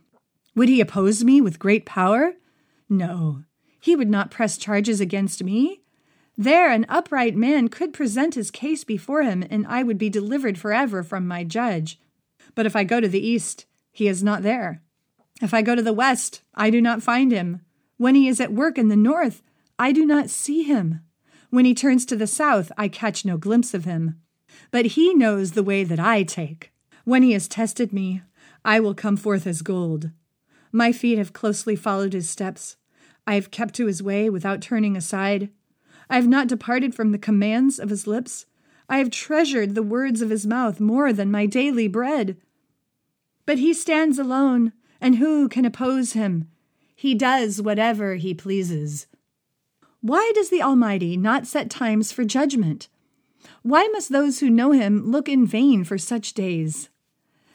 Would 0.56 0.70
he 0.70 0.80
oppose 0.80 1.22
me 1.22 1.42
with 1.42 1.58
great 1.58 1.84
power? 1.84 2.36
No, 2.88 3.44
he 3.78 3.94
would 3.94 4.08
not 4.08 4.30
press 4.30 4.56
charges 4.56 4.98
against 4.98 5.44
me. 5.44 5.82
There, 6.38 6.70
an 6.70 6.86
upright 6.88 7.36
man 7.36 7.68
could 7.68 7.92
present 7.92 8.34
his 8.34 8.50
case 8.50 8.82
before 8.82 9.24
him, 9.24 9.44
and 9.50 9.66
I 9.66 9.82
would 9.82 9.98
be 9.98 10.08
delivered 10.08 10.56
forever 10.56 11.02
from 11.02 11.28
my 11.28 11.44
judge. 11.44 12.00
But 12.54 12.64
if 12.64 12.74
I 12.74 12.84
go 12.84 12.98
to 12.98 13.08
the 13.08 13.20
east, 13.24 13.66
he 13.92 14.08
is 14.08 14.22
not 14.22 14.42
there. 14.42 14.80
If 15.40 15.54
I 15.54 15.62
go 15.62 15.74
to 15.74 15.82
the 15.82 15.92
west, 15.92 16.42
I 16.54 16.70
do 16.70 16.80
not 16.80 17.02
find 17.02 17.32
him. 17.32 17.60
When 17.96 18.14
he 18.14 18.28
is 18.28 18.40
at 18.40 18.52
work 18.52 18.78
in 18.78 18.88
the 18.88 18.96
north, 18.96 19.42
I 19.78 19.92
do 19.92 20.04
not 20.04 20.30
see 20.30 20.62
him. 20.62 21.00
When 21.48 21.64
he 21.64 21.74
turns 21.74 22.04
to 22.06 22.16
the 22.16 22.26
south, 22.26 22.70
I 22.76 22.88
catch 22.88 23.24
no 23.24 23.36
glimpse 23.36 23.74
of 23.74 23.84
him. 23.84 24.20
But 24.70 24.86
he 24.86 25.14
knows 25.14 25.52
the 25.52 25.62
way 25.62 25.84
that 25.84 25.98
I 25.98 26.22
take. 26.22 26.72
When 27.04 27.22
he 27.22 27.32
has 27.32 27.48
tested 27.48 27.92
me, 27.92 28.22
I 28.64 28.80
will 28.80 28.94
come 28.94 29.16
forth 29.16 29.46
as 29.46 29.62
gold. 29.62 30.10
My 30.70 30.92
feet 30.92 31.18
have 31.18 31.32
closely 31.32 31.74
followed 31.74 32.12
his 32.12 32.28
steps. 32.28 32.76
I 33.26 33.34
have 33.34 33.50
kept 33.50 33.74
to 33.74 33.86
his 33.86 34.02
way 34.02 34.28
without 34.28 34.60
turning 34.60 34.96
aside. 34.96 35.50
I 36.08 36.16
have 36.16 36.28
not 36.28 36.48
departed 36.48 36.94
from 36.94 37.12
the 37.12 37.18
commands 37.18 37.78
of 37.78 37.90
his 37.90 38.06
lips. 38.06 38.46
I 38.88 38.98
have 38.98 39.10
treasured 39.10 39.74
the 39.74 39.82
words 39.82 40.20
of 40.20 40.30
his 40.30 40.46
mouth 40.46 40.80
more 40.80 41.12
than 41.12 41.30
my 41.30 41.46
daily 41.46 41.88
bread. 41.88 42.36
But 43.46 43.58
he 43.58 43.72
stands 43.72 44.18
alone, 44.18 44.72
and 45.00 45.16
who 45.16 45.48
can 45.48 45.64
oppose 45.64 46.12
him? 46.12 46.48
He 46.94 47.14
does 47.14 47.62
whatever 47.62 48.16
he 48.16 48.34
pleases. 48.34 49.06
Why 50.02 50.32
does 50.34 50.50
the 50.50 50.62
Almighty 50.62 51.16
not 51.16 51.46
set 51.46 51.70
times 51.70 52.12
for 52.12 52.24
judgment? 52.24 52.88
Why 53.62 53.88
must 53.88 54.10
those 54.10 54.40
who 54.40 54.50
know 54.50 54.72
him 54.72 55.10
look 55.10 55.28
in 55.28 55.46
vain 55.46 55.84
for 55.84 55.98
such 55.98 56.34
days? 56.34 56.88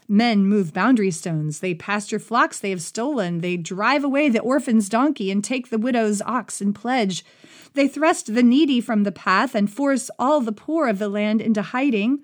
Men 0.07 0.45
move 0.45 0.71
boundary 0.71 1.09
stones, 1.09 1.59
they 1.59 1.73
pasture 1.73 2.19
flocks 2.19 2.59
they 2.59 2.69
have 2.69 2.81
stolen, 2.81 3.41
they 3.41 3.57
drive 3.57 4.03
away 4.03 4.29
the 4.29 4.39
orphan's 4.39 4.87
donkey 4.87 5.31
and 5.31 5.43
take 5.43 5.69
the 5.69 5.79
widow's 5.79 6.21
ox 6.21 6.61
in 6.61 6.73
pledge. 6.73 7.25
They 7.73 7.87
thrust 7.87 8.35
the 8.35 8.43
needy 8.43 8.79
from 8.81 9.03
the 9.03 9.11
path 9.11 9.55
and 9.55 9.71
force 9.71 10.11
all 10.19 10.41
the 10.41 10.51
poor 10.51 10.87
of 10.87 10.99
the 10.99 11.09
land 11.09 11.41
into 11.41 11.63
hiding. 11.63 12.19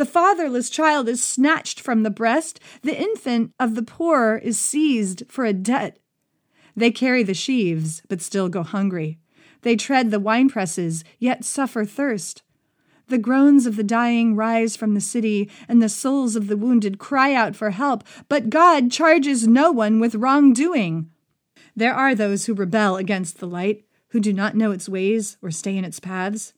The 0.00 0.06
fatherless 0.06 0.70
child 0.70 1.10
is 1.10 1.22
snatched 1.22 1.78
from 1.78 2.04
the 2.04 2.10
breast, 2.10 2.58
the 2.80 2.98
infant 2.98 3.52
of 3.60 3.74
the 3.74 3.82
poor 3.82 4.40
is 4.42 4.58
seized 4.58 5.24
for 5.28 5.44
a 5.44 5.52
debt. 5.52 5.98
They 6.74 6.90
carry 6.90 7.22
the 7.22 7.34
sheaves, 7.34 8.00
but 8.08 8.22
still 8.22 8.48
go 8.48 8.62
hungry. 8.62 9.18
They 9.60 9.76
tread 9.76 10.10
the 10.10 10.18
winepresses, 10.18 11.04
yet 11.18 11.44
suffer 11.44 11.84
thirst. 11.84 12.42
The 13.08 13.18
groans 13.18 13.66
of 13.66 13.76
the 13.76 13.84
dying 13.84 14.34
rise 14.34 14.74
from 14.74 14.94
the 14.94 15.02
city, 15.02 15.50
and 15.68 15.82
the 15.82 15.90
souls 15.90 16.34
of 16.34 16.46
the 16.46 16.56
wounded 16.56 16.98
cry 16.98 17.34
out 17.34 17.54
for 17.54 17.68
help, 17.68 18.02
but 18.26 18.48
God 18.48 18.90
charges 18.90 19.46
no 19.46 19.70
one 19.70 20.00
with 20.00 20.14
wrongdoing. 20.14 21.10
There 21.76 21.92
are 21.92 22.14
those 22.14 22.46
who 22.46 22.54
rebel 22.54 22.96
against 22.96 23.38
the 23.38 23.46
light, 23.46 23.84
who 24.12 24.20
do 24.20 24.32
not 24.32 24.56
know 24.56 24.70
its 24.70 24.88
ways 24.88 25.36
or 25.42 25.50
stay 25.50 25.76
in 25.76 25.84
its 25.84 26.00
paths. 26.00 26.54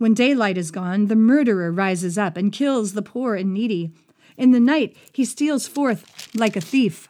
When 0.00 0.14
daylight 0.14 0.56
is 0.56 0.70
gone, 0.70 1.08
the 1.08 1.14
murderer 1.14 1.70
rises 1.70 2.16
up 2.16 2.38
and 2.38 2.50
kills 2.50 2.94
the 2.94 3.02
poor 3.02 3.34
and 3.34 3.52
needy. 3.52 3.92
In 4.38 4.50
the 4.50 4.58
night, 4.58 4.96
he 5.12 5.26
steals 5.26 5.66
forth 5.66 6.34
like 6.34 6.56
a 6.56 6.62
thief. 6.62 7.06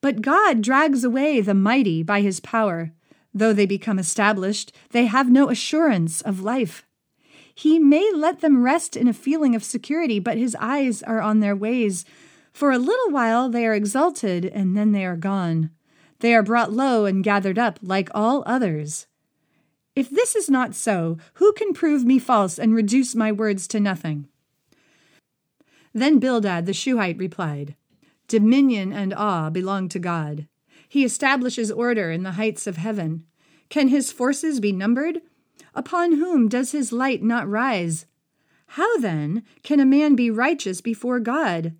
But 0.00 0.20
God 0.20 0.60
drags 0.60 1.04
away 1.04 1.40
the 1.40 1.54
mighty 1.54 2.02
by 2.02 2.22
his 2.22 2.40
power. 2.40 2.90
Though 3.32 3.52
they 3.52 3.66
become 3.66 4.00
established, 4.00 4.74
they 4.90 5.06
have 5.06 5.30
no 5.30 5.48
assurance 5.48 6.22
of 6.22 6.40
life. 6.40 6.84
He 7.54 7.78
may 7.78 8.10
let 8.12 8.40
them 8.40 8.64
rest 8.64 8.96
in 8.96 9.06
a 9.06 9.12
feeling 9.12 9.54
of 9.54 9.62
security, 9.62 10.18
but 10.18 10.36
his 10.36 10.56
eyes 10.58 11.04
are 11.04 11.20
on 11.20 11.38
their 11.38 11.54
ways. 11.54 12.04
For 12.52 12.72
a 12.72 12.78
little 12.78 13.10
while 13.10 13.48
they 13.48 13.64
are 13.64 13.74
exalted, 13.74 14.44
and 14.44 14.76
then 14.76 14.90
they 14.90 15.04
are 15.04 15.16
gone. 15.16 15.70
They 16.18 16.34
are 16.34 16.42
brought 16.42 16.72
low 16.72 17.04
and 17.04 17.22
gathered 17.22 17.60
up 17.60 17.78
like 17.80 18.08
all 18.12 18.42
others. 18.44 19.06
If 19.96 20.10
this 20.10 20.34
is 20.34 20.50
not 20.50 20.74
so, 20.74 21.18
who 21.34 21.52
can 21.52 21.72
prove 21.72 22.04
me 22.04 22.18
false 22.18 22.58
and 22.58 22.74
reduce 22.74 23.14
my 23.14 23.30
words 23.30 23.68
to 23.68 23.80
nothing? 23.80 24.28
Then 25.92 26.18
Bildad 26.18 26.66
the 26.66 26.72
Shuhite 26.72 27.18
replied, 27.18 27.76
Dominion 28.26 28.92
and 28.92 29.14
awe 29.14 29.50
belong 29.50 29.88
to 29.90 30.00
God. 30.00 30.48
He 30.88 31.04
establishes 31.04 31.70
order 31.70 32.10
in 32.10 32.24
the 32.24 32.32
heights 32.32 32.66
of 32.66 32.76
heaven. 32.76 33.24
Can 33.68 33.88
his 33.88 34.10
forces 34.10 34.58
be 34.58 34.72
numbered? 34.72 35.20
Upon 35.74 36.12
whom 36.12 36.48
does 36.48 36.72
his 36.72 36.92
light 36.92 37.22
not 37.22 37.48
rise? 37.48 38.06
How 38.66 38.98
then 38.98 39.44
can 39.62 39.78
a 39.78 39.86
man 39.86 40.16
be 40.16 40.30
righteous 40.30 40.80
before 40.80 41.20
God? 41.20 41.74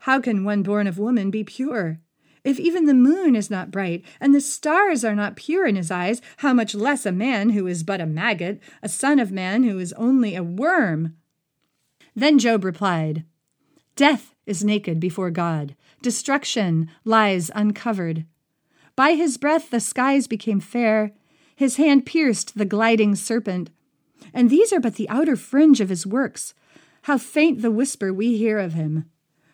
How 0.00 0.20
can 0.20 0.44
one 0.44 0.62
born 0.62 0.86
of 0.86 0.98
woman 0.98 1.30
be 1.30 1.44
pure? 1.44 2.00
If 2.42 2.58
even 2.58 2.86
the 2.86 2.94
moon 2.94 3.36
is 3.36 3.50
not 3.50 3.70
bright, 3.70 4.04
and 4.20 4.34
the 4.34 4.40
stars 4.40 5.04
are 5.04 5.14
not 5.14 5.36
pure 5.36 5.66
in 5.66 5.76
his 5.76 5.90
eyes, 5.90 6.22
how 6.38 6.54
much 6.54 6.74
less 6.74 7.04
a 7.04 7.12
man 7.12 7.50
who 7.50 7.66
is 7.66 7.82
but 7.82 8.00
a 8.00 8.06
maggot, 8.06 8.60
a 8.82 8.88
son 8.88 9.18
of 9.18 9.30
man 9.30 9.64
who 9.64 9.78
is 9.78 9.92
only 9.94 10.34
a 10.34 10.42
worm? 10.42 11.16
Then 12.16 12.38
Job 12.38 12.64
replied, 12.64 13.24
Death 13.94 14.34
is 14.46 14.64
naked 14.64 14.98
before 15.00 15.30
God, 15.30 15.76
destruction 16.02 16.90
lies 17.04 17.50
uncovered. 17.54 18.24
By 18.96 19.12
his 19.12 19.36
breath 19.36 19.70
the 19.70 19.80
skies 19.80 20.26
became 20.26 20.60
fair, 20.60 21.12
his 21.54 21.76
hand 21.76 22.06
pierced 22.06 22.56
the 22.56 22.64
gliding 22.64 23.14
serpent. 23.14 23.70
And 24.32 24.48
these 24.48 24.72
are 24.72 24.80
but 24.80 24.94
the 24.94 25.08
outer 25.08 25.36
fringe 25.36 25.80
of 25.80 25.90
his 25.90 26.06
works. 26.06 26.54
How 27.02 27.18
faint 27.18 27.62
the 27.62 27.70
whisper 27.70 28.12
we 28.12 28.36
hear 28.36 28.58
of 28.58 28.72
him. 28.72 29.10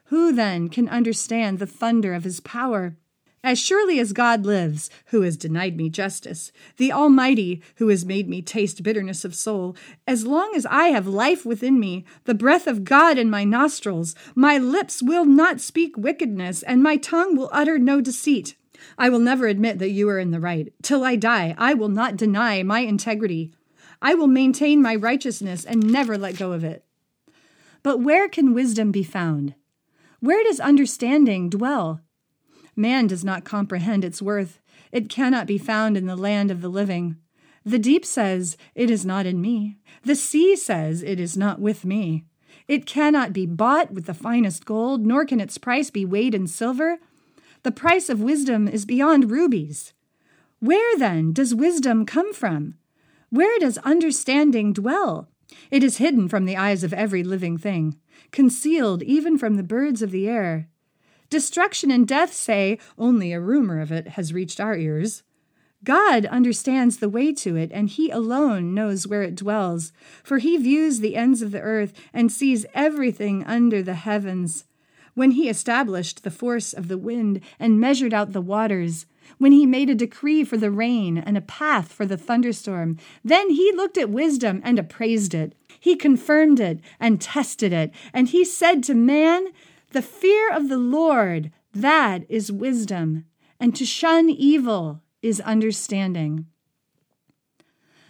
Who 0.07 0.33
then 0.33 0.69
can 0.69 0.89
understand 0.89 1.59
the 1.59 1.67
thunder 1.67 2.15
of 2.15 2.25
his 2.25 2.39
power? 2.41 2.97
As 3.43 3.59
surely 3.59 4.01
as 4.01 4.13
God 4.13 4.45
lives, 4.45 4.91
who 5.07 5.23
has 5.23 5.37
denied 5.37 5.77
me 5.77 5.89
justice, 5.89 6.51
the 6.77 6.93
Almighty, 6.93 7.63
who 7.77 7.89
has 7.89 8.05
made 8.05 8.29
me 8.29 8.43
taste 8.43 8.83
bitterness 8.83 9.25
of 9.25 9.35
soul, 9.35 9.77
as 10.07 10.27
long 10.27 10.53
as 10.57 10.67
I 10.67 10.89
have 10.89 11.07
life 11.07 11.45
within 11.45 11.79
me, 11.79 12.05
the 12.25 12.35
breath 12.35 12.67
of 12.67 12.85
God 12.85 13.19
in 13.19 13.31
my 13.31 13.45
nostrils, 13.45 14.15
my 14.35 14.59
lips 14.59 15.03
will 15.03 15.25
not 15.25 15.61
speak 15.61 15.97
wickedness, 15.97 16.63
and 16.63 16.83
my 16.83 16.97
tongue 16.97 17.37
will 17.37 17.51
utter 17.53 17.79
no 17.79 18.01
deceit. 18.01 18.57
I 18.99 19.09
will 19.09 19.21
never 19.21 19.47
admit 19.47 19.79
that 19.79 19.91
you 19.91 20.09
are 20.09 20.19
in 20.19 20.31
the 20.31 20.41
right. 20.41 20.73
Till 20.83 21.05
I 21.05 21.17
die, 21.17 21.55
I 21.59 21.75
will 21.75 21.89
not 21.89 22.17
deny 22.17 22.63
my 22.63 22.81
integrity. 22.81 23.53
I 24.01 24.15
will 24.15 24.29
maintain 24.29 24.83
my 24.83 24.95
righteousness 24.95 25.65
and 25.65 25.93
never 25.93 26.17
let 26.17 26.39
go 26.39 26.53
of 26.53 26.63
it. 26.63 26.85
But 27.83 28.01
where 28.01 28.29
can 28.29 28.55
wisdom 28.55 28.93
be 28.93 29.03
found? 29.03 29.55
Where 30.27 30.43
does 30.43 30.59
understanding 30.59 31.49
dwell? 31.51 32.01
Man 32.75 33.07
does 33.07 33.23
not 33.23 33.45
comprehend 33.45 34.05
its 34.05 34.21
worth. 34.21 34.59
It 34.91 35.09
cannot 35.09 35.47
be 35.47 35.57
found 35.57 35.97
in 35.97 36.07
the 36.07 36.17
land 36.17 36.51
of 36.51 36.63
the 36.63 36.69
living. 36.69 37.19
The 37.65 37.79
deep 37.79 38.05
says, 38.05 38.57
It 38.75 38.91
is 38.91 39.07
not 39.07 39.25
in 39.25 39.41
me. 39.41 39.77
The 40.03 40.17
sea 40.17 40.57
says, 40.57 41.05
It 41.05 41.21
is 41.21 41.37
not 41.37 41.61
with 41.61 41.85
me. 41.85 42.25
It 42.67 42.87
cannot 42.87 43.33
be 43.33 43.47
bought 43.47 43.93
with 43.93 44.07
the 44.07 44.15
finest 44.15 44.65
gold, 44.65 45.07
nor 45.07 45.25
can 45.25 45.41
its 45.41 45.59
price 45.59 45.91
be 45.91 46.05
weighed 46.05 46.35
in 46.35 46.49
silver. 46.49 46.99
The 47.63 47.71
price 47.71 48.09
of 48.09 48.21
wisdom 48.21 48.67
is 48.67 48.85
beyond 48.85 49.31
rubies. 49.31 49.93
Where, 50.59 50.99
then, 50.99 51.35
does 51.35 51.55
wisdom 51.55 52.05
come 52.05 52.35
from? 52.35 52.75
Where 53.31 53.61
does 53.61 53.79
understanding 53.79 54.73
dwell? 54.73 55.29
It 55.71 55.85
is 55.85 55.99
hidden 55.99 56.29
from 56.29 56.47
the 56.47 56.57
eyes 56.57 56.83
of 56.83 56.93
every 56.93 57.23
living 57.23 57.57
thing, 57.59 58.01
concealed 58.37 59.03
even 59.03 59.39
from 59.39 59.55
the 59.55 59.63
birds 59.63 60.03
of 60.03 60.11
the 60.11 60.29
air. 60.29 60.69
Destruction 61.31 61.91
and 61.91 62.07
death 62.07 62.35
say, 62.35 62.79
only 62.99 63.33
a 63.33 63.41
rumor 63.41 63.81
of 63.81 63.91
it 63.91 64.09
has 64.09 64.35
reached 64.35 64.61
our 64.61 64.77
ears. 64.77 65.23
God 65.83 66.27
understands 66.27 66.99
the 66.99 67.09
way 67.09 67.33
to 67.33 67.57
it, 67.57 67.71
and 67.73 67.89
He 67.89 68.11
alone 68.11 68.75
knows 68.75 69.07
where 69.07 69.23
it 69.23 69.37
dwells, 69.37 69.91
for 70.23 70.37
He 70.37 70.59
views 70.59 71.01
the 71.01 71.17
ends 71.17 71.41
of 71.41 71.51
the 71.51 71.63
earth 71.63 71.95
and 72.13 72.31
sees 72.31 72.67
everything 72.75 73.43
under 73.45 73.83
the 73.83 73.95
heavens 73.95 74.67
when 75.17 75.31
he 75.31 75.49
established 75.49 76.23
the 76.23 76.31
force 76.31 76.75
of 76.75 76.89
the 76.89 76.99
wind 76.99 77.41
and 77.59 77.81
measured 77.81 78.13
out 78.13 78.33
the 78.33 78.41
waters, 78.41 79.07
when 79.39 79.51
he 79.51 79.65
made 79.65 79.89
a 79.89 79.95
decree 79.95 80.45
for 80.45 80.59
the 80.59 80.71
rain 80.71 81.17
and 81.17 81.39
a 81.39 81.41
path 81.41 81.91
for 81.91 82.05
the 82.05 82.19
thunderstorm, 82.19 82.99
then 83.25 83.49
he 83.49 83.73
looked 83.73 83.97
at 83.97 84.11
wisdom 84.11 84.61
and 84.63 84.79
appraised 84.79 85.33
it. 85.33 85.55
He 85.79 85.97
confirmed 85.97 86.61
it 86.61 86.81
and 86.99 87.21
tested 87.21 87.73
it, 87.73 87.93
and 88.13 88.29
he 88.29 88.45
said 88.45 88.83
to 88.85 88.95
man, 88.95 89.47
The 89.91 90.03
fear 90.03 90.53
of 90.53 90.69
the 90.69 90.79
Lord, 90.79 91.53
that 91.73 92.25
is 92.29 92.51
wisdom, 92.51 93.27
and 93.61 93.75
to 93.77 93.85
shun 93.85 94.31
evil 94.31 95.03
is 95.23 95.41
understanding. 95.41 96.47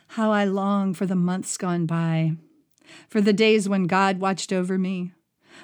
How 0.09 0.31
I 0.31 0.45
long 0.45 0.95
for 0.95 1.07
the 1.07 1.17
months 1.17 1.57
gone 1.57 1.87
by, 1.87 2.33
for 3.09 3.21
the 3.21 3.33
days 3.33 3.69
when 3.69 3.85
God 3.87 4.21
watched 4.21 4.53
over 4.53 4.79
me, 4.79 5.13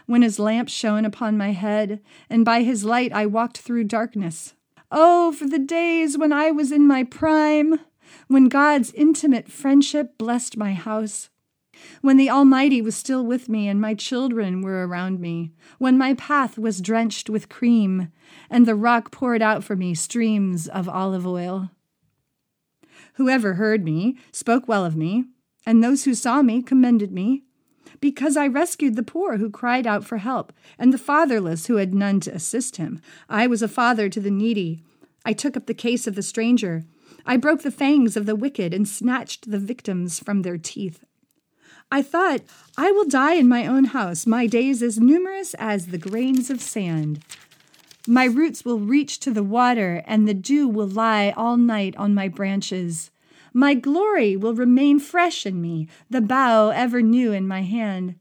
when 0.06 0.22
his 0.22 0.38
lamp 0.38 0.68
shone 0.68 1.04
upon 1.04 1.36
my 1.36 1.52
head, 1.52 2.00
and 2.28 2.44
by 2.44 2.62
his 2.62 2.84
light 2.84 3.12
I 3.12 3.26
walked 3.26 3.58
through 3.58 3.84
darkness. 3.84 4.54
Oh, 4.90 5.32
for 5.32 5.46
the 5.46 5.58
days 5.58 6.18
when 6.18 6.32
I 6.32 6.50
was 6.50 6.72
in 6.72 6.86
my 6.86 7.04
prime, 7.04 7.80
when 8.28 8.48
God's 8.48 8.92
intimate 8.92 9.50
friendship 9.50 10.18
blessed 10.18 10.56
my 10.56 10.74
house, 10.74 11.30
when 12.00 12.16
the 12.16 12.30
Almighty 12.30 12.80
was 12.80 12.94
still 12.94 13.24
with 13.24 13.48
me 13.48 13.68
and 13.68 13.80
my 13.80 13.94
children 13.94 14.62
were 14.62 14.86
around 14.86 15.20
me, 15.20 15.52
when 15.78 15.98
my 15.98 16.14
path 16.14 16.58
was 16.58 16.80
drenched 16.80 17.30
with 17.30 17.48
cream, 17.48 18.12
and 18.50 18.66
the 18.66 18.74
rock 18.74 19.10
poured 19.10 19.42
out 19.42 19.64
for 19.64 19.76
me 19.76 19.94
streams 19.94 20.68
of 20.68 20.88
olive 20.88 21.26
oil. 21.26 21.70
Whoever 23.14 23.54
heard 23.54 23.84
me 23.84 24.16
spoke 24.32 24.66
well 24.66 24.84
of 24.84 24.96
me, 24.96 25.24
and 25.66 25.82
those 25.82 26.04
who 26.04 26.14
saw 26.14 26.42
me 26.42 26.62
commended 26.62 27.12
me 27.12 27.42
because 28.02 28.36
I 28.36 28.48
rescued 28.48 28.96
the 28.96 29.02
poor 29.02 29.38
who 29.38 29.48
cried 29.48 29.86
out 29.86 30.04
for 30.04 30.18
help, 30.18 30.52
and 30.78 30.92
the 30.92 30.98
fatherless 30.98 31.66
who 31.66 31.76
had 31.76 31.94
none 31.94 32.20
to 32.20 32.34
assist 32.34 32.76
him. 32.76 33.00
I 33.28 33.46
was 33.46 33.62
a 33.62 33.68
father 33.68 34.08
to 34.08 34.20
the 34.20 34.30
needy. 34.30 34.82
I 35.24 35.32
took 35.32 35.56
up 35.56 35.66
the 35.66 35.72
case 35.72 36.06
of 36.06 36.16
the 36.16 36.22
stranger. 36.22 36.84
I 37.24 37.36
broke 37.36 37.62
the 37.62 37.70
fangs 37.70 38.16
of 38.16 38.26
the 38.26 38.34
wicked 38.34 38.74
and 38.74 38.88
snatched 38.88 39.50
the 39.50 39.58
victims 39.58 40.18
from 40.18 40.42
their 40.42 40.58
teeth. 40.58 41.04
I 41.92 42.00
thought, 42.00 42.40
I 42.78 42.90
will 42.90 43.04
die 43.04 43.34
in 43.34 43.50
my 43.50 43.66
own 43.66 43.84
house, 43.84 44.26
my 44.26 44.46
days 44.46 44.82
as 44.82 44.98
numerous 44.98 45.52
as 45.58 45.88
the 45.88 45.98
grains 45.98 46.48
of 46.48 46.62
sand. 46.62 47.22
My 48.08 48.24
roots 48.24 48.64
will 48.64 48.80
reach 48.80 49.20
to 49.20 49.30
the 49.30 49.42
water, 49.42 50.02
and 50.06 50.26
the 50.26 50.32
dew 50.32 50.66
will 50.66 50.86
lie 50.86 51.34
all 51.36 51.58
night 51.58 51.94
on 51.98 52.14
my 52.14 52.28
branches. 52.28 53.10
My 53.52 53.74
glory 53.74 54.38
will 54.38 54.54
remain 54.54 55.00
fresh 55.00 55.44
in 55.44 55.60
me, 55.60 55.86
the 56.08 56.22
bough 56.22 56.70
ever 56.70 57.02
new 57.02 57.30
in 57.30 57.46
my 57.46 57.60
hand. 57.60 58.14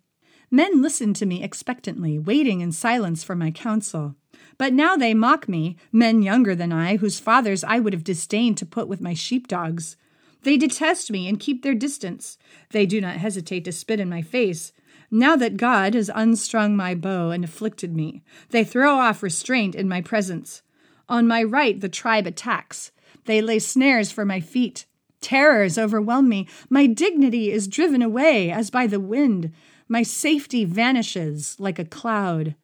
Men 0.52 0.82
listened 0.82 1.16
to 1.16 1.26
me 1.26 1.42
expectantly, 1.42 2.20
waiting 2.20 2.60
in 2.60 2.74
silence 2.74 3.24
for 3.24 3.38
my 3.38 3.52
counsel. 3.52 4.16
But 4.58 4.74
now 4.74 4.98
they 4.98 5.14
mock 5.14 5.48
me, 5.48 5.78
men 5.94 6.22
younger 6.22 6.56
than 6.56 6.74
I, 6.74 6.98
whose 6.98 7.22
fathers 7.22 7.64
I 7.64 7.80
would 7.80 7.94
have 7.94 8.04
disdained 8.04 8.58
to 8.58 8.66
put 8.66 8.90
with 8.90 9.00
my 9.00 9.14
sheepdogs. 9.14 9.96
They 10.44 10.58
detest 10.58 11.12
me 11.12 11.28
and 11.28 11.40
keep 11.40 11.62
their 11.62 11.76
distance. 11.76 12.38
They 12.72 12.86
do 12.86 13.00
not 13.00 13.18
hesitate 13.18 13.66
to 13.66 13.72
spit 13.72 14.00
in 14.00 14.10
my 14.10 14.22
face. 14.22 14.74
Now 15.12 15.36
that 15.36 15.58
God 15.58 15.94
has 15.94 16.10
unstrung 16.14 16.76
my 16.76 16.96
bow 16.96 17.32
and 17.32 17.44
afflicted 17.44 17.96
me, 17.96 18.24
they 18.50 18.64
throw 18.64 18.96
off 18.96 19.22
restraint 19.22 19.76
in 19.76 19.90
my 19.90 20.02
presence. 20.02 20.62
On 21.10 21.28
my 21.28 21.44
right, 21.44 21.80
the 21.80 21.90
tribe 21.90 22.26
attacks. 22.26 22.92
They 23.26 23.42
lay 23.42 23.60
snares 23.60 24.12
for 24.12 24.26
my 24.26 24.40
feet. 24.40 24.86
Terrors 25.20 25.78
overwhelm 25.78 26.30
me. 26.30 26.48
My 26.70 26.88
dignity 26.88 27.52
is 27.52 27.68
driven 27.68 28.02
away 28.02 28.50
as 28.50 28.70
by 28.70 28.88
the 28.88 29.00
wind. 29.00 29.52
My 29.88 30.02
safety 30.02 30.66
vanishes 30.66 31.56
like 31.60 31.78
a 31.78 31.86
cloud. 31.86 32.56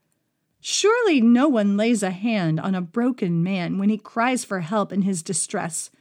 Surely 0.61 1.21
no 1.21 1.47
one 1.47 1.78
lays 1.78 2.01
a 2.01 2.09
hand 2.09 2.59
on 2.59 2.73
a 2.73 2.82
broken 2.82 3.43
man 3.43 3.78
when 3.78 3.89
he 3.89 3.97
cries 3.97 4.43
for 4.43 4.61
help 4.61 4.91
in 4.91 5.03
his 5.03 5.21
distress. 5.21 5.91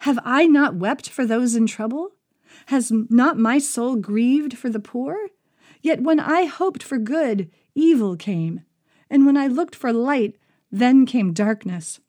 Have 0.00 0.18
I 0.24 0.46
not 0.46 0.76
wept 0.76 1.08
for 1.08 1.26
those 1.26 1.54
in 1.54 1.66
trouble? 1.66 2.10
Has 2.66 2.92
not 2.92 3.38
my 3.38 3.58
soul 3.58 3.96
grieved 3.96 4.56
for 4.56 4.68
the 4.70 4.80
poor? 4.80 5.28
Yet 5.80 6.02
when 6.02 6.20
I 6.20 6.44
hoped 6.46 6.82
for 6.82 6.98
good, 6.98 7.50
evil 7.74 8.16
came, 8.16 8.62
and 9.10 9.26
when 9.26 9.36
I 9.36 9.46
looked 9.46 9.74
for 9.74 9.92
light, 9.92 10.36
then 10.70 11.06
came 11.06 11.32
darkness. 11.32 12.00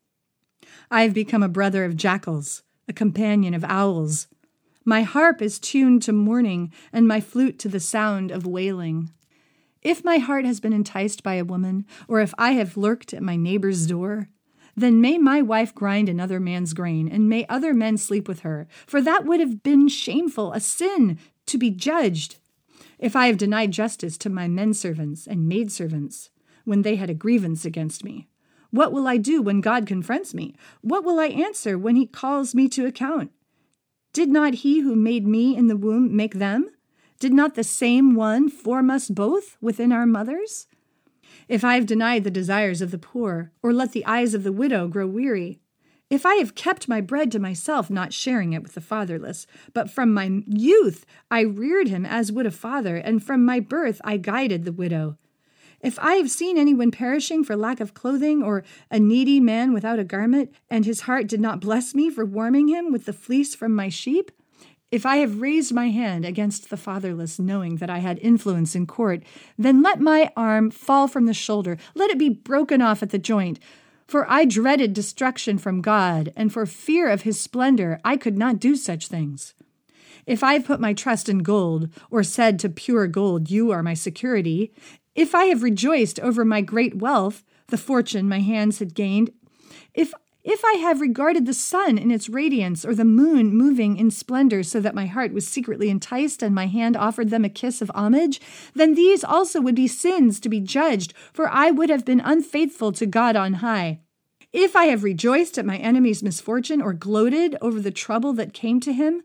I 0.91 1.03
have 1.03 1.13
become 1.13 1.43
a 1.43 1.49
brother 1.49 1.85
of 1.85 1.95
jackals 1.95 2.63
a 2.89 2.93
companion 2.93 3.53
of 3.53 3.63
owls. 3.65 4.27
My 4.83 5.03
harp 5.03 5.43
is 5.43 5.59
tuned 5.59 6.01
to 6.03 6.11
mourning, 6.11 6.73
and 6.91 7.07
my 7.07 7.21
flute 7.21 7.59
to 7.59 7.69
the 7.69 7.79
sound 7.79 8.31
of 8.31 8.47
wailing. 8.47 9.11
If 9.83 10.03
my 10.03 10.17
heart 10.17 10.43
has 10.45 10.59
been 10.59 10.73
enticed 10.73 11.21
by 11.21 11.35
a 11.35 11.45
woman, 11.45 11.85
or 12.07 12.19
if 12.19 12.33
I 12.39 12.53
have 12.53 12.75
lurked 12.75 13.13
at 13.13 13.21
my 13.21 13.35
neighbor's 13.35 13.85
door, 13.85 14.29
then 14.79 15.01
may 15.01 15.17
my 15.17 15.41
wife 15.41 15.73
grind 15.73 16.09
another 16.09 16.39
man's 16.39 16.73
grain, 16.73 17.07
and 17.07 17.29
may 17.29 17.45
other 17.47 17.73
men 17.73 17.97
sleep 17.97 18.27
with 18.27 18.41
her, 18.41 18.67
for 18.87 19.01
that 19.01 19.25
would 19.25 19.39
have 19.39 19.63
been 19.63 19.87
shameful, 19.87 20.53
a 20.53 20.59
sin, 20.59 21.19
to 21.45 21.57
be 21.57 21.69
judged. 21.69 22.37
If 22.97 23.15
I 23.15 23.27
have 23.27 23.37
denied 23.37 23.71
justice 23.71 24.17
to 24.19 24.29
my 24.29 24.47
men 24.47 24.73
servants 24.73 25.27
and 25.27 25.47
maid 25.47 25.71
servants, 25.71 26.29
when 26.65 26.81
they 26.81 26.95
had 26.95 27.09
a 27.09 27.13
grievance 27.13 27.65
against 27.65 28.03
me, 28.03 28.27
what 28.71 28.91
will 28.91 29.07
I 29.07 29.17
do 29.17 29.41
when 29.41 29.61
God 29.61 29.87
confronts 29.87 30.33
me? 30.33 30.55
What 30.81 31.03
will 31.03 31.19
I 31.19 31.27
answer 31.27 31.77
when 31.77 31.95
he 31.95 32.05
calls 32.05 32.53
me 32.53 32.69
to 32.69 32.85
account? 32.85 33.31
Did 34.13 34.29
not 34.29 34.55
he 34.55 34.81
who 34.81 34.95
made 34.95 35.25
me 35.25 35.55
in 35.55 35.67
the 35.67 35.77
womb 35.77 36.15
make 36.15 36.35
them? 36.35 36.69
Did 37.19 37.33
not 37.33 37.55
the 37.55 37.63
same 37.63 38.15
one 38.15 38.49
form 38.49 38.89
us 38.89 39.09
both 39.09 39.57
within 39.59 39.91
our 39.91 40.05
mothers? 40.05 40.67
If 41.49 41.63
I 41.63 41.75
have 41.75 41.87
denied 41.87 42.23
the 42.23 42.31
desires 42.31 42.79
of 42.79 42.91
the 42.91 42.99
poor, 42.99 43.51
or 43.63 43.73
let 43.73 43.91
the 43.91 44.05
eyes 44.05 44.35
of 44.35 44.43
the 44.43 44.51
widow 44.51 44.87
grow 44.87 45.07
weary, 45.07 45.59
if 46.07 46.23
I 46.23 46.35
have 46.35 46.53
kept 46.53 46.87
my 46.87 47.01
bread 47.01 47.31
to 47.31 47.39
myself, 47.39 47.89
not 47.89 48.13
sharing 48.13 48.53
it 48.53 48.61
with 48.61 48.75
the 48.75 48.81
fatherless, 48.81 49.47
but 49.73 49.89
from 49.89 50.13
my 50.13 50.43
youth 50.45 51.07
I 51.31 51.41
reared 51.41 51.87
him 51.87 52.05
as 52.05 52.31
would 52.31 52.45
a 52.45 52.51
father, 52.51 52.97
and 52.97 53.23
from 53.23 53.43
my 53.43 53.59
birth 53.59 53.99
I 54.03 54.17
guided 54.17 54.63
the 54.63 54.71
widow, 54.71 55.17
if 55.81 55.97
I 55.97 56.15
have 56.15 56.29
seen 56.29 56.57
anyone 56.57 56.91
perishing 56.91 57.43
for 57.43 57.55
lack 57.55 57.79
of 57.79 57.95
clothing, 57.95 58.43
or 58.43 58.63
a 58.91 58.99
needy 58.99 59.39
man 59.39 59.73
without 59.73 59.97
a 59.97 60.03
garment, 60.03 60.53
and 60.69 60.85
his 60.85 61.01
heart 61.01 61.25
did 61.27 61.39
not 61.39 61.61
bless 61.61 61.95
me 61.95 62.11
for 62.11 62.25
warming 62.25 62.67
him 62.67 62.91
with 62.91 63.05
the 63.05 63.13
fleece 63.13 63.55
from 63.55 63.73
my 63.73 63.89
sheep, 63.89 64.31
if 64.91 65.05
I 65.05 65.17
have 65.17 65.41
raised 65.41 65.73
my 65.73 65.89
hand 65.89 66.25
against 66.25 66.69
the 66.69 66.77
fatherless, 66.77 67.39
knowing 67.39 67.75
that 67.77 67.89
I 67.89 67.99
had 67.99 68.17
influence 68.19 68.75
in 68.75 68.87
court, 68.87 69.23
then 69.57 69.81
let 69.81 69.99
my 69.99 70.31
arm 70.35 70.71
fall 70.71 71.07
from 71.07 71.25
the 71.25 71.33
shoulder, 71.33 71.77
let 71.93 72.09
it 72.09 72.17
be 72.17 72.29
broken 72.29 72.81
off 72.81 73.03
at 73.03 73.11
the 73.11 73.19
joint. 73.19 73.59
For 74.07 74.29
I 74.29 74.45
dreaded 74.45 74.93
destruction 74.93 75.59
from 75.59 75.81
God, 75.81 76.33
and 76.35 76.51
for 76.51 76.65
fear 76.65 77.09
of 77.09 77.21
his 77.21 77.39
splendor 77.39 77.99
I 78.03 78.17
could 78.17 78.37
not 78.37 78.59
do 78.59 78.75
such 78.75 79.07
things. 79.07 79.53
If 80.25 80.43
I 80.43 80.53
have 80.53 80.65
put 80.65 80.79
my 80.79 80.93
trust 80.93 81.29
in 81.29 81.39
gold, 81.39 81.89
or 82.09 82.23
said 82.23 82.57
to 82.59 82.69
pure 82.69 83.05
gold, 83.05 83.51
You 83.51 83.69
are 83.69 83.83
my 83.83 83.93
security, 83.93 84.71
if 85.13 85.35
I 85.35 85.45
have 85.45 85.63
rejoiced 85.63 86.19
over 86.19 86.43
my 86.43 86.61
great 86.61 86.95
wealth, 86.95 87.43
the 87.67 87.77
fortune 87.77 88.27
my 88.27 88.39
hands 88.39 88.79
had 88.79 88.95
gained, 88.95 89.31
if 89.93 90.13
if 90.43 90.63
I 90.63 90.73
have 90.73 91.01
regarded 91.01 91.45
the 91.45 91.53
sun 91.53 91.97
in 91.97 92.11
its 92.11 92.29
radiance, 92.29 92.85
or 92.85 92.95
the 92.95 93.05
moon 93.05 93.53
moving 93.53 93.97
in 93.97 94.09
splendor, 94.09 94.63
so 94.63 94.79
that 94.79 94.95
my 94.95 95.05
heart 95.05 95.33
was 95.33 95.47
secretly 95.47 95.89
enticed 95.89 96.41
and 96.41 96.55
my 96.55 96.67
hand 96.67 96.95
offered 96.95 97.29
them 97.29 97.43
a 97.43 97.49
kiss 97.49 97.81
of 97.81 97.91
homage, 97.93 98.39
then 98.73 98.95
these 98.95 99.23
also 99.23 99.59
would 99.59 99.75
be 99.75 99.87
sins 99.87 100.39
to 100.39 100.49
be 100.49 100.59
judged, 100.59 101.13
for 101.33 101.49
I 101.49 101.71
would 101.71 101.89
have 101.89 102.05
been 102.05 102.21
unfaithful 102.21 102.91
to 102.93 103.05
God 103.05 103.35
on 103.35 103.55
high. 103.55 103.99
If 104.53 104.75
I 104.75 104.85
have 104.85 105.03
rejoiced 105.03 105.57
at 105.57 105.65
my 105.65 105.77
enemy's 105.77 106.23
misfortune, 106.23 106.81
or 106.81 106.93
gloated 106.93 107.55
over 107.61 107.79
the 107.79 107.91
trouble 107.91 108.33
that 108.33 108.53
came 108.53 108.79
to 108.79 108.93
him, 108.93 109.23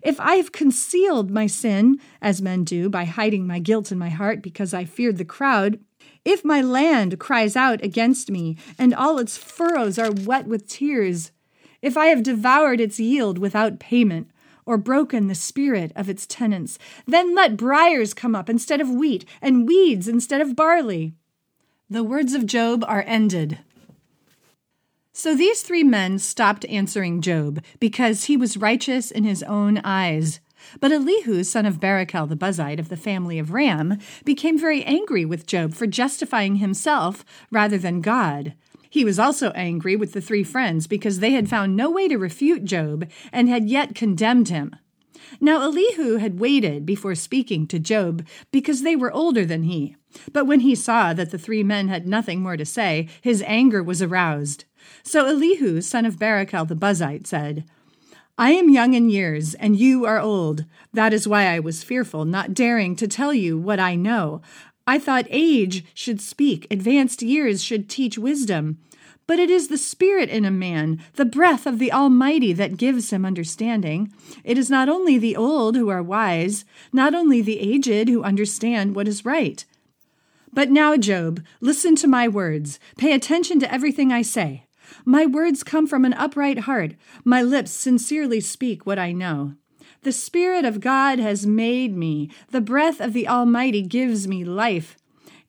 if 0.00 0.20
I 0.20 0.36
have 0.36 0.52
concealed 0.52 1.30
my 1.30 1.46
sin, 1.46 1.98
as 2.20 2.40
men 2.40 2.64
do, 2.64 2.88
by 2.88 3.04
hiding 3.04 3.46
my 3.46 3.58
guilt 3.58 3.90
in 3.90 3.98
my 3.98 4.10
heart 4.10 4.40
because 4.40 4.72
I 4.72 4.84
feared 4.84 5.18
the 5.18 5.24
crowd, 5.24 5.80
if 6.24 6.44
my 6.44 6.60
land 6.60 7.18
cries 7.18 7.56
out 7.56 7.82
against 7.82 8.30
me, 8.30 8.56
and 8.78 8.94
all 8.94 9.18
its 9.18 9.36
furrows 9.36 9.98
are 9.98 10.12
wet 10.12 10.46
with 10.46 10.68
tears, 10.68 11.32
if 11.80 11.96
I 11.96 12.06
have 12.06 12.22
devoured 12.22 12.80
its 12.80 13.00
yield 13.00 13.38
without 13.38 13.80
payment, 13.80 14.30
or 14.64 14.78
broken 14.78 15.26
the 15.26 15.34
spirit 15.34 15.90
of 15.96 16.08
its 16.08 16.26
tenants, 16.26 16.78
then 17.06 17.34
let 17.34 17.56
briers 17.56 18.14
come 18.14 18.36
up 18.36 18.48
instead 18.48 18.80
of 18.80 18.88
wheat, 18.88 19.24
and 19.40 19.66
weeds 19.66 20.06
instead 20.06 20.40
of 20.40 20.54
barley. 20.54 21.14
The 21.90 22.04
words 22.04 22.32
of 22.32 22.46
Job 22.46 22.84
are 22.86 23.04
ended. 23.06 23.58
So 25.12 25.34
these 25.34 25.62
three 25.62 25.84
men 25.84 26.18
stopped 26.18 26.64
answering 26.66 27.20
Job 27.20 27.62
because 27.80 28.24
he 28.24 28.36
was 28.36 28.56
righteous 28.56 29.10
in 29.10 29.24
his 29.24 29.42
own 29.42 29.80
eyes. 29.84 30.40
But 30.80 30.92
Elihu, 30.92 31.44
son 31.44 31.66
of 31.66 31.80
Barachel 31.80 32.28
the 32.28 32.36
Buzite 32.36 32.78
of 32.78 32.88
the 32.88 32.96
family 32.96 33.38
of 33.38 33.52
Ram, 33.52 33.98
became 34.24 34.58
very 34.58 34.84
angry 34.84 35.24
with 35.24 35.46
Job 35.46 35.74
for 35.74 35.86
justifying 35.86 36.56
himself 36.56 37.24
rather 37.50 37.78
than 37.78 38.00
God. 38.00 38.54
He 38.88 39.04
was 39.04 39.18
also 39.18 39.52
angry 39.52 39.96
with 39.96 40.12
the 40.12 40.20
three 40.20 40.44
friends 40.44 40.86
because 40.86 41.20
they 41.20 41.30
had 41.30 41.48
found 41.48 41.74
no 41.74 41.90
way 41.90 42.08
to 42.08 42.18
refute 42.18 42.64
Job 42.64 43.08
and 43.32 43.48
had 43.48 43.68
yet 43.68 43.94
condemned 43.94 44.48
him. 44.48 44.76
Now 45.40 45.62
Elihu 45.62 46.16
had 46.16 46.38
waited 46.38 46.84
before 46.84 47.14
speaking 47.14 47.66
to 47.68 47.78
Job 47.78 48.26
because 48.50 48.82
they 48.82 48.94
were 48.94 49.12
older 49.12 49.46
than 49.46 49.62
he. 49.62 49.96
But 50.32 50.46
when 50.46 50.60
he 50.60 50.74
saw 50.74 51.14
that 51.14 51.30
the 51.30 51.38
three 51.38 51.62
men 51.62 51.88
had 51.88 52.06
nothing 52.06 52.42
more 52.42 52.56
to 52.56 52.66
say, 52.66 53.08
his 53.22 53.42
anger 53.46 53.82
was 53.82 54.02
aroused. 54.02 54.64
So 55.02 55.26
Elihu, 55.26 55.80
son 55.80 56.04
of 56.04 56.16
Barachel 56.16 56.68
the 56.68 56.76
Buzite, 56.76 57.26
said, 57.26 57.64
I 58.38 58.52
am 58.52 58.70
young 58.70 58.94
in 58.94 59.10
years, 59.10 59.52
and 59.54 59.76
you 59.76 60.06
are 60.06 60.18
old. 60.18 60.64
That 60.92 61.12
is 61.12 61.28
why 61.28 61.46
I 61.48 61.58
was 61.58 61.84
fearful, 61.84 62.24
not 62.24 62.54
daring 62.54 62.96
to 62.96 63.06
tell 63.06 63.34
you 63.34 63.58
what 63.58 63.78
I 63.78 63.94
know. 63.94 64.40
I 64.86 64.98
thought 64.98 65.26
age 65.28 65.84
should 65.92 66.20
speak, 66.20 66.66
advanced 66.70 67.22
years 67.22 67.62
should 67.62 67.90
teach 67.90 68.16
wisdom. 68.16 68.78
But 69.26 69.38
it 69.38 69.50
is 69.50 69.68
the 69.68 69.78
spirit 69.78 70.30
in 70.30 70.44
a 70.44 70.50
man, 70.50 71.00
the 71.14 71.26
breath 71.26 71.66
of 71.66 71.78
the 71.78 71.92
Almighty, 71.92 72.52
that 72.54 72.78
gives 72.78 73.12
him 73.12 73.24
understanding. 73.24 74.12
It 74.44 74.56
is 74.56 74.70
not 74.70 74.88
only 74.88 75.18
the 75.18 75.36
old 75.36 75.76
who 75.76 75.90
are 75.90 76.02
wise, 76.02 76.64
not 76.92 77.14
only 77.14 77.42
the 77.42 77.60
aged 77.60 78.08
who 78.08 78.22
understand 78.22 78.96
what 78.96 79.06
is 79.06 79.26
right. 79.26 79.64
But 80.52 80.70
now, 80.70 80.96
Job, 80.96 81.44
listen 81.60 81.96
to 81.96 82.08
my 82.08 82.28
words. 82.28 82.80
Pay 82.96 83.12
attention 83.12 83.60
to 83.60 83.72
everything 83.72 84.10
I 84.10 84.22
say. 84.22 84.64
My 85.04 85.26
words 85.26 85.62
come 85.62 85.86
from 85.86 86.04
an 86.04 86.14
upright 86.14 86.60
heart. 86.60 86.94
My 87.24 87.42
lips 87.42 87.70
sincerely 87.70 88.40
speak 88.40 88.86
what 88.86 88.98
I 88.98 89.12
know. 89.12 89.54
The 90.02 90.12
Spirit 90.12 90.64
of 90.64 90.80
God 90.80 91.18
has 91.18 91.46
made 91.46 91.96
me. 91.96 92.30
The 92.50 92.60
breath 92.60 93.00
of 93.00 93.12
the 93.12 93.28
Almighty 93.28 93.82
gives 93.82 94.26
me 94.26 94.44
life. 94.44 94.96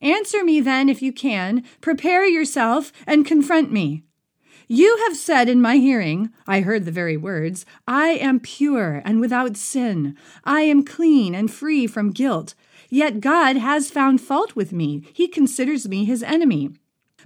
Answer 0.02 0.44
me 0.44 0.60
then 0.60 0.90
if 0.90 1.02
you 1.02 1.14
can. 1.14 1.64
Prepare 1.82 2.28
yourself 2.28 2.92
and 3.08 3.26
confront 3.26 3.72
me. 3.72 4.04
You 4.68 4.98
have 5.08 5.18
said 5.18 5.50
in 5.50 5.62
my 5.62 5.78
hearing, 5.78 6.30
I 6.48 6.62
heard 6.62 6.86
the 6.86 6.92
very 6.92 7.18
words, 7.18 7.66
I 7.88 8.10
am 8.10 8.40
pure 8.40 9.02
and 9.04 9.20
without 9.20 9.58
sin. 9.58 10.16
I 10.46 10.62
am 10.62 10.86
clean 10.86 11.36
and 11.36 11.52
free 11.52 11.86
from 11.86 12.12
guilt. 12.12 12.54
Yet 12.90 13.22
God 13.22 13.58
has 13.58 13.92
found 13.92 14.22
fault 14.22 14.56
with 14.56 14.72
me. 14.72 15.04
He 15.14 15.28
considers 15.28 15.88
me 15.88 16.06
his 16.06 16.22
enemy. 16.24 16.72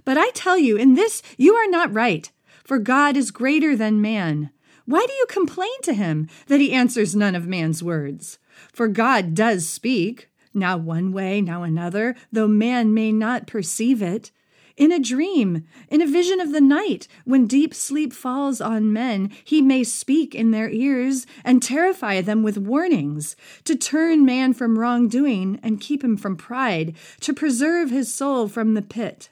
But 0.08 0.16
I 0.16 0.30
tell 0.30 0.56
you, 0.56 0.78
in 0.78 0.94
this 0.94 1.20
you 1.36 1.54
are 1.56 1.68
not 1.68 1.92
right, 1.92 2.32
for 2.64 2.78
God 2.78 3.14
is 3.14 3.30
greater 3.30 3.76
than 3.76 4.00
man. 4.00 4.48
Why 4.86 5.04
do 5.06 5.12
you 5.12 5.26
complain 5.28 5.82
to 5.82 5.92
him 5.92 6.28
that 6.46 6.60
he 6.60 6.72
answers 6.72 7.14
none 7.14 7.34
of 7.34 7.46
man's 7.46 7.82
words? 7.82 8.38
For 8.72 8.88
God 8.88 9.34
does 9.34 9.68
speak, 9.68 10.30
now 10.54 10.78
one 10.78 11.12
way, 11.12 11.42
now 11.42 11.62
another, 11.62 12.16
though 12.32 12.48
man 12.48 12.94
may 12.94 13.12
not 13.12 13.46
perceive 13.46 14.00
it. 14.00 14.30
In 14.78 14.92
a 14.92 14.98
dream, 14.98 15.66
in 15.90 16.00
a 16.00 16.06
vision 16.06 16.40
of 16.40 16.52
the 16.52 16.62
night, 16.62 17.06
when 17.26 17.46
deep 17.46 17.74
sleep 17.74 18.14
falls 18.14 18.62
on 18.62 18.90
men, 18.90 19.30
he 19.44 19.60
may 19.60 19.84
speak 19.84 20.34
in 20.34 20.52
their 20.52 20.70
ears 20.70 21.26
and 21.44 21.62
terrify 21.62 22.22
them 22.22 22.42
with 22.42 22.56
warnings, 22.56 23.36
to 23.64 23.76
turn 23.76 24.24
man 24.24 24.54
from 24.54 24.78
wrongdoing 24.78 25.60
and 25.62 25.82
keep 25.82 26.02
him 26.02 26.16
from 26.16 26.34
pride, 26.34 26.96
to 27.20 27.34
preserve 27.34 27.90
his 27.90 28.10
soul 28.10 28.48
from 28.48 28.72
the 28.72 28.80
pit. 28.80 29.28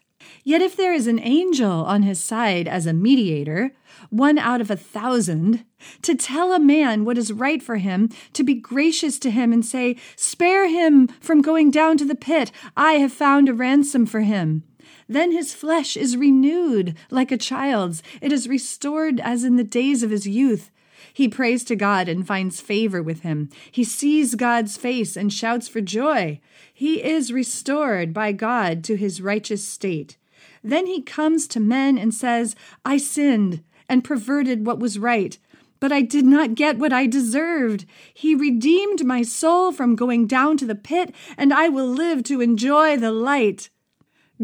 Yet 0.47 0.63
if 0.63 0.77
there 0.77 0.93
is 0.93 1.09
an 1.09 1.19
angel 1.19 1.85
on 1.87 2.05
his 2.05 2.23
side 2.23 2.69
as 2.69 2.87
a 2.87 2.93
mediator, 2.93 3.73
one 4.11 4.39
out 4.39 4.61
of 4.61 4.71
a 4.71 4.77
thousand, 4.77 5.65
to 6.03 6.15
tell 6.15 6.53
a 6.53 6.61
man 6.61 7.05
what 7.05 7.19
is 7.19 7.33
right 7.33 7.61
for 7.61 7.79
him, 7.79 8.11
to 8.33 8.45
be 8.45 8.55
gracious 8.55 9.19
to 9.19 9.33
him 9.33 9.53
and 9.53 9.67
say, 9.67 9.97
Spare 10.15 10.69
him 10.69 11.09
from 11.21 11.43
going 11.43 11.73
down 11.73 11.97
to 11.97 12.05
the 12.05 12.15
pit, 12.15 12.53
I 12.77 12.93
have 12.93 13.13
found 13.13 13.49
a 13.49 13.55
ransom 13.55 14.07
for 14.07 14.21
him. 14.21 14.63
Then 15.09 15.33
his 15.33 15.53
flesh 15.53 15.97
is 15.97 16.17
renewed 16.17 16.97
like 17.11 17.33
a 17.33 17.37
child's, 17.37 18.01
it 18.21 18.31
is 18.31 18.49
restored 18.49 19.19
as 19.19 19.43
in 19.43 19.57
the 19.57 19.65
days 19.65 20.05
of 20.05 20.11
his 20.11 20.29
youth. 20.29 20.71
He 21.13 21.27
prays 21.27 21.65
to 21.65 21.75
God 21.75 22.09
and 22.09 22.25
finds 22.25 22.61
favor 22.61 23.03
with 23.03 23.23
him. 23.23 23.51
He 23.73 23.83
sees 23.83 24.37
God's 24.37 24.77
face 24.77 25.17
and 25.17 25.33
shouts 25.33 25.67
for 25.67 25.81
joy. 25.81 26.41
He 26.73 27.03
is 27.03 27.33
restored 27.33 28.15
by 28.15 28.31
God 28.31 28.85
to 28.85 28.97
his 28.97 29.21
righteous 29.21 29.67
state. 29.67 30.19
Then 30.67 30.87
he 30.87 31.01
comes 31.01 31.47
to 31.49 31.61
men 31.61 31.97
and 31.97 32.13
says, 32.13 32.57
I 32.85 32.97
sinned 32.97 33.63
and 33.89 34.03
perverted 34.03 34.67
what 34.67 34.81
was 34.81 34.99
right, 34.99 35.39
but 35.79 35.93
I 35.93 36.03
did 36.03 36.25
not 36.25 36.57
get 36.57 36.77
what 36.77 36.93
I 36.93 37.07
deserved. 37.07 37.87
He 38.13 38.35
redeemed 38.35 39.05
my 39.05 39.23
soul 39.23 39.71
from 39.71 39.95
going 39.95 40.27
down 40.27 40.57
to 40.57 40.67
the 40.67 40.75
pit, 40.75 41.15
and 41.39 41.55
I 41.55 41.69
will 41.69 41.87
live 41.87 42.25
to 42.25 42.41
enjoy 42.41 42.97
the 42.97 43.13
light. 43.13 43.71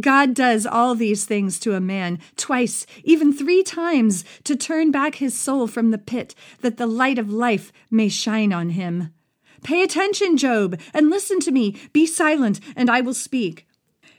God 0.01 0.33
does 0.33 0.65
all 0.65 0.95
these 0.95 1.25
things 1.25 1.59
to 1.59 1.75
a 1.75 1.81
man 1.81 2.21
twice, 2.37 2.87
even 3.03 3.33
three 3.33 3.65
times, 3.65 4.25
to 4.45 4.55
turn 4.55 4.93
back 4.93 5.17
his 5.17 5.37
soul 5.37 5.67
from 5.67 5.91
the 5.91 5.99
pit, 5.99 6.37
that 6.61 6.77
the 6.77 6.87
light 6.87 7.19
of 7.19 7.33
life 7.33 7.73
may 7.91 8.09
shine 8.09 8.53
on 8.53 8.71
him. 8.71 9.13
Pay 9.65 9.83
attention, 9.83 10.37
Job, 10.37 10.79
and 10.95 11.11
listen 11.11 11.41
to 11.41 11.51
me. 11.51 11.77
Be 11.93 12.07
silent, 12.07 12.61
and 12.77 12.89
I 12.89 13.01
will 13.01 13.13
speak. 13.13 13.67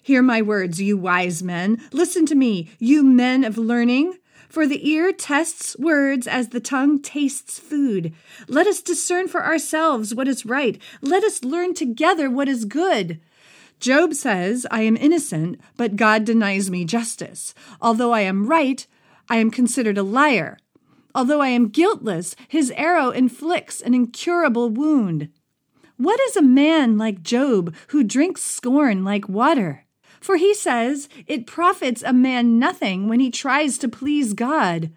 Hear 0.03 0.21
my 0.21 0.41
words, 0.41 0.81
you 0.81 0.97
wise 0.97 1.41
men. 1.41 1.81
Listen 1.93 2.25
to 2.25 2.35
me, 2.35 2.69
you 2.77 3.03
men 3.03 3.45
of 3.45 3.57
learning. 3.57 4.17
For 4.49 4.67
the 4.67 4.87
ear 4.87 5.13
tests 5.13 5.77
words 5.79 6.27
as 6.27 6.49
the 6.49 6.59
tongue 6.59 7.01
tastes 7.01 7.57
food. 7.57 8.13
Let 8.49 8.67
us 8.67 8.81
discern 8.81 9.29
for 9.29 9.43
ourselves 9.43 10.13
what 10.13 10.27
is 10.27 10.45
right. 10.45 10.79
Let 11.01 11.23
us 11.23 11.45
learn 11.45 11.73
together 11.73 12.29
what 12.29 12.49
is 12.49 12.65
good. 12.65 13.21
Job 13.79 14.13
says, 14.13 14.67
I 14.69 14.81
am 14.81 14.97
innocent, 14.97 15.59
but 15.77 15.95
God 15.95 16.25
denies 16.25 16.69
me 16.69 16.83
justice. 16.83 17.55
Although 17.81 18.11
I 18.11 18.21
am 18.21 18.45
right, 18.45 18.85
I 19.29 19.37
am 19.37 19.51
considered 19.51 19.97
a 19.97 20.03
liar. 20.03 20.59
Although 21.15 21.41
I 21.41 21.47
am 21.47 21.69
guiltless, 21.69 22.35
his 22.47 22.71
arrow 22.71 23.09
inflicts 23.09 23.79
an 23.79 23.93
incurable 23.93 24.69
wound. 24.69 25.29
What 25.95 26.19
is 26.27 26.35
a 26.35 26.41
man 26.41 26.97
like 26.97 27.23
Job 27.23 27.73
who 27.87 28.03
drinks 28.03 28.43
scorn 28.43 29.03
like 29.03 29.29
water? 29.29 29.85
For 30.23 30.37
he 30.37 30.53
says, 30.53 31.09
It 31.27 31.45
profits 31.45 32.01
a 32.01 32.13
man 32.13 32.57
nothing 32.57 33.09
when 33.09 33.19
he 33.19 33.29
tries 33.29 33.77
to 33.79 33.89
please 33.89 34.33
God. 34.33 34.89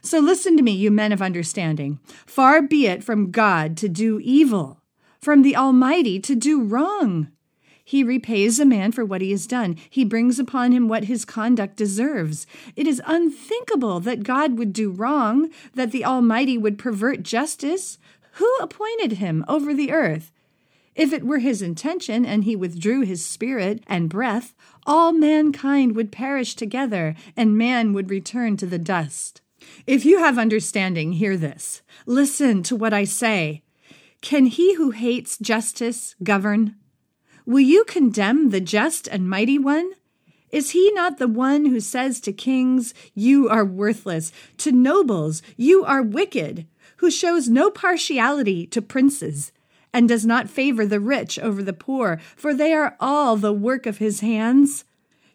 So 0.00 0.20
listen 0.20 0.56
to 0.56 0.62
me, 0.62 0.72
you 0.72 0.90
men 0.90 1.12
of 1.12 1.20
understanding. 1.20 1.98
Far 2.24 2.62
be 2.62 2.86
it 2.86 3.04
from 3.04 3.30
God 3.30 3.76
to 3.76 3.90
do 3.90 4.18
evil, 4.20 4.80
from 5.20 5.42
the 5.42 5.54
Almighty 5.54 6.18
to 6.20 6.34
do 6.34 6.62
wrong. 6.62 7.28
He 7.84 8.02
repays 8.02 8.58
a 8.58 8.64
man 8.64 8.90
for 8.90 9.04
what 9.04 9.20
he 9.20 9.32
has 9.32 9.46
done. 9.46 9.76
He 9.90 10.02
brings 10.02 10.38
upon 10.38 10.72
him 10.72 10.88
what 10.88 11.04
his 11.04 11.26
conduct 11.26 11.76
deserves. 11.76 12.46
It 12.74 12.86
is 12.86 13.02
unthinkable 13.04 14.00
that 14.00 14.22
God 14.22 14.56
would 14.56 14.72
do 14.72 14.90
wrong, 14.90 15.50
that 15.74 15.92
the 15.92 16.06
Almighty 16.06 16.56
would 16.56 16.78
pervert 16.78 17.22
justice. 17.22 17.98
Who 18.36 18.50
appointed 18.62 19.18
him 19.18 19.44
over 19.46 19.74
the 19.74 19.92
earth? 19.92 20.32
If 20.94 21.12
it 21.12 21.24
were 21.24 21.38
his 21.38 21.60
intention 21.60 22.24
and 22.24 22.44
he 22.44 22.54
withdrew 22.54 23.02
his 23.02 23.24
spirit 23.24 23.82
and 23.86 24.08
breath, 24.08 24.54
all 24.86 25.12
mankind 25.12 25.96
would 25.96 26.12
perish 26.12 26.54
together 26.54 27.14
and 27.36 27.58
man 27.58 27.92
would 27.92 28.10
return 28.10 28.56
to 28.58 28.66
the 28.66 28.78
dust. 28.78 29.40
If 29.86 30.04
you 30.04 30.18
have 30.18 30.38
understanding, 30.38 31.12
hear 31.12 31.36
this. 31.36 31.82
Listen 32.06 32.62
to 32.64 32.76
what 32.76 32.92
I 32.92 33.04
say. 33.04 33.62
Can 34.20 34.46
he 34.46 34.74
who 34.74 34.90
hates 34.90 35.36
justice 35.38 36.14
govern? 36.22 36.76
Will 37.46 37.60
you 37.60 37.84
condemn 37.84 38.50
the 38.50 38.60
just 38.60 39.08
and 39.08 39.28
mighty 39.28 39.58
one? 39.58 39.92
Is 40.50 40.70
he 40.70 40.92
not 40.92 41.18
the 41.18 41.28
one 41.28 41.66
who 41.66 41.80
says 41.80 42.20
to 42.20 42.32
kings, 42.32 42.94
You 43.12 43.48
are 43.48 43.64
worthless, 43.64 44.32
to 44.58 44.70
nobles, 44.70 45.42
You 45.56 45.84
are 45.84 46.02
wicked, 46.02 46.66
who 46.98 47.10
shows 47.10 47.48
no 47.48 47.70
partiality 47.70 48.66
to 48.68 48.80
princes, 48.80 49.52
and 49.94 50.08
does 50.08 50.26
not 50.26 50.50
favor 50.50 50.84
the 50.84 51.00
rich 51.00 51.38
over 51.38 51.62
the 51.62 51.72
poor, 51.72 52.20
for 52.36 52.52
they 52.52 52.74
are 52.74 52.96
all 52.98 53.36
the 53.36 53.52
work 53.52 53.86
of 53.86 53.98
his 53.98 54.20
hands? 54.20 54.84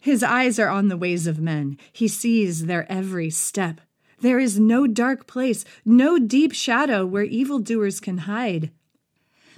His 0.01 0.21
eyes 0.21 0.59
are 0.59 0.67
on 0.67 0.89
the 0.89 0.97
ways 0.97 1.25
of 1.25 1.39
men, 1.39 1.77
he 1.91 2.07
sees 2.07 2.65
their 2.65 2.89
every 2.91 3.29
step. 3.29 3.79
There 4.19 4.37
is 4.37 4.59
no 4.59 4.85
dark 4.85 5.27
place, 5.27 5.63
no 5.85 6.19
deep 6.19 6.53
shadow 6.53 7.05
where 7.05 7.23
evildoers 7.23 8.01
can 8.01 8.19
hide. 8.19 8.69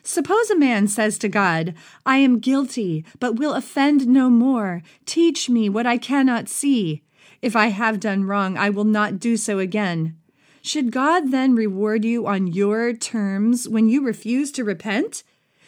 Suppose 0.03 0.51
a 0.51 0.57
man 0.57 0.87
says 0.87 1.17
to 1.19 1.29
God, 1.29 1.73
I 2.05 2.17
am 2.17 2.39
guilty, 2.39 3.03
but 3.19 3.37
will 3.37 3.53
offend 3.53 4.07
no 4.07 4.29
more. 4.29 4.83
Teach 5.05 5.49
me 5.49 5.67
what 5.67 5.87
I 5.87 5.97
cannot 5.97 6.47
see. 6.47 7.01
If 7.41 7.55
I 7.55 7.67
have 7.67 7.99
done 7.99 8.25
wrong, 8.25 8.55
I 8.55 8.69
will 8.69 8.83
not 8.83 9.19
do 9.19 9.35
so 9.35 9.57
again. 9.57 10.15
Should 10.61 10.91
God 10.91 11.31
then 11.31 11.55
reward 11.55 12.05
you 12.05 12.27
on 12.27 12.47
your 12.47 12.93
terms 12.93 13.67
when 13.67 13.89
you 13.89 14.05
refuse 14.05 14.51
to 14.51 14.63
repent? 14.63 15.23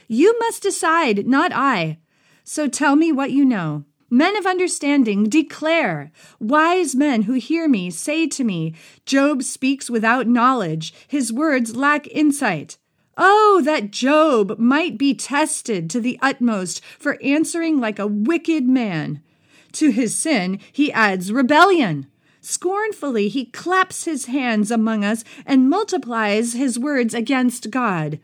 You 0.08 0.38
must 0.40 0.62
decide, 0.62 1.26
not 1.26 1.52
I. 1.52 1.98
So 2.44 2.68
tell 2.68 2.96
me 2.96 3.12
what 3.12 3.32
you 3.32 3.44
know. 3.44 3.86
Men 4.10 4.38
of 4.38 4.46
understanding, 4.46 5.28
declare. 5.28 6.12
Wise 6.40 6.94
men 6.94 7.24
who 7.24 7.34
hear 7.34 7.68
me 7.68 7.90
say 7.90 8.28
to 8.28 8.44
me, 8.44 8.76
Job 9.08 9.42
speaks 9.42 9.90
without 9.90 10.28
knowledge. 10.28 10.94
His 11.08 11.34
words 11.34 11.76
lack 11.76 12.06
insight. 12.10 12.78
Oh, 13.18 13.62
that 13.66 13.90
Job 13.90 14.60
might 14.60 15.00
be 15.00 15.16
tested 15.16 15.90
to 15.90 16.00
the 16.00 16.20
utmost 16.22 16.84
for 17.00 17.22
answering 17.24 17.80
like 17.80 17.98
a 17.98 18.06
wicked 18.06 18.68
man. 18.68 19.24
To 19.74 19.90
his 19.90 20.16
sin, 20.16 20.60
he 20.72 20.92
adds 20.92 21.32
rebellion. 21.32 22.06
Scornfully, 22.46 23.30
he 23.30 23.46
claps 23.46 24.04
his 24.04 24.26
hands 24.26 24.70
among 24.70 25.06
us 25.06 25.24
and 25.46 25.70
multiplies 25.70 26.52
his 26.52 26.78
words 26.78 27.14
against 27.14 27.72
God. 27.72 28.20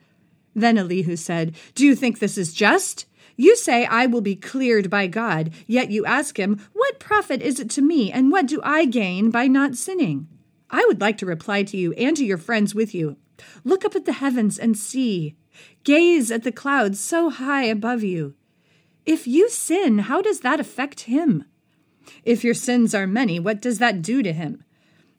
Then 0.53 0.77
Elihu 0.77 1.15
said, 1.15 1.55
Do 1.73 1.85
you 1.85 1.95
think 1.95 2.19
this 2.19 2.37
is 2.37 2.53
just? 2.53 3.05
You 3.37 3.55
say, 3.55 3.85
I 3.85 4.07
will 4.07 4.19
be 4.19 4.35
cleared 4.35 4.89
by 4.89 5.07
God, 5.07 5.51
yet 5.67 5.89
you 5.89 6.05
ask 6.05 6.37
him, 6.37 6.59
What 6.73 6.99
profit 6.99 7.41
is 7.41 7.61
it 7.61 7.69
to 7.71 7.81
me, 7.81 8.11
and 8.11 8.29
what 8.29 8.45
do 8.45 8.59
I 8.61 8.83
gain 8.83 9.29
by 9.29 9.47
not 9.47 9.77
sinning? 9.77 10.27
I 10.69 10.83
would 10.89 10.99
like 10.99 11.17
to 11.19 11.25
reply 11.25 11.63
to 11.63 11.77
you 11.77 11.93
and 11.93 12.17
to 12.17 12.25
your 12.25 12.37
friends 12.37 12.75
with 12.75 12.93
you. 12.93 13.15
Look 13.63 13.85
up 13.85 13.95
at 13.95 14.03
the 14.03 14.11
heavens 14.11 14.59
and 14.59 14.77
see. 14.77 15.37
Gaze 15.85 16.29
at 16.29 16.43
the 16.43 16.51
clouds 16.51 16.99
so 16.99 17.29
high 17.29 17.63
above 17.63 18.03
you. 18.03 18.35
If 19.05 19.25
you 19.27 19.49
sin, 19.49 19.99
how 19.99 20.21
does 20.21 20.41
that 20.41 20.59
affect 20.59 21.01
him? 21.01 21.45
If 22.23 22.43
your 22.43 22.53
sins 22.53 22.93
are 22.93 23.07
many, 23.07 23.39
what 23.39 23.61
does 23.61 23.79
that 23.79 24.01
do 24.01 24.21
to 24.23 24.33
him? 24.33 24.63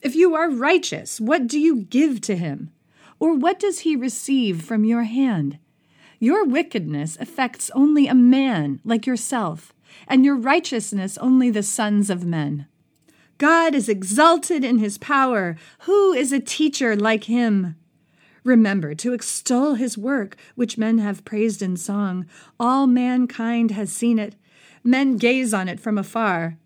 If 0.03 0.15
you 0.15 0.35
are 0.35 0.51
righteous, 0.51 1.21
what 1.21 1.47
do 1.47 1.59
you 1.59 1.83
give 1.83 2.21
to 2.23 2.37
him? 2.37 2.71
Or 3.19 3.35
what 3.35 3.59
does 3.59 3.81
he 3.81 3.97
receive 3.97 4.63
from 4.63 4.85
your 4.85 5.03
hand? 5.03 5.59
Your 6.19 6.45
wickedness 6.45 7.17
affects 7.21 7.71
only 7.75 8.07
a 8.07 8.15
man 8.15 8.81
like 8.85 9.07
yourself, 9.07 9.73
and 10.09 10.25
your 10.25 10.37
righteousness 10.37 11.19
only 11.19 11.51
the 11.51 11.63
sons 11.63 12.11
of 12.11 12.25
men. 12.25 12.67
God 13.39 13.75
is 13.75 13.89
exalted 13.89 14.65
in 14.65 14.79
his 14.79 14.99
power. 14.99 15.57
Who 15.81 16.13
is 16.13 16.31
a 16.31 16.41
teacher 16.41 16.95
like 16.95 17.25
him? 17.25 17.77
Remember 18.45 18.95
to 18.95 19.13
extol 19.15 19.75
his 19.75 19.97
work, 19.97 20.37
which 20.55 20.79
men 20.79 20.99
have 20.99 21.25
praised 21.25 21.63
in 21.63 21.77
song. 21.77 22.27
All 22.59 22.87
mankind 22.87 23.71
has 23.71 23.93
seen 23.93 24.19
it. 24.19 24.35
Men 24.85 25.17
gaze 25.17 25.53
on 25.53 25.69
it 25.69 25.81
from 25.81 25.99
afar. 25.99 26.57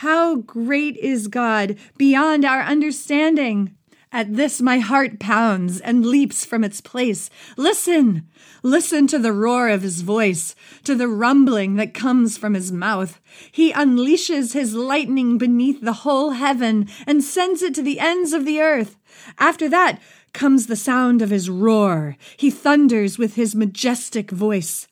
How 0.00 0.36
great 0.36 0.96
is 0.96 1.28
God 1.28 1.76
beyond 1.98 2.46
our 2.46 2.62
understanding! 2.62 3.76
At 4.10 4.34
this, 4.34 4.62
my 4.62 4.78
heart 4.78 5.20
pounds 5.20 5.78
and 5.78 6.06
leaps 6.06 6.42
from 6.42 6.64
its 6.64 6.80
place. 6.80 7.28
Listen! 7.58 8.26
Listen 8.62 9.06
to 9.08 9.18
the 9.18 9.34
roar 9.34 9.68
of 9.68 9.82
his 9.82 10.00
voice, 10.00 10.54
to 10.84 10.94
the 10.94 11.06
rumbling 11.06 11.74
that 11.74 11.92
comes 11.92 12.38
from 12.38 12.54
his 12.54 12.72
mouth. 12.72 13.20
He 13.52 13.74
unleashes 13.74 14.54
his 14.54 14.74
lightning 14.74 15.36
beneath 15.36 15.82
the 15.82 16.00
whole 16.00 16.30
heaven 16.30 16.88
and 17.06 17.22
sends 17.22 17.60
it 17.60 17.74
to 17.74 17.82
the 17.82 18.00
ends 18.00 18.32
of 18.32 18.46
the 18.46 18.58
earth. 18.58 18.96
After 19.38 19.68
that 19.68 20.00
comes 20.32 20.66
the 20.66 20.76
sound 20.76 21.20
of 21.20 21.28
his 21.28 21.50
roar. 21.50 22.16
He 22.38 22.50
thunders 22.50 23.18
with 23.18 23.34
his 23.34 23.54
majestic 23.54 24.30
voice. 24.30 24.88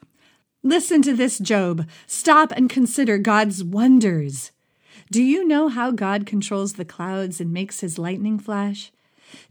Listen 0.63 1.01
to 1.01 1.17
this, 1.17 1.39
Job. 1.39 1.89
Stop 2.07 2.53
and 2.53 2.69
consider 2.69 3.17
God's 3.17 3.65
wonders. 3.65 4.53
Do 5.11 5.23
you 5.23 5.47
know 5.47 5.69
how 5.69 5.91
God 5.91 6.27
controls 6.27 6.75
the 6.75 6.85
clouds 6.85 7.41
and 7.41 7.53
makes 7.53 7.81
his 7.81 7.99
lightning 7.99 8.39
flash? 8.39 8.93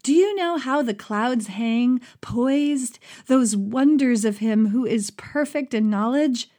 Do 0.03 0.13
you 0.13 0.35
know 0.35 0.57
how 0.57 0.81
the 0.81 0.93
clouds 0.93 1.47
hang, 1.47 2.01
poised, 2.21 2.99
those 3.27 3.55
wonders 3.55 4.25
of 4.25 4.37
him 4.37 4.67
who 4.67 4.85
is 4.85 5.11
perfect 5.11 5.73
in 5.73 5.89
knowledge? 5.89 6.49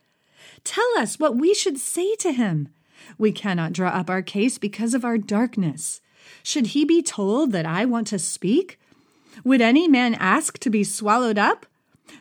Tell 0.64 0.88
us 0.98 1.18
what 1.18 1.36
we 1.36 1.54
should 1.54 1.78
say 1.78 2.14
to 2.16 2.32
him. 2.32 2.68
We 3.16 3.32
cannot 3.32 3.72
draw 3.72 3.90
up 3.90 4.10
our 4.10 4.22
case 4.22 4.58
because 4.58 4.94
of 4.94 5.04
our 5.04 5.18
darkness. 5.18 6.00
Should 6.42 6.68
he 6.68 6.84
be 6.84 7.02
told 7.02 7.52
that 7.52 7.66
I 7.66 7.84
want 7.84 8.06
to 8.08 8.18
speak? 8.18 8.78
Would 9.44 9.60
any 9.60 9.88
man 9.88 10.14
ask 10.14 10.58
to 10.58 10.70
be 10.70 10.84
swallowed 10.84 11.38
up? 11.38 11.66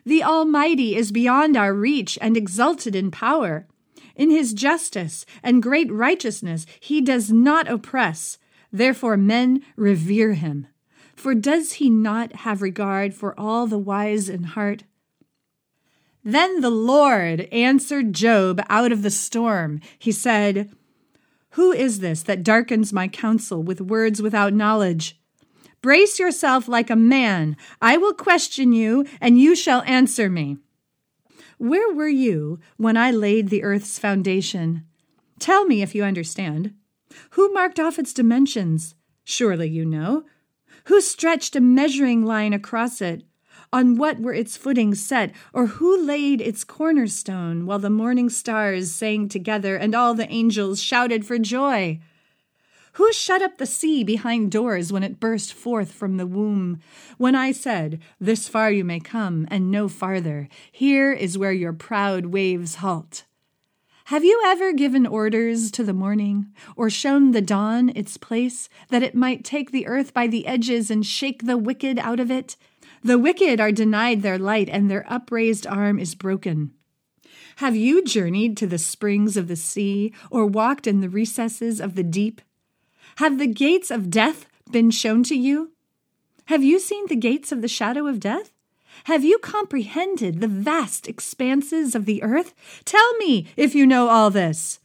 The 0.05 0.23
Almighty 0.23 0.95
is 0.95 1.11
beyond 1.11 1.57
our 1.57 1.73
reach 1.73 2.17
and 2.21 2.38
exalted 2.38 2.95
in 2.95 3.11
power. 3.11 3.65
In 4.18 4.32
his 4.32 4.53
justice 4.53 5.26
and 5.43 5.63
great 5.63 5.91
righteousness 5.91 6.65
he 6.80 6.99
does 6.99 7.32
not 7.32 7.70
oppress. 7.70 8.39
Therefore 8.74 9.15
men 9.15 9.63
revere 9.78 10.34
him. 10.34 10.68
For 11.15 11.34
does 11.34 11.74
he 11.74 11.89
not 11.89 12.38
have 12.38 12.61
regard 12.61 13.13
for 13.13 13.39
all 13.39 13.68
the 13.68 13.78
wise 13.78 14.28
in 14.28 14.43
heart? 14.43 14.84
Then 16.24 16.61
the 16.61 16.70
Lord 16.72 17.41
answered 17.51 18.13
Job 18.13 18.61
out 18.70 18.91
of 18.91 19.03
the 19.03 19.11
storm. 19.11 19.80
He 19.97 20.11
said, 20.11 20.72
Who 21.51 21.72
is 21.72 21.99
this 21.99 22.24
that 22.24 22.43
darkens 22.43 22.91
my 22.91 23.07
counsel 23.07 23.63
with 23.63 23.80
words 23.80 24.22
without 24.22 24.53
knowledge? 24.53 25.20
Brace 25.82 26.20
yourself 26.20 26.68
like 26.68 26.89
a 26.89 26.95
man. 26.95 27.55
I 27.82 27.97
will 27.97 28.13
question 28.13 28.74
you, 28.74 29.05
and 29.22 29.39
you 29.39 29.55
shall 29.55 29.84
answer 29.84 30.30
me. 30.30 30.57
Where 31.58 31.91
were 31.93 32.08
you 32.08 32.60
when 32.78 32.97
I 32.97 33.10
laid 33.10 33.49
the 33.49 33.64
earth's 33.64 33.97
foundation? 33.97 34.86
Tell 35.39 35.66
me 35.66 35.82
if 35.82 35.95
you 35.95 36.03
understand. 36.03 36.74
Who 37.32 37.51
marked 37.51 37.80
off 37.80 37.97
its 37.97 38.14
dimensions? 38.14 38.93
Surely 39.24 39.68
you 39.68 39.84
know. 39.84 40.24
Who 40.86 41.01
stretched 41.01 41.55
a 41.55 41.62
measuring 41.62 42.24
line 42.24 42.53
across 42.53 43.01
it? 43.01 43.24
On 43.74 43.95
what 43.95 44.20
were 44.20 44.34
its 44.34 44.55
footings 44.55 45.03
set? 45.03 45.34
Or 45.51 45.66
who 45.66 45.99
laid 45.99 46.41
its 46.41 46.64
cornerstone 46.64 47.66
while 47.66 47.80
the 47.80 47.89
morning 47.89 48.30
stars 48.30 48.91
sang 48.91 49.28
together 49.28 49.76
and 49.76 49.95
all 49.95 50.14
the 50.14 50.32
angels 50.32 50.82
shouted 50.82 51.26
for 51.26 51.39
joy? 51.39 51.99
Who 52.97 53.13
shut 53.13 53.43
up 53.43 53.59
the 53.59 53.67
sea 53.67 54.03
behind 54.03 54.49
doors 54.49 54.91
when 54.91 55.03
it 55.03 55.19
burst 55.19 55.53
forth 55.53 55.91
from 55.91 56.17
the 56.17 56.25
womb? 56.25 56.79
When 57.19 57.35
I 57.35 57.51
said, 57.51 57.99
This 58.19 58.47
far 58.47 58.71
you 58.71 58.83
may 58.83 58.99
come, 58.99 59.47
and 59.51 59.69
no 59.69 59.87
farther, 59.87 60.49
here 60.71 61.11
is 61.11 61.37
where 61.37 61.51
your 61.51 61.73
proud 61.73 62.25
waves 62.25 62.75
halt. 62.77 63.25
Have 64.05 64.23
you 64.23 64.41
ever 64.47 64.73
given 64.73 65.05
orders 65.05 65.69
to 65.73 65.83
the 65.83 65.93
morning, 65.93 66.47
or 66.75 66.89
shown 66.89 67.33
the 67.33 67.41
dawn 67.41 67.91
its 67.95 68.17
place, 68.17 68.67
that 68.89 69.03
it 69.03 69.13
might 69.13 69.45
take 69.45 69.69
the 69.69 69.85
earth 69.85 70.11
by 70.11 70.25
the 70.25 70.47
edges 70.47 70.89
and 70.89 71.05
shake 71.05 71.45
the 71.45 71.55
wicked 71.55 71.99
out 71.99 72.19
of 72.19 72.31
it? 72.31 72.55
The 73.03 73.19
wicked 73.19 73.59
are 73.61 73.71
denied 73.71 74.23
their 74.23 74.39
light, 74.39 74.69
and 74.69 74.89
their 74.89 75.05
upraised 75.07 75.67
arm 75.67 75.99
is 75.99 76.15
broken. 76.15 76.71
Have 77.57 77.75
you 77.75 78.03
journeyed 78.03 78.57
to 78.57 78.65
the 78.65 78.79
springs 78.79 79.37
of 79.37 79.47
the 79.47 79.55
sea, 79.55 80.13
or 80.31 80.47
walked 80.47 80.87
in 80.87 81.01
the 81.01 81.09
recesses 81.09 81.79
of 81.79 81.93
the 81.93 82.03
deep? 82.03 82.41
Have 83.18 83.39
the 83.39 83.47
gates 83.47 83.89
of 83.89 84.11
death 84.11 84.45
been 84.70 84.91
shown 84.91 85.24
to 85.24 85.36
you? 85.36 85.72
Have 86.45 86.63
you 86.63 86.78
seen 86.78 87.07
the 87.07 87.15
gates 87.15 87.51
of 87.51 87.63
the 87.63 87.68
shadow 87.68 88.05
of 88.05 88.20
death? 88.20 88.53
Have 89.05 89.26
you 89.26 89.39
comprehended 89.39 90.39
the 90.39 90.47
vast 90.47 91.07
expanses 91.07 91.95
of 91.95 92.05
the 92.05 92.22
earth? 92.22 92.53
Tell 92.86 93.18
me 93.18 93.47
if 93.57 93.74
you 93.74 93.88
know 93.88 94.09
all 94.09 94.30
this. 94.30 94.80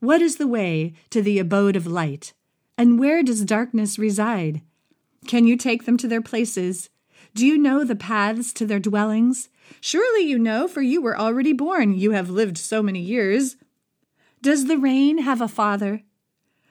What 0.00 0.20
is 0.20 0.36
the 0.36 0.46
way 0.46 0.92
to 1.08 1.22
the 1.22 1.38
abode 1.38 1.74
of 1.74 1.86
light? 1.86 2.34
And 2.76 2.98
where 2.98 3.22
does 3.22 3.46
darkness 3.46 3.98
reside? 3.98 4.60
Can 5.26 5.46
you 5.46 5.56
take 5.56 5.86
them 5.86 5.96
to 5.96 6.06
their 6.06 6.20
places? 6.20 6.90
Do 7.34 7.46
you 7.46 7.56
know 7.56 7.82
the 7.82 7.96
paths 7.96 8.52
to 8.54 8.66
their 8.66 8.78
dwellings? 8.78 9.48
Surely 9.80 10.26
you 10.26 10.38
know, 10.38 10.68
for 10.68 10.82
you 10.82 11.00
were 11.00 11.18
already 11.18 11.54
born. 11.54 11.96
You 11.96 12.10
have 12.10 12.28
lived 12.28 12.58
so 12.58 12.82
many 12.82 13.00
years. 13.00 13.56
Does 14.42 14.66
the 14.66 14.76
rain 14.76 15.16
have 15.16 15.40
a 15.40 15.48
father? 15.48 16.02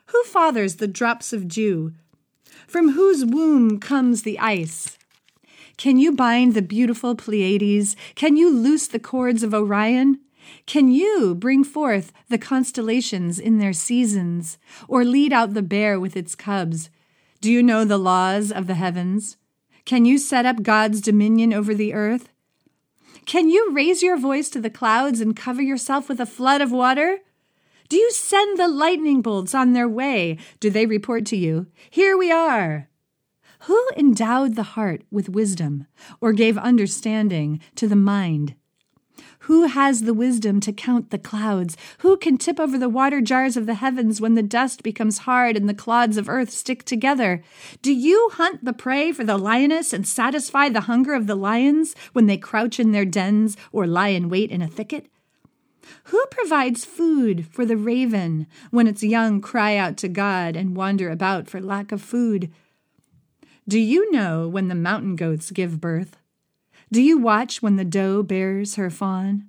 Who 0.06 0.22
fathers 0.24 0.76
the 0.76 0.88
drops 0.88 1.32
of 1.32 1.48
dew? 1.48 1.92
From 2.66 2.92
whose 2.92 3.24
womb 3.24 3.80
comes 3.80 4.22
the 4.22 4.38
ice? 4.38 4.98
Can 5.76 5.98
you 5.98 6.12
bind 6.12 6.54
the 6.54 6.62
beautiful 6.62 7.14
Pleiades? 7.14 7.96
Can 8.14 8.36
you 8.36 8.50
loose 8.50 8.86
the 8.86 8.98
cords 8.98 9.42
of 9.42 9.54
Orion? 9.54 10.20
Can 10.66 10.90
you 10.90 11.34
bring 11.34 11.64
forth 11.64 12.12
the 12.28 12.38
constellations 12.38 13.38
in 13.38 13.58
their 13.58 13.72
seasons, 13.72 14.58
or 14.88 15.04
lead 15.04 15.32
out 15.32 15.54
the 15.54 15.62
bear 15.62 15.98
with 15.98 16.16
its 16.16 16.34
cubs? 16.34 16.90
Do 17.40 17.50
you 17.50 17.62
know 17.62 17.84
the 17.84 17.98
laws 17.98 18.52
of 18.52 18.66
the 18.66 18.74
heavens? 18.74 19.36
Can 19.84 20.04
you 20.04 20.18
set 20.18 20.46
up 20.46 20.62
God's 20.62 21.00
dominion 21.00 21.52
over 21.52 21.74
the 21.74 21.92
earth? 21.92 22.28
Can 23.26 23.48
you 23.50 23.72
raise 23.72 24.02
your 24.02 24.18
voice 24.18 24.48
to 24.50 24.60
the 24.60 24.70
clouds 24.70 25.20
and 25.20 25.34
cover 25.34 25.62
yourself 25.62 26.08
with 26.08 26.20
a 26.20 26.26
flood 26.26 26.60
of 26.60 26.72
water? 26.72 27.20
Do 27.88 27.96
you 27.96 28.10
send 28.12 28.58
the 28.58 28.68
lightning 28.68 29.20
bolts 29.20 29.54
on 29.54 29.72
their 29.72 29.88
way? 29.88 30.38
Do 30.58 30.70
they 30.70 30.86
report 30.86 31.26
to 31.26 31.36
you, 31.36 31.66
Here 31.90 32.16
we 32.16 32.30
are? 32.32 32.88
Who 33.60 33.88
endowed 33.96 34.56
the 34.56 34.74
heart 34.74 35.02
with 35.10 35.28
wisdom, 35.28 35.86
or 36.20 36.32
gave 36.32 36.58
understanding 36.58 37.60
to 37.76 37.88
the 37.88 37.96
mind? 37.96 38.54
Who 39.40 39.64
has 39.64 40.02
the 40.02 40.14
wisdom 40.14 40.60
to 40.60 40.72
count 40.72 41.10
the 41.10 41.18
clouds? 41.18 41.76
Who 41.98 42.16
can 42.16 42.38
tip 42.38 42.58
over 42.58 42.78
the 42.78 42.88
water 42.88 43.20
jars 43.20 43.56
of 43.56 43.66
the 43.66 43.74
heavens 43.74 44.20
when 44.20 44.34
the 44.34 44.42
dust 44.42 44.82
becomes 44.82 45.18
hard 45.18 45.56
and 45.56 45.68
the 45.68 45.74
clods 45.74 46.16
of 46.16 46.28
earth 46.28 46.50
stick 46.50 46.84
together? 46.84 47.42
Do 47.82 47.92
you 47.92 48.30
hunt 48.32 48.64
the 48.64 48.72
prey 48.72 49.12
for 49.12 49.24
the 49.24 49.36
lioness 49.36 49.92
and 49.92 50.08
satisfy 50.08 50.70
the 50.70 50.82
hunger 50.82 51.12
of 51.12 51.26
the 51.26 51.34
lions 51.34 51.94
when 52.14 52.26
they 52.26 52.38
crouch 52.38 52.80
in 52.80 52.92
their 52.92 53.04
dens 53.04 53.56
or 53.72 53.86
lie 53.86 54.08
in 54.08 54.30
wait 54.30 54.50
in 54.50 54.62
a 54.62 54.68
thicket? 54.68 55.10
Who 56.04 56.24
provides 56.30 56.84
food 56.84 57.46
for 57.50 57.64
the 57.64 57.76
raven 57.76 58.46
when 58.70 58.86
its 58.86 59.02
young 59.02 59.40
cry 59.40 59.76
out 59.76 59.96
to 59.98 60.08
God 60.08 60.56
and 60.56 60.76
wander 60.76 61.10
about 61.10 61.48
for 61.48 61.60
lack 61.60 61.92
of 61.92 62.02
food? 62.02 62.50
Do 63.66 63.78
you 63.78 64.10
know 64.10 64.48
when 64.48 64.68
the 64.68 64.74
mountain 64.74 65.16
goats 65.16 65.50
give 65.50 65.80
birth? 65.80 66.16
Do 66.92 67.00
you 67.00 67.18
watch 67.18 67.62
when 67.62 67.76
the 67.76 67.84
doe 67.84 68.22
bears 68.22 68.76
her 68.76 68.90
fawn? 68.90 69.48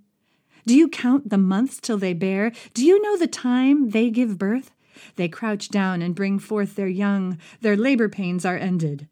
Do 0.66 0.74
you 0.74 0.88
count 0.88 1.30
the 1.30 1.38
months 1.38 1.80
till 1.80 1.98
they 1.98 2.14
bear? 2.14 2.52
Do 2.74 2.86
you 2.86 3.02
know 3.02 3.18
the 3.18 3.28
time 3.28 3.92
they 3.92 4.10
give 4.10 4.38
birth? 4.38 4.72
They 5.16 5.28
crouch 5.28 5.70
down 5.70 6.02
and 6.02 6.16
bring 6.16 6.40
forth 6.40 6.76
their 6.76 6.88
young. 6.88 7.38
Their 7.62 7.76
labor 7.76 8.10
pains 8.10 8.46
are 8.46 8.58
ended. 8.58 9.08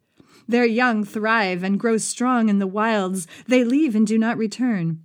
Their 0.47 0.65
young 0.65 1.03
thrive 1.03 1.63
and 1.63 1.79
grow 1.79 1.97
strong 1.97 2.49
in 2.49 2.59
the 2.59 2.67
wilds. 2.67 3.27
They 3.47 3.63
leave 3.63 3.95
and 3.95 4.07
do 4.07 4.17
not 4.17 4.37
return. 4.37 5.03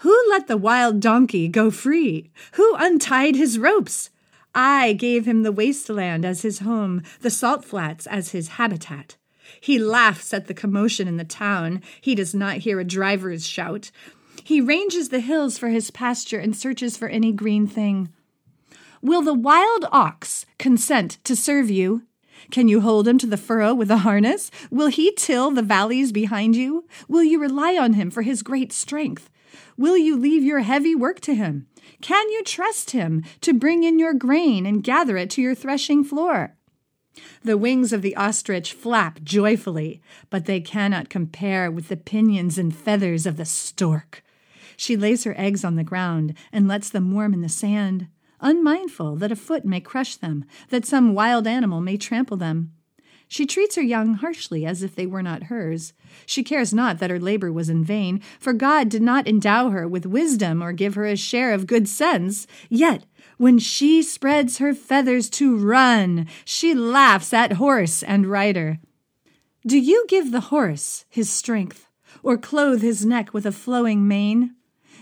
Who 0.00 0.18
let 0.30 0.46
the 0.46 0.56
wild 0.56 1.00
donkey 1.00 1.46
go 1.46 1.70
free? 1.70 2.30
Who 2.52 2.74
untied 2.76 3.36
his 3.36 3.58
ropes? 3.58 4.08
I 4.54 4.94
gave 4.94 5.26
him 5.26 5.42
the 5.42 5.52
wasteland 5.52 6.24
as 6.24 6.40
his 6.40 6.60
home, 6.60 7.02
the 7.20 7.28
salt 7.28 7.66
flats 7.66 8.06
as 8.06 8.30
his 8.30 8.48
habitat. 8.48 9.16
He 9.60 9.78
laughs 9.78 10.32
at 10.32 10.46
the 10.46 10.54
commotion 10.54 11.06
in 11.06 11.18
the 11.18 11.24
town. 11.24 11.82
He 12.00 12.14
does 12.14 12.34
not 12.34 12.58
hear 12.58 12.80
a 12.80 12.84
driver's 12.84 13.46
shout. 13.46 13.90
He 14.42 14.58
ranges 14.58 15.10
the 15.10 15.20
hills 15.20 15.58
for 15.58 15.68
his 15.68 15.90
pasture 15.90 16.38
and 16.38 16.56
searches 16.56 16.96
for 16.96 17.08
any 17.08 17.30
green 17.30 17.66
thing. 17.66 18.08
Will 19.02 19.20
the 19.20 19.34
wild 19.34 19.84
ox 19.92 20.46
consent 20.58 21.18
to 21.24 21.36
serve 21.36 21.68
you? 21.68 22.04
Can 22.50 22.68
you 22.68 22.80
hold 22.80 23.06
him 23.06 23.18
to 23.18 23.26
the 23.26 23.36
furrow 23.36 23.74
with 23.74 23.90
a 23.90 23.98
harness? 23.98 24.50
Will 24.70 24.88
he 24.88 25.12
till 25.12 25.50
the 25.50 25.62
valleys 25.62 26.10
behind 26.10 26.56
you? 26.56 26.86
Will 27.06 27.22
you 27.22 27.38
rely 27.38 27.76
on 27.76 27.92
him 27.92 28.10
for 28.10 28.22
his 28.22 28.42
great 28.42 28.72
strength? 28.72 29.28
Will 29.80 29.96
you 29.96 30.14
leave 30.14 30.44
your 30.44 30.58
heavy 30.58 30.94
work 30.94 31.20
to 31.20 31.34
him? 31.34 31.66
Can 32.02 32.28
you 32.28 32.44
trust 32.44 32.90
him 32.90 33.24
to 33.40 33.54
bring 33.54 33.82
in 33.82 33.98
your 33.98 34.12
grain 34.12 34.66
and 34.66 34.84
gather 34.84 35.16
it 35.16 35.30
to 35.30 35.40
your 35.40 35.54
threshing 35.54 36.04
floor? 36.04 36.54
The 37.42 37.56
wings 37.56 37.90
of 37.94 38.02
the 38.02 38.14
ostrich 38.14 38.74
flap 38.74 39.22
joyfully, 39.22 40.02
but 40.28 40.44
they 40.44 40.60
cannot 40.60 41.08
compare 41.08 41.70
with 41.70 41.88
the 41.88 41.96
pinions 41.96 42.58
and 42.58 42.76
feathers 42.76 43.24
of 43.24 43.38
the 43.38 43.46
stork. 43.46 44.22
She 44.76 44.98
lays 44.98 45.24
her 45.24 45.34
eggs 45.38 45.64
on 45.64 45.76
the 45.76 45.82
ground 45.82 46.34
and 46.52 46.68
lets 46.68 46.90
them 46.90 47.10
warm 47.10 47.32
in 47.32 47.40
the 47.40 47.48
sand, 47.48 48.08
unmindful 48.38 49.16
that 49.16 49.32
a 49.32 49.36
foot 49.36 49.64
may 49.64 49.80
crush 49.80 50.14
them, 50.14 50.44
that 50.68 50.84
some 50.84 51.14
wild 51.14 51.46
animal 51.46 51.80
may 51.80 51.96
trample 51.96 52.36
them. 52.36 52.72
She 53.32 53.46
treats 53.46 53.76
her 53.76 53.82
young 53.82 54.14
harshly 54.14 54.66
as 54.66 54.82
if 54.82 54.96
they 54.96 55.06
were 55.06 55.22
not 55.22 55.44
hers. 55.44 55.92
She 56.26 56.42
cares 56.42 56.74
not 56.74 56.98
that 56.98 57.10
her 57.10 57.20
labor 57.20 57.52
was 57.52 57.68
in 57.68 57.84
vain, 57.84 58.20
for 58.40 58.52
God 58.52 58.88
did 58.88 59.02
not 59.02 59.28
endow 59.28 59.70
her 59.70 59.86
with 59.86 60.04
wisdom 60.04 60.60
or 60.60 60.72
give 60.72 60.96
her 60.96 61.06
a 61.06 61.14
share 61.14 61.54
of 61.54 61.68
good 61.68 61.88
sense. 61.88 62.48
Yet, 62.68 63.06
when 63.36 63.60
she 63.60 64.02
spreads 64.02 64.58
her 64.58 64.74
feathers 64.74 65.30
to 65.30 65.56
run, 65.56 66.26
she 66.44 66.74
laughs 66.74 67.32
at 67.32 67.52
horse 67.52 68.02
and 68.02 68.26
rider. 68.26 68.80
Do 69.64 69.78
you 69.78 70.06
give 70.08 70.32
the 70.32 70.50
horse 70.50 71.04
his 71.08 71.30
strength, 71.30 71.86
or 72.24 72.36
clothe 72.36 72.82
his 72.82 73.06
neck 73.06 73.32
with 73.32 73.46
a 73.46 73.52
flowing 73.52 74.08
mane? 74.08 74.56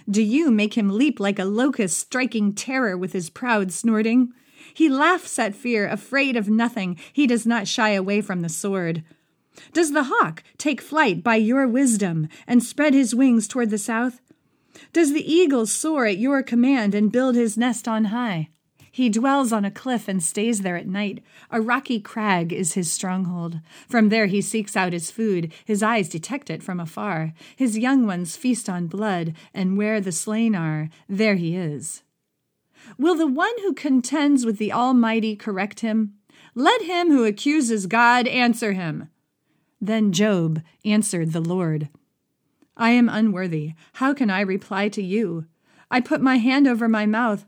Do 0.07 0.20
you 0.22 0.51
make 0.51 0.76
him 0.76 0.91
leap 0.91 1.18
like 1.18 1.39
a 1.39 1.47
locust, 1.47 1.97
striking 1.97 2.53
terror 2.53 2.95
with 2.95 3.14
his 3.14 3.31
proud 3.31 3.72
snorting? 3.72 4.35
He 4.79 4.89
laughs 4.89 5.41
at 5.41 5.57
fear, 5.57 5.89
afraid 5.89 6.37
of 6.37 6.49
nothing. 6.49 7.01
He 7.12 7.26
does 7.26 7.45
not 7.45 7.66
shy 7.66 7.89
away 7.91 8.20
from 8.20 8.43
the 8.43 8.49
sword. 8.49 9.03
Does 9.72 9.91
the 9.91 10.05
hawk 10.05 10.45
take 10.57 10.81
flight 10.81 11.24
by 11.24 11.35
your 11.35 11.66
wisdom 11.66 12.29
and 12.47 12.62
spread 12.62 12.95
his 12.95 13.12
wings 13.12 13.49
toward 13.49 13.70
the 13.70 13.76
south? 13.76 14.20
Does 14.93 15.12
the 15.12 15.29
eagle 15.29 15.66
soar 15.66 16.07
at 16.07 16.18
your 16.18 16.45
command 16.45 16.95
and 16.95 17.11
build 17.11 17.35
his 17.35 17.59
nest 17.59 17.89
on 17.89 18.05
high? 18.05 18.51
He 18.93 19.09
dwells 19.09 19.53
on 19.53 19.64
a 19.64 19.72
cliff 19.72 20.07
and 20.07 20.22
stays 20.22 20.61
there 20.61 20.76
at 20.76 20.87
night. 20.87 21.24
A 21.51 21.61
rocky 21.61 21.99
crag 21.99 22.53
is 22.53 22.74
his 22.74 22.89
stronghold. 22.89 23.59
From 23.89 24.11
there 24.11 24.26
he 24.26 24.41
seeks 24.41 24.76
out 24.76 24.93
his 24.93 25.11
food. 25.11 25.53
His 25.64 25.83
eyes 25.83 26.09
detect 26.09 26.51
it 26.51 26.62
from 26.62 26.79
afar. 26.79 27.33
His 27.57 27.76
young 27.76 28.07
ones 28.07 28.37
feast 28.37 28.68
on 28.68 28.87
blood, 28.87 29.35
and 29.53 29.76
where 29.76 30.01
the 30.01 30.12
slain 30.12 30.55
are, 30.55 30.89
there 31.09 31.35
he 31.35 31.57
is. 31.57 32.05
Will 32.97 33.14
the 33.14 33.26
one 33.26 33.55
who 33.59 33.74
contends 33.74 34.47
with 34.47 34.59
the 34.59 34.72
Almighty 34.72 35.36
correct 35.36 35.80
him? 35.80 36.14
Let 36.55 36.82
him 36.82 37.09
who 37.09 37.24
accuses 37.24 37.86
God 37.86 38.26
answer 38.26 38.72
him. 38.72 39.09
Then 39.80 40.12
Job 40.12 40.62
answered 40.84 41.32
the 41.32 41.41
Lord 41.41 41.89
I 42.76 42.91
am 42.91 43.09
unworthy. 43.09 43.72
How 43.95 44.14
can 44.14 44.30
I 44.30 44.41
reply 44.41 44.89
to 44.91 45.03
you? 45.03 45.47
I 45.91 46.01
put 46.01 46.20
my 46.20 46.36
hand 46.36 46.68
over 46.68 46.89
my 46.89 47.07
mouth. 47.07 47.45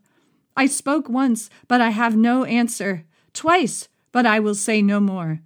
I 0.57 0.67
spoke 0.67 1.09
once, 1.09 1.49
but 1.69 1.81
I 1.81 1.91
have 1.91 2.17
no 2.17 2.45
answer. 2.45 3.05
Twice, 3.33 3.89
but 4.11 4.27
I 4.27 4.41
will 4.41 4.57
say 4.57 4.83
no 4.83 4.99
more. 4.99 5.41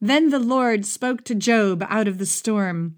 Then 0.00 0.30
the 0.30 0.40
Lord 0.40 0.84
spoke 0.84 1.22
to 1.24 1.34
Job 1.34 1.86
out 1.88 2.08
of 2.08 2.18
the 2.18 2.26
storm. 2.26 2.96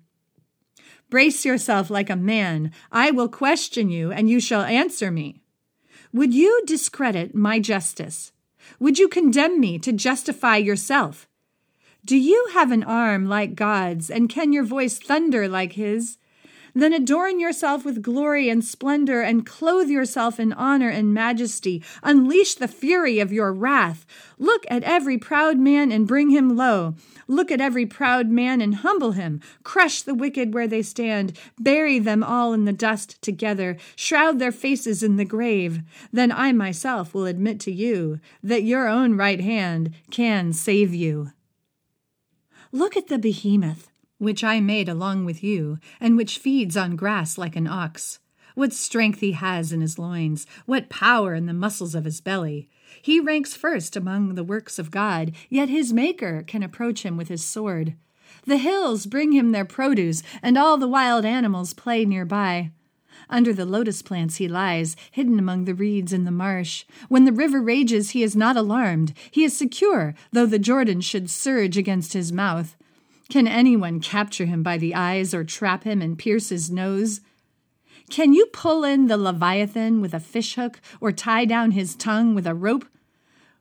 Brace 1.11 1.45
yourself 1.45 1.91
like 1.91 2.09
a 2.09 2.17
man. 2.17 2.73
I 2.91 3.11
will 3.11 3.29
question 3.29 3.91
you, 3.91 4.11
and 4.11 4.31
you 4.31 4.41
shall 4.41 4.63
answer 4.63 5.11
me. 5.11 5.44
Would 6.15 6.33
you 6.33 6.63
discredit 6.65 7.35
my 7.35 7.59
justice? 7.59 8.31
Would 8.79 9.01
you 9.01 9.09
condemn 9.09 9.59
me 9.59 9.81
to 9.81 9.93
justify 9.93 10.59
yourself? 10.59 11.29
Do 12.05 12.17
you 12.17 12.51
have 12.53 12.71
an 12.71 12.85
arm 12.85 13.27
like 13.27 13.57
God's, 13.57 14.11
and 14.11 14.29
can 14.29 14.53
your 14.53 14.63
voice 14.63 14.97
thunder 14.97 15.49
like 15.49 15.73
his? 15.73 16.19
Then 16.75 16.93
adorn 16.93 17.39
yourself 17.39 17.85
with 17.85 18.03
glory 18.03 18.49
and 18.49 18.65
splendor, 18.65 19.23
and 19.23 19.47
clothe 19.47 19.89
yourself 19.89 20.41
in 20.41 20.53
honor 20.53 20.89
and 20.89 21.15
majesty. 21.15 21.85
Unleash 22.03 22.57
the 22.57 22.67
fury 22.67 23.21
of 23.21 23.33
your 23.33 23.53
wrath. 23.53 24.05
Look 24.39 24.65
at 24.69 24.83
every 24.83 25.17
proud 25.17 25.57
man 25.57 25.93
and 25.93 26.07
bring 26.07 26.31
him 26.31 26.57
low. 26.57 26.97
Look 27.29 27.53
at 27.53 27.61
every 27.61 27.87
proud 27.87 28.29
man 28.29 28.61
and 28.61 28.77
humble 28.77 29.13
him. 29.13 29.41
Crush 29.63 30.03
the 30.03 30.15
wicked 30.15 30.53
where 30.53 30.67
they 30.67 30.83
stand. 30.83 31.39
Bury 31.61 32.01
them 32.01 32.25
all 32.25 32.53
in 32.53 32.65
the 32.65 32.73
dust 32.73 33.23
together. 33.23 33.77
Shroud 33.95 34.41
their 34.41 34.53
faces 34.53 35.05
in 35.05 35.17
the 35.17 35.25
grave. 35.25 35.81
Then 36.13 36.33
I 36.33 36.51
myself 36.51 37.15
will 37.15 37.27
admit 37.27 37.61
to 37.61 37.73
you 37.73 38.19
that 38.43 38.65
your 38.65 38.89
own 38.89 39.17
right 39.17 39.41
hand 39.41 39.95
can 40.11 40.53
save 40.53 40.93
you. 40.93 41.31
Look 42.73 42.97
at 42.97 43.07
the 43.07 43.19
behemoth 43.19 43.89
which 44.19 44.45
I 44.45 44.61
made 44.61 44.89
along 44.89 45.25
with 45.25 45.43
you, 45.43 45.79
and 46.01 46.17
which 46.17 46.39
feeds 46.39 46.77
on 46.77 46.97
grass 46.97 47.37
like 47.37 47.57
an 47.57 47.67
ox. 47.67 48.21
What 48.55 48.73
strength 48.73 49.21
he 49.21 49.33
has 49.33 49.73
in 49.73 49.81
his 49.81 49.99
loins, 49.99 50.47
what 50.67 50.89
power 50.89 51.35
in 51.35 51.47
the 51.47 51.53
muscles 51.53 51.95
of 51.95 52.05
his 52.05 52.21
belly. 52.21 52.69
He 53.03 53.19
ranks 53.19 53.55
first 53.55 53.97
among 53.97 54.35
the 54.35 54.45
works 54.45 54.79
of 54.79 54.93
God, 54.93 55.33
yet 55.51 55.69
his 55.69 55.93
Maker 55.93 56.45
can 56.47 56.63
approach 56.63 57.03
him 57.03 57.17
with 57.17 57.29
his 57.29 57.45
sword. 57.45 57.97
The 58.47 58.59
hills 58.59 59.07
bring 59.07 59.33
him 59.33 59.53
their 59.53 59.65
produce, 59.65 60.23
and 60.43 60.57
all 60.57 60.77
the 60.77 60.89
wild 60.89 61.25
animals 61.25 61.75
play 61.75 62.05
near 62.05 62.25
by. 62.25 62.71
Under 63.29 63.53
the 63.53 63.65
lotus 63.65 64.03
plants 64.03 64.37
he 64.37 64.49
lies, 64.49 64.97
hidden 65.11 65.39
among 65.39 65.65
the 65.65 65.75
reeds 65.75 66.13
in 66.13 66.25
the 66.25 66.31
marsh. 66.31 66.85
When 67.09 67.25
the 67.25 67.33
river 67.33 67.61
rages, 67.61 68.11
he 68.11 68.23
is 68.23 68.37
not 68.37 68.57
alarmed. 68.57 69.15
He 69.31 69.45
is 69.45 69.57
secure, 69.57 70.15
though 70.33 70.47
the 70.47 70.59
Jordan 70.59 71.01
should 71.01 71.31
surge 71.31 71.77
against 71.77 72.13
his 72.13 72.33
mouth. 72.33 72.77
Can 73.31 73.47
anyone 73.49 74.01
capture 74.01 74.45
him 74.45 74.63
by 74.63 74.79
the 74.79 74.95
eyes 74.95 75.35
or 75.35 75.45
trap 75.45 75.85
him 75.85 76.03
and 76.03 76.19
pierce 76.19 76.51
his 76.51 76.71
nose? 76.71 77.21
Can 78.11 78.35
you 78.35 78.47
pull 78.47 78.85
in 78.85 79.07
the 79.07 79.17
Leviathan 79.17 80.01
with 80.01 80.13
a 80.13 80.21
fishhook 80.21 80.81
or 81.01 81.11
tie 81.11 81.45
down 81.45 81.71
his 81.71 81.97
tongue 81.97 82.35
with 82.35 82.47
a 82.47 82.55
rope? 82.55 82.87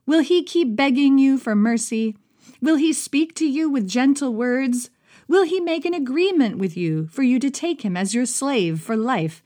Will 0.06 0.20
he 0.20 0.44
keep 0.44 0.76
begging 0.76 1.18
you 1.18 1.38
for 1.38 1.56
mercy? 1.56 2.18
Will 2.62 2.76
he 2.76 2.92
speak 2.92 3.36
to 3.36 3.46
you 3.46 3.70
with 3.70 3.88
gentle 3.88 4.34
words? 4.34 4.90
Will 5.28 5.44
he 5.44 5.60
make 5.62 5.86
an 5.86 5.94
agreement 5.94 6.58
with 6.58 6.76
you 6.76 7.08
for 7.08 7.24
you 7.24 7.40
to 7.40 7.50
take 7.50 7.84
him 7.84 7.96
as 7.96 8.14
your 8.14 8.26
slave 8.26 8.82
for 8.82 8.98
life? 8.98 9.42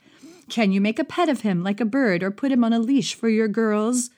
Can 0.48 0.72
you 0.72 0.80
make 0.80 0.98
a 0.98 1.04
pet 1.04 1.28
of 1.28 1.42
him 1.42 1.62
like 1.62 1.80
a 1.80 1.84
bird 1.84 2.22
or 2.22 2.30
put 2.30 2.50
him 2.50 2.64
on 2.64 2.72
a 2.72 2.78
leash 2.80 3.14
for 3.14 3.28
your 3.28 3.48
girls? 3.48 4.10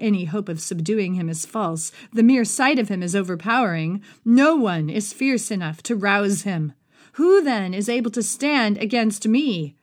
Any 0.00 0.24
hope 0.24 0.48
of 0.48 0.62
subduing 0.62 1.14
him 1.14 1.28
is 1.28 1.44
false. 1.44 1.92
The 2.10 2.22
mere 2.22 2.44
sight 2.46 2.78
of 2.78 2.88
him 2.88 3.02
is 3.02 3.14
overpowering. 3.14 4.02
No 4.24 4.56
one 4.56 4.88
is 4.88 5.12
fierce 5.12 5.50
enough 5.50 5.82
to 5.84 5.94
rouse 5.94 6.42
him. 6.42 6.72
Who 7.12 7.42
then 7.42 7.74
is 7.74 7.88
able 7.88 8.10
to 8.12 8.22
stand 8.22 8.78
against 8.78 9.28
me? 9.28 9.76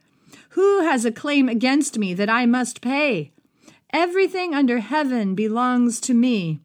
Who 0.52 0.82
has 0.82 1.06
a 1.06 1.12
claim 1.12 1.48
against 1.48 2.00
me 2.00 2.16
that 2.16 2.32
I 2.32 2.48
must 2.48 2.82
pay? 2.82 3.32
Everything 3.94 4.56
under 4.56 4.80
heaven 4.80 5.36
belongs 5.36 6.00
to 6.02 6.16
me. 6.16 6.62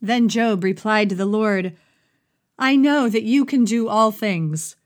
Then 0.00 0.28
Job 0.28 0.62
replied 0.62 1.08
to 1.08 1.16
the 1.16 1.26
Lord, 1.26 1.76
I 2.58 2.76
know 2.76 3.08
that 3.08 3.24
you 3.24 3.44
can 3.44 3.64
do 3.64 3.88
all 3.88 4.12
things. 4.12 4.76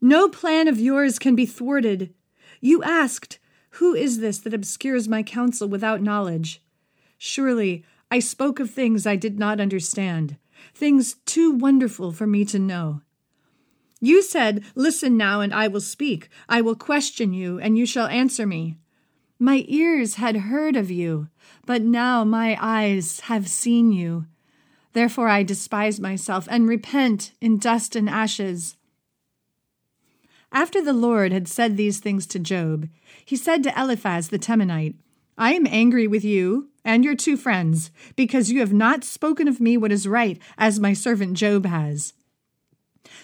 No 0.00 0.28
plan 0.28 0.68
of 0.68 0.80
yours 0.80 1.18
can 1.18 1.36
be 1.36 1.44
thwarted. 1.44 2.14
You 2.62 2.82
asked, 2.82 3.38
Who 3.72 3.94
is 3.94 4.20
this 4.20 4.38
that 4.38 4.54
obscures 4.54 5.06
my 5.06 5.22
counsel 5.22 5.68
without 5.68 6.00
knowledge? 6.00 6.63
Surely 7.18 7.84
I 8.10 8.18
spoke 8.18 8.60
of 8.60 8.70
things 8.70 9.06
I 9.06 9.16
did 9.16 9.38
not 9.38 9.60
understand, 9.60 10.36
things 10.74 11.14
too 11.26 11.50
wonderful 11.50 12.12
for 12.12 12.26
me 12.26 12.44
to 12.46 12.58
know. 12.58 13.02
You 14.00 14.22
said, 14.22 14.64
Listen 14.74 15.16
now, 15.16 15.40
and 15.40 15.54
I 15.54 15.66
will 15.68 15.80
speak. 15.80 16.28
I 16.48 16.60
will 16.60 16.76
question 16.76 17.32
you, 17.32 17.58
and 17.58 17.78
you 17.78 17.86
shall 17.86 18.06
answer 18.06 18.46
me. 18.46 18.76
My 19.38 19.64
ears 19.66 20.14
had 20.14 20.36
heard 20.36 20.76
of 20.76 20.90
you, 20.90 21.28
but 21.66 21.82
now 21.82 22.22
my 22.24 22.56
eyes 22.60 23.20
have 23.20 23.48
seen 23.48 23.92
you. 23.92 24.26
Therefore 24.92 25.28
I 25.28 25.42
despise 25.42 25.98
myself 25.98 26.46
and 26.50 26.68
repent 26.68 27.32
in 27.40 27.58
dust 27.58 27.96
and 27.96 28.08
ashes. 28.08 28.76
After 30.52 30.80
the 30.80 30.92
Lord 30.92 31.32
had 31.32 31.48
said 31.48 31.76
these 31.76 31.98
things 31.98 32.26
to 32.28 32.38
Job, 32.38 32.88
he 33.24 33.36
said 33.36 33.64
to 33.64 33.80
Eliphaz 33.80 34.28
the 34.28 34.38
Temanite, 34.38 34.94
I 35.36 35.54
am 35.54 35.66
angry 35.66 36.06
with 36.06 36.24
you 36.24 36.70
and 36.84 37.04
your 37.04 37.14
two 37.16 37.36
friends, 37.36 37.90
because 38.14 38.50
you 38.50 38.60
have 38.60 38.72
not 38.72 39.04
spoken 39.04 39.48
of 39.48 39.60
me 39.60 39.76
what 39.76 39.90
is 39.90 40.06
right, 40.06 40.38
as 40.58 40.78
my 40.78 40.92
servant 40.92 41.34
Job 41.34 41.64
has. 41.64 42.12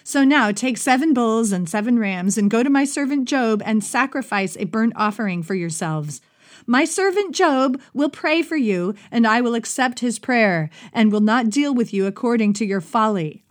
So 0.03 0.25
now 0.25 0.51
take 0.51 0.79
seven 0.79 1.13
bulls 1.13 1.53
and 1.53 1.69
seven 1.69 1.99
rams, 1.99 2.39
and 2.39 2.51
go 2.51 2.63
to 2.63 2.71
my 2.71 2.85
servant 2.85 3.29
Job 3.29 3.63
and 3.65 3.85
sacrifice 3.85 4.57
a 4.57 4.65
burnt 4.65 4.95
offering 4.97 5.43
for 5.43 5.55
yourselves. 5.55 6.23
My 6.67 6.85
servant 6.85 7.35
Job 7.35 7.81
will 7.93 8.09
pray 8.09 8.43
for 8.43 8.57
you, 8.57 8.95
and 9.11 9.27
I 9.27 9.41
will 9.41 9.55
accept 9.55 10.01
his 10.01 10.19
prayer, 10.19 10.71
and 10.93 11.13
will 11.13 11.21
not 11.21 11.51
deal 11.51 11.75
with 11.75 11.93
you 11.93 12.07
according 12.07 12.55
to 12.55 12.67
your 12.67 12.81
folly. 12.81 13.45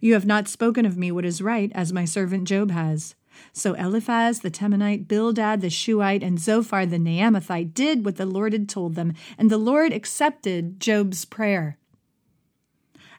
You 0.00 0.12
have 0.12 0.26
not 0.26 0.48
spoken 0.48 0.84
of 0.84 0.96
me 0.96 1.10
what 1.10 1.24
is 1.24 1.42
right, 1.42 1.72
as 1.74 1.92
my 1.92 2.04
servant 2.04 2.48
Job 2.48 2.70
has. 2.70 3.14
So 3.56 3.74
Eliphaz 3.74 4.40
the 4.40 4.50
Temanite, 4.50 5.06
Bildad 5.06 5.60
the 5.60 5.70
Shuhite, 5.70 6.24
and 6.24 6.40
Zophar 6.40 6.84
the 6.84 6.98
Naamathite 6.98 7.72
did 7.72 8.04
what 8.04 8.16
the 8.16 8.26
Lord 8.26 8.52
had 8.52 8.68
told 8.68 8.96
them, 8.96 9.14
and 9.38 9.48
the 9.48 9.58
Lord 9.58 9.92
accepted 9.92 10.80
Job's 10.80 11.24
prayer. 11.24 11.78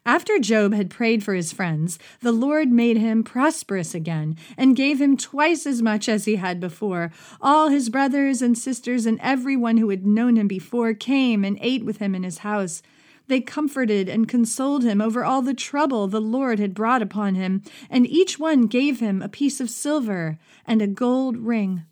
After 0.05 0.37
Job 0.37 0.73
had 0.73 0.89
prayed 0.89 1.23
for 1.23 1.33
his 1.33 1.53
friends, 1.53 1.97
the 2.19 2.33
Lord 2.33 2.69
made 2.69 2.97
him 2.97 3.23
prosperous 3.23 3.95
again, 3.95 4.35
and 4.57 4.75
gave 4.75 5.01
him 5.01 5.15
twice 5.15 5.65
as 5.65 5.81
much 5.81 6.09
as 6.09 6.25
he 6.25 6.35
had 6.35 6.59
before. 6.59 7.11
All 7.41 7.69
his 7.69 7.89
brothers 7.89 8.41
and 8.41 8.57
sisters 8.57 9.05
and 9.05 9.17
every 9.21 9.55
one 9.55 9.77
who 9.77 9.89
had 9.89 10.05
known 10.05 10.35
him 10.35 10.49
before 10.49 10.93
came 10.93 11.45
and 11.45 11.57
ate 11.61 11.85
with 11.85 11.97
him 11.97 12.13
in 12.13 12.23
his 12.23 12.39
house. 12.39 12.83
They 13.27 13.41
comforted 13.41 14.07
and 14.07 14.27
consoled 14.27 14.83
him 14.83 15.01
over 15.01 15.23
all 15.23 15.41
the 15.41 15.53
trouble 15.53 16.07
the 16.07 16.21
Lord 16.21 16.59
had 16.59 16.73
brought 16.73 17.01
upon 17.01 17.35
him, 17.35 17.63
and 17.89 18.07
each 18.07 18.37
one 18.37 18.67
gave 18.67 18.99
him 18.99 19.21
a 19.21 19.29
piece 19.29 19.59
of 19.59 19.69
silver 19.69 20.37
and 20.65 20.81
a 20.81 20.87
gold 20.87 21.37
ring. 21.37 21.85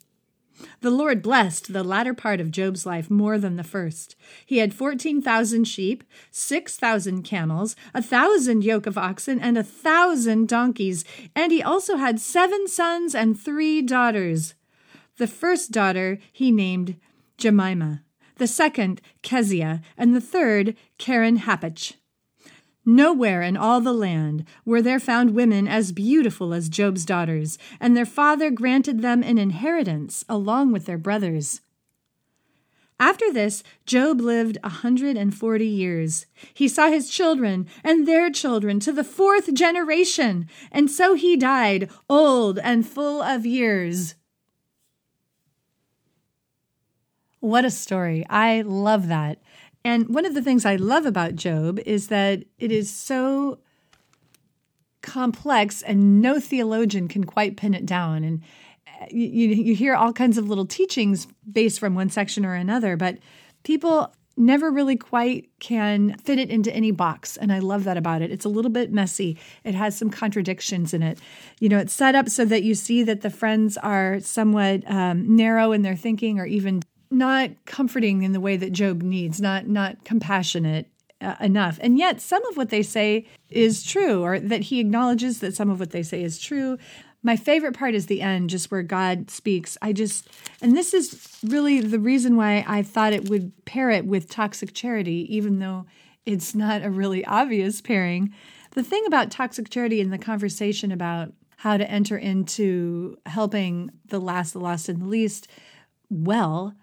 The 0.81 0.91
Lord 0.91 1.21
blessed 1.21 1.73
the 1.73 1.83
latter 1.83 2.13
part 2.13 2.39
of 2.39 2.51
Job's 2.51 2.85
life 2.85 3.09
more 3.09 3.37
than 3.37 3.55
the 3.55 3.63
first. 3.63 4.15
He 4.45 4.59
had 4.59 4.73
14,000 4.73 5.65
sheep, 5.65 6.03
6,000 6.31 7.23
camels, 7.23 7.75
a 7.93 8.01
thousand 8.01 8.63
yoke 8.63 8.85
of 8.85 8.97
oxen, 8.97 9.39
and 9.39 9.57
a 9.57 9.63
thousand 9.63 10.47
donkeys, 10.47 11.03
and 11.35 11.51
he 11.51 11.63
also 11.63 11.97
had 11.97 12.19
seven 12.19 12.67
sons 12.67 13.15
and 13.15 13.39
three 13.39 13.81
daughters. 13.81 14.53
The 15.17 15.27
first 15.27 15.71
daughter 15.71 16.19
he 16.31 16.51
named 16.51 16.95
Jemimah, 17.37 18.02
the 18.37 18.47
second 18.47 19.01
Keziah, 19.21 19.81
and 19.97 20.15
the 20.15 20.21
third 20.21 20.75
Keren 20.97 21.39
Happuch. 21.39 21.93
Nowhere 22.85 23.41
in 23.41 23.55
all 23.55 23.79
the 23.79 23.93
land 23.93 24.45
were 24.65 24.81
there 24.81 24.99
found 24.99 25.33
women 25.33 25.67
as 25.67 25.93
beautiful 25.93 26.53
as 26.53 26.67
Job's 26.67 27.05
daughters, 27.05 27.57
and 27.79 27.95
their 27.95 28.05
father 28.05 28.51
granted 28.51 29.01
them 29.01 29.23
an 29.23 29.37
inheritance 29.37 30.25
along 30.27 30.73
with 30.73 30.85
their 30.85 30.97
brothers. 30.97 31.61
After 32.99 33.31
this, 33.31 33.63
Job 33.85 34.21
lived 34.21 34.57
a 34.63 34.69
hundred 34.69 35.17
and 35.17 35.33
forty 35.33 35.67
years. 35.67 36.25
He 36.53 36.67
saw 36.67 36.89
his 36.89 37.09
children 37.09 37.67
and 37.83 38.07
their 38.07 38.29
children 38.29 38.79
to 38.81 38.91
the 38.91 39.03
fourth 39.03 39.53
generation, 39.53 40.47
and 40.71 40.91
so 40.91 41.13
he 41.13 41.35
died, 41.35 41.89
old 42.09 42.59
and 42.59 42.87
full 42.87 43.21
of 43.21 43.45
years. 43.45 44.15
What 47.43 47.65
a 47.65 47.71
story. 47.71 48.25
I 48.29 48.61
love 48.61 49.09
that. 49.09 49.41
And 49.83 50.07
one 50.07 50.25
of 50.25 50.33
the 50.33 50.41
things 50.41 50.65
I 50.65 50.77
love 50.77 51.05
about 51.05 51.35
Job 51.35 51.77
is 51.85 52.07
that 52.07 52.45
it 52.57 52.71
is 52.71 52.89
so 52.89 53.59
complex 55.01 55.81
and 55.81 56.21
no 56.21 56.39
theologian 56.39 57.09
can 57.09 57.25
quite 57.25 57.57
pin 57.57 57.73
it 57.73 57.85
down. 57.85 58.23
And 58.23 58.43
uh, 58.87 59.07
you, 59.11 59.49
you 59.49 59.75
hear 59.75 59.93
all 59.93 60.13
kinds 60.13 60.37
of 60.37 60.47
little 60.47 60.65
teachings 60.65 61.27
based 61.51 61.81
from 61.81 61.95
one 61.95 62.09
section 62.09 62.45
or 62.45 62.53
another, 62.53 62.95
but 62.95 63.17
people 63.63 64.15
never 64.37 64.71
really 64.71 64.95
quite 64.95 65.49
can 65.59 66.17
fit 66.19 66.39
it 66.39 66.49
into 66.49 66.73
any 66.73 66.91
box. 66.91 67.35
And 67.35 67.51
I 67.51 67.59
love 67.59 67.83
that 67.83 67.97
about 67.97 68.21
it. 68.21 68.31
It's 68.31 68.45
a 68.45 68.49
little 68.49 68.71
bit 68.71 68.93
messy, 68.93 69.37
it 69.65 69.75
has 69.75 69.97
some 69.97 70.09
contradictions 70.09 70.93
in 70.93 71.03
it. 71.03 71.19
You 71.59 71.67
know, 71.67 71.77
it's 71.77 71.93
set 71.93 72.15
up 72.15 72.29
so 72.29 72.45
that 72.45 72.63
you 72.63 72.73
see 72.73 73.03
that 73.03 73.19
the 73.19 73.29
friends 73.29 73.75
are 73.75 74.21
somewhat 74.21 74.89
um, 74.89 75.35
narrow 75.35 75.73
in 75.73 75.81
their 75.81 75.97
thinking 75.97 76.39
or 76.39 76.45
even 76.45 76.81
not 77.13 77.51
comforting 77.65 78.23
in 78.23 78.31
the 78.31 78.39
way 78.39 78.57
that 78.57 78.71
Job 78.71 79.01
needs, 79.01 79.39
not 79.39 79.67
not 79.67 80.03
compassionate 80.03 80.87
uh, 81.21 81.35
enough. 81.39 81.79
And 81.81 81.97
yet 81.97 82.21
some 82.21 82.45
of 82.47 82.57
what 82.57 82.69
they 82.69 82.83
say 82.83 83.25
is 83.49 83.83
true 83.83 84.23
or 84.23 84.39
that 84.39 84.61
he 84.61 84.79
acknowledges 84.79 85.39
that 85.39 85.55
some 85.55 85.69
of 85.69 85.79
what 85.79 85.91
they 85.91 86.03
say 86.03 86.23
is 86.23 86.39
true. 86.39 86.77
My 87.25 87.37
favorite 87.37 87.77
part 87.77 87.95
is 87.95 88.07
the 88.07 88.21
end, 88.21 88.49
just 88.49 88.69
where 88.69 88.83
God 88.83 89.31
speaks. 89.31 89.77
I 89.81 89.93
just, 89.93 90.27
and 90.61 90.75
this 90.75 90.93
is 90.93 91.29
really 91.45 91.79
the 91.79 91.99
reason 91.99 92.35
why 92.35 92.65
I 92.67 92.83
thought 92.83 93.13
it 93.13 93.29
would 93.29 93.53
pair 93.63 93.89
it 93.89 94.05
with 94.05 94.29
toxic 94.29 94.73
charity, 94.73 95.25
even 95.33 95.59
though 95.59 95.85
it's 96.25 96.53
not 96.53 96.83
a 96.83 96.89
really 96.89 97.23
obvious 97.23 97.79
pairing. 97.79 98.33
The 98.71 98.83
thing 98.83 99.05
about 99.07 99.31
toxic 99.31 99.69
charity 99.69 100.01
and 100.01 100.11
the 100.11 100.17
conversation 100.17 100.91
about 100.91 101.31
how 101.57 101.77
to 101.77 101.89
enter 101.89 102.17
into 102.17 103.17
helping 103.25 103.91
the 104.07 104.19
last, 104.19 104.51
the 104.51 104.59
lost, 104.59 104.89
and 104.89 105.01
the 105.01 105.05
least 105.07 105.47
well 106.09 106.75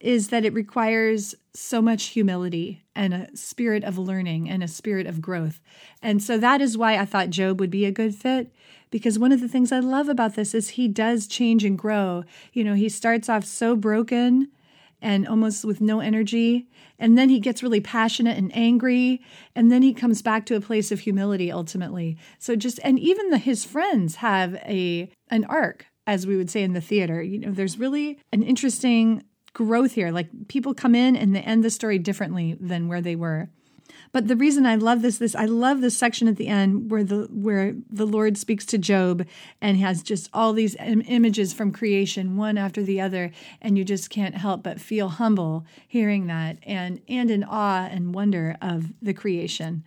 is 0.00 0.28
that 0.28 0.44
it 0.44 0.52
requires 0.52 1.34
so 1.54 1.80
much 1.80 2.06
humility 2.06 2.82
and 2.94 3.14
a 3.14 3.36
spirit 3.36 3.82
of 3.82 3.96
learning 3.96 4.48
and 4.48 4.62
a 4.62 4.68
spirit 4.68 5.06
of 5.06 5.22
growth. 5.22 5.60
And 6.02 6.22
so 6.22 6.36
that 6.38 6.60
is 6.60 6.76
why 6.76 6.98
I 6.98 7.06
thought 7.06 7.30
Job 7.30 7.60
would 7.60 7.70
be 7.70 7.86
a 7.86 7.92
good 7.92 8.14
fit 8.14 8.52
because 8.90 9.18
one 9.18 9.32
of 9.32 9.40
the 9.40 9.48
things 9.48 9.72
I 9.72 9.80
love 9.80 10.08
about 10.08 10.34
this 10.34 10.54
is 10.54 10.70
he 10.70 10.86
does 10.86 11.26
change 11.26 11.64
and 11.64 11.78
grow. 11.78 12.24
You 12.52 12.64
know, 12.64 12.74
he 12.74 12.88
starts 12.88 13.28
off 13.28 13.44
so 13.44 13.74
broken 13.74 14.48
and 15.00 15.26
almost 15.26 15.64
with 15.64 15.80
no 15.80 16.00
energy 16.00 16.68
and 16.98 17.16
then 17.18 17.28
he 17.28 17.40
gets 17.40 17.62
really 17.62 17.80
passionate 17.80 18.38
and 18.38 18.54
angry 18.56 19.20
and 19.54 19.70
then 19.70 19.82
he 19.82 19.92
comes 19.92 20.22
back 20.22 20.46
to 20.46 20.56
a 20.56 20.60
place 20.60 20.90
of 20.92 21.00
humility 21.00 21.50
ultimately. 21.50 22.16
So 22.38 22.56
just 22.56 22.80
and 22.84 22.98
even 22.98 23.30
the, 23.30 23.38
his 23.38 23.64
friends 23.64 24.16
have 24.16 24.54
a 24.56 25.10
an 25.30 25.44
arc 25.44 25.86
as 26.06 26.26
we 26.26 26.36
would 26.36 26.50
say 26.50 26.62
in 26.62 26.72
the 26.72 26.80
theater. 26.80 27.22
You 27.22 27.38
know, 27.38 27.50
there's 27.50 27.78
really 27.78 28.18
an 28.32 28.42
interesting 28.42 29.24
growth 29.56 29.92
here. 29.92 30.10
Like 30.10 30.48
people 30.48 30.74
come 30.74 30.94
in 30.94 31.16
and 31.16 31.34
they 31.34 31.40
end 31.40 31.64
the 31.64 31.70
story 31.70 31.98
differently 31.98 32.58
than 32.60 32.88
where 32.88 33.00
they 33.00 33.16
were. 33.16 33.48
But 34.12 34.28
the 34.28 34.36
reason 34.36 34.66
I 34.66 34.74
love 34.74 35.00
this, 35.00 35.16
this 35.16 35.34
I 35.34 35.46
love 35.46 35.80
this 35.80 35.96
section 35.96 36.28
at 36.28 36.36
the 36.36 36.48
end 36.48 36.90
where 36.90 37.02
the 37.02 37.26
where 37.30 37.74
the 37.90 38.06
Lord 38.06 38.36
speaks 38.36 38.66
to 38.66 38.78
Job 38.78 39.26
and 39.62 39.78
has 39.78 40.02
just 40.02 40.28
all 40.34 40.52
these 40.52 40.76
Im- 40.76 41.02
images 41.06 41.54
from 41.54 41.72
creation, 41.72 42.36
one 42.36 42.58
after 42.58 42.82
the 42.82 43.00
other, 43.00 43.32
and 43.62 43.78
you 43.78 43.84
just 43.84 44.10
can't 44.10 44.34
help 44.34 44.62
but 44.62 44.78
feel 44.78 45.08
humble 45.08 45.64
hearing 45.88 46.26
that 46.26 46.58
and 46.62 47.00
and 47.08 47.30
in 47.30 47.42
awe 47.42 47.86
and 47.90 48.14
wonder 48.14 48.58
of 48.60 48.92
the 49.00 49.14
creation. 49.14 49.84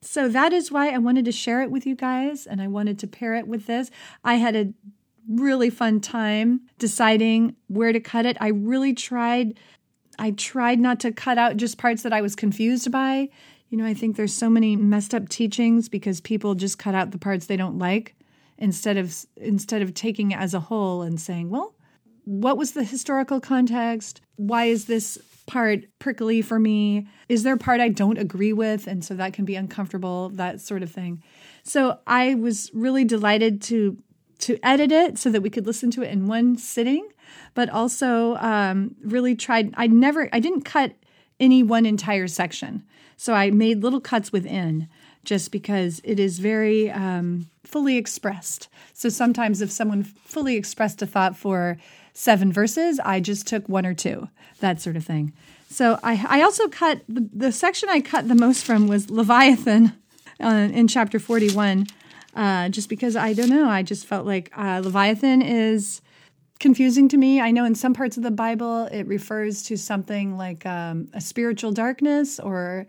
So 0.00 0.30
that 0.30 0.54
is 0.54 0.72
why 0.72 0.88
I 0.88 0.98
wanted 0.98 1.26
to 1.26 1.32
share 1.32 1.60
it 1.60 1.70
with 1.70 1.84
you 1.84 1.94
guys, 1.94 2.46
and 2.46 2.62
I 2.62 2.68
wanted 2.68 2.98
to 3.00 3.06
pair 3.06 3.34
it 3.34 3.46
with 3.46 3.66
this. 3.66 3.90
I 4.24 4.36
had 4.36 4.56
a 4.56 4.72
really 5.28 5.70
fun 5.70 6.00
time 6.00 6.60
deciding 6.78 7.56
where 7.68 7.92
to 7.92 8.00
cut 8.00 8.26
it. 8.26 8.36
I 8.40 8.48
really 8.48 8.94
tried 8.94 9.58
I 10.18 10.32
tried 10.32 10.78
not 10.78 11.00
to 11.00 11.12
cut 11.12 11.38
out 11.38 11.56
just 11.56 11.78
parts 11.78 12.02
that 12.02 12.12
I 12.12 12.20
was 12.20 12.36
confused 12.36 12.92
by. 12.92 13.30
You 13.70 13.78
know, 13.78 13.86
I 13.86 13.94
think 13.94 14.16
there's 14.16 14.34
so 14.34 14.50
many 14.50 14.76
messed 14.76 15.14
up 15.14 15.30
teachings 15.30 15.88
because 15.88 16.20
people 16.20 16.54
just 16.54 16.78
cut 16.78 16.94
out 16.94 17.10
the 17.10 17.18
parts 17.18 17.46
they 17.46 17.56
don't 17.56 17.78
like 17.78 18.14
instead 18.58 18.98
of 18.98 19.16
instead 19.36 19.80
of 19.80 19.94
taking 19.94 20.32
it 20.32 20.38
as 20.38 20.52
a 20.52 20.60
whole 20.60 21.02
and 21.02 21.18
saying, 21.18 21.48
"Well, 21.48 21.74
what 22.24 22.58
was 22.58 22.72
the 22.72 22.84
historical 22.84 23.40
context? 23.40 24.20
Why 24.36 24.66
is 24.66 24.84
this 24.84 25.18
part 25.46 25.84
prickly 25.98 26.42
for 26.42 26.58
me? 26.60 27.08
Is 27.28 27.42
there 27.42 27.54
a 27.54 27.58
part 27.58 27.80
I 27.80 27.88
don't 27.88 28.18
agree 28.18 28.52
with 28.52 28.86
and 28.86 29.02
so 29.04 29.14
that 29.14 29.32
can 29.32 29.44
be 29.44 29.56
uncomfortable, 29.56 30.28
that 30.30 30.60
sort 30.60 30.82
of 30.82 30.90
thing." 30.90 31.22
So, 31.62 31.98
I 32.06 32.34
was 32.34 32.70
really 32.74 33.04
delighted 33.04 33.62
to 33.62 33.96
to 34.40 34.58
edit 34.62 34.92
it 34.92 35.18
so 35.18 35.30
that 35.30 35.40
we 35.40 35.50
could 35.50 35.66
listen 35.66 35.90
to 35.92 36.02
it 36.02 36.10
in 36.10 36.26
one 36.26 36.56
sitting, 36.56 37.08
but 37.54 37.68
also 37.68 38.36
um, 38.36 38.94
really 39.02 39.34
tried. 39.34 39.74
I 39.76 39.86
never, 39.86 40.28
I 40.32 40.40
didn't 40.40 40.62
cut 40.62 40.94
any 41.38 41.62
one 41.62 41.86
entire 41.86 42.28
section. 42.28 42.84
So 43.16 43.34
I 43.34 43.50
made 43.50 43.82
little 43.82 44.00
cuts 44.00 44.32
within 44.32 44.88
just 45.24 45.52
because 45.52 46.00
it 46.04 46.18
is 46.18 46.38
very 46.38 46.90
um, 46.90 47.48
fully 47.64 47.96
expressed. 47.96 48.68
So 48.94 49.08
sometimes 49.08 49.60
if 49.60 49.70
someone 49.70 50.02
fully 50.02 50.56
expressed 50.56 51.02
a 51.02 51.06
thought 51.06 51.36
for 51.36 51.76
seven 52.14 52.52
verses, 52.52 52.98
I 53.00 53.20
just 53.20 53.46
took 53.46 53.68
one 53.68 53.86
or 53.86 53.94
two, 53.94 54.28
that 54.60 54.80
sort 54.80 54.96
of 54.96 55.04
thing. 55.04 55.32
So 55.68 55.98
I, 56.02 56.24
I 56.28 56.42
also 56.42 56.68
cut 56.68 57.02
the, 57.08 57.28
the 57.32 57.52
section 57.52 57.88
I 57.88 58.00
cut 58.00 58.28
the 58.28 58.34
most 58.34 58.64
from 58.64 58.88
was 58.88 59.10
Leviathan 59.10 59.92
uh, 60.42 60.68
in 60.72 60.88
chapter 60.88 61.18
41 61.18 61.86
uh, 62.34 62.68
just 62.68 62.88
because 62.88 63.16
I 63.16 63.32
don't 63.32 63.50
know. 63.50 63.68
I 63.68 63.82
just 63.82 64.06
felt 64.06 64.26
like 64.26 64.50
uh, 64.56 64.80
Leviathan 64.82 65.42
is 65.42 66.00
confusing 66.58 67.08
to 67.08 67.16
me. 67.16 67.40
I 67.40 67.50
know 67.50 67.64
in 67.64 67.74
some 67.74 67.94
parts 67.94 68.16
of 68.16 68.22
the 68.22 68.30
Bible 68.30 68.84
it 68.86 69.06
refers 69.06 69.62
to 69.64 69.76
something 69.76 70.36
like 70.36 70.64
um, 70.66 71.08
a 71.14 71.20
spiritual 71.20 71.72
darkness 71.72 72.38
or 72.38 72.86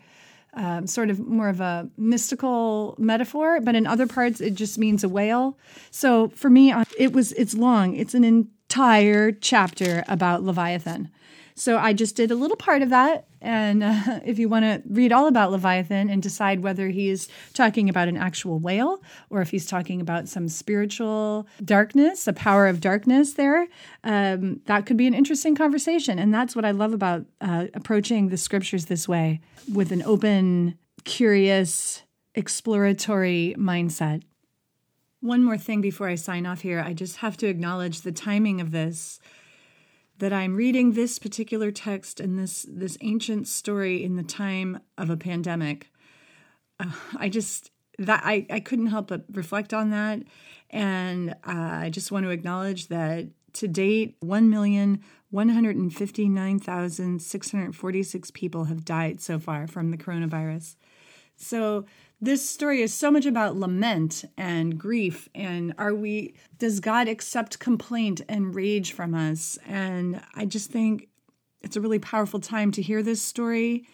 um, 0.54 0.86
sort 0.86 1.10
of 1.10 1.20
more 1.20 1.48
of 1.48 1.62
a 1.62 1.90
mystical 1.98 2.96
metaphor, 2.98 3.62
but 3.62 3.74
in 3.74 3.88
other 3.88 4.06
parts 4.08 4.42
it 4.42 4.54
just 4.54 4.78
means 4.78 5.04
a 5.04 5.10
whale. 5.10 5.58
So 5.90 6.28
for 6.30 6.50
me, 6.50 6.74
it 6.98 7.14
was 7.14 7.32
it's 7.34 7.54
long. 7.54 7.96
It's 7.96 8.14
an 8.14 8.26
entire 8.26 9.32
chapter 9.32 10.04
about 10.08 10.44
Leviathan. 10.44 11.10
So 11.56 11.78
I 11.78 11.94
just 11.94 12.16
did 12.16 12.32
a 12.32 12.36
little 12.36 12.58
part 12.58 12.82
of 12.82 12.90
that. 12.90 13.26
And 13.42 13.84
uh, 13.84 14.20
if 14.26 14.40
you 14.40 14.48
want 14.48 14.66
to 14.66 14.82
read 14.88 15.12
all 15.12 15.28
about 15.28 15.52
Leviathan 15.52 16.10
and 16.10 16.22
decide 16.22 16.62
whether 16.62 16.90
he's 16.90 17.28
talking 17.54 17.90
about 17.90 18.08
an 18.08 18.18
actual 18.18 18.60
whale 18.60 19.02
or 19.30 19.42
if 19.42 19.50
he's 19.50 19.66
talking 19.66 20.00
about 20.00 20.28
some 20.28 20.48
spiritual 20.48 21.48
darkness, 21.64 22.28
a 22.28 22.34
power 22.34 22.68
of 22.68 22.80
darkness 22.80 23.34
there, 23.34 23.68
um, 24.04 24.62
that 24.66 24.86
could 24.86 24.98
be 24.98 25.08
an 25.08 25.14
interesting 25.14 25.56
conversation. 25.56 26.20
And 26.20 26.34
that's 26.34 26.56
what 26.56 26.66
I 26.66 26.72
love 26.72 26.94
about 26.94 27.26
uh, 27.42 27.68
approaching 27.74 28.30
the 28.30 28.38
scriptures 28.38 28.86
this 28.86 29.08
way 29.08 29.42
with 29.72 29.92
an 29.92 30.04
open, 30.04 30.78
curious, 31.04 32.04
exploratory 32.36 33.56
mindset. 33.58 34.24
One 35.22 35.44
more 35.44 35.58
thing 35.58 35.82
before 35.82 36.08
I 36.08 36.16
sign 36.16 36.48
off 36.48 36.62
here, 36.62 36.84
I 36.84 36.94
just 36.94 37.18
have 37.18 37.38
to 37.38 37.48
acknowledge 37.48 38.02
the 38.02 38.12
timing 38.12 38.60
of 38.60 38.72
this 38.72 39.20
that 40.22 40.32
I'm 40.32 40.56
reading 40.56 40.94
this 40.94 41.18
particular 41.18 41.72
text 41.72 42.20
and 42.20 42.38
this 42.38 42.64
this 42.70 42.96
ancient 43.02 43.48
story 43.48 44.04
in 44.04 44.18
the 44.18 44.24
time 44.24 44.80
of 44.96 45.10
a 45.10 45.18
pandemic. 45.18 45.92
Uh, 46.80 46.92
I 47.18 47.28
just 47.28 47.72
that 47.98 48.22
I, 48.24 48.46
I 48.50 48.60
couldn't 48.60 48.88
help 48.88 49.08
but 49.08 49.26
reflect 49.32 49.74
on 49.74 49.90
that, 49.90 50.22
and 50.70 51.32
uh, 51.32 51.86
I 51.86 51.90
just 51.90 52.12
want 52.12 52.26
to 52.26 52.30
acknowledge 52.30 52.88
that 52.90 53.30
to 53.54 53.68
date, 53.68 54.16
one 54.20 54.48
million 54.52 55.02
one 55.32 55.50
hundred 55.50 55.76
and 55.76 55.92
fifty 55.92 56.30
nine 56.30 56.60
thousand 56.60 57.24
six 57.24 57.52
hundred 57.52 57.76
forty 57.76 58.04
six 58.04 58.30
people 58.30 58.66
have 58.66 58.86
died 58.86 59.22
so 59.22 59.40
far 59.40 59.66
from 59.66 59.90
the 59.90 59.98
coronavirus. 59.98 60.76
So 61.36 61.86
this 62.22 62.48
story 62.48 62.82
is 62.82 62.94
so 62.94 63.10
much 63.10 63.26
about 63.26 63.56
lament 63.56 64.24
and 64.38 64.78
grief 64.78 65.28
and 65.34 65.74
are 65.80 65.96
we 65.96 66.36
does 66.60 66.80
god 66.80 67.08
accept 67.08 67.58
complaint 67.58 68.22
and 68.30 68.54
rage 68.56 68.94
from 68.94 69.16
us? 69.16 69.58
And 69.68 70.22
i 70.36 70.46
just 70.46 70.70
think 70.70 71.10
it's 71.62 71.76
a 71.76 71.82
really 71.82 72.00
powerful 72.00 72.40
time 72.40 72.72
to 72.72 72.82
hear 72.82 73.02
this 73.02 73.22
story. 73.22 73.88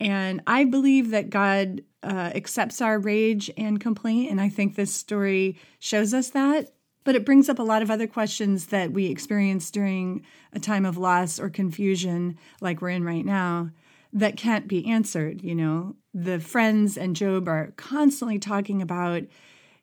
And 0.00 0.42
i 0.46 0.64
believe 0.64 1.10
that 1.10 1.30
god 1.30 1.82
uh, 2.02 2.32
accepts 2.34 2.80
our 2.80 2.98
rage 2.98 3.50
and 3.56 3.78
complaint 3.78 4.30
and 4.30 4.40
i 4.40 4.48
think 4.48 4.74
this 4.74 4.94
story 4.94 5.56
shows 5.78 6.12
us 6.12 6.30
that. 6.30 6.72
But 7.02 7.14
it 7.14 7.24
brings 7.24 7.48
up 7.48 7.58
a 7.58 7.62
lot 7.62 7.80
of 7.80 7.90
other 7.90 8.06
questions 8.06 8.66
that 8.66 8.92
we 8.92 9.06
experience 9.06 9.70
during 9.70 10.22
a 10.52 10.60
time 10.60 10.84
of 10.84 10.98
loss 10.98 11.40
or 11.40 11.48
confusion 11.48 12.36
like 12.60 12.82
we're 12.82 12.90
in 12.90 13.04
right 13.04 13.24
now 13.24 13.70
that 14.12 14.36
can't 14.36 14.68
be 14.68 14.86
answered. 14.86 15.42
You 15.42 15.54
know, 15.54 15.96
the 16.12 16.40
friends 16.40 16.96
and 16.96 17.14
Job 17.16 17.48
are 17.48 17.72
constantly 17.76 18.38
talking 18.38 18.82
about 18.82 19.24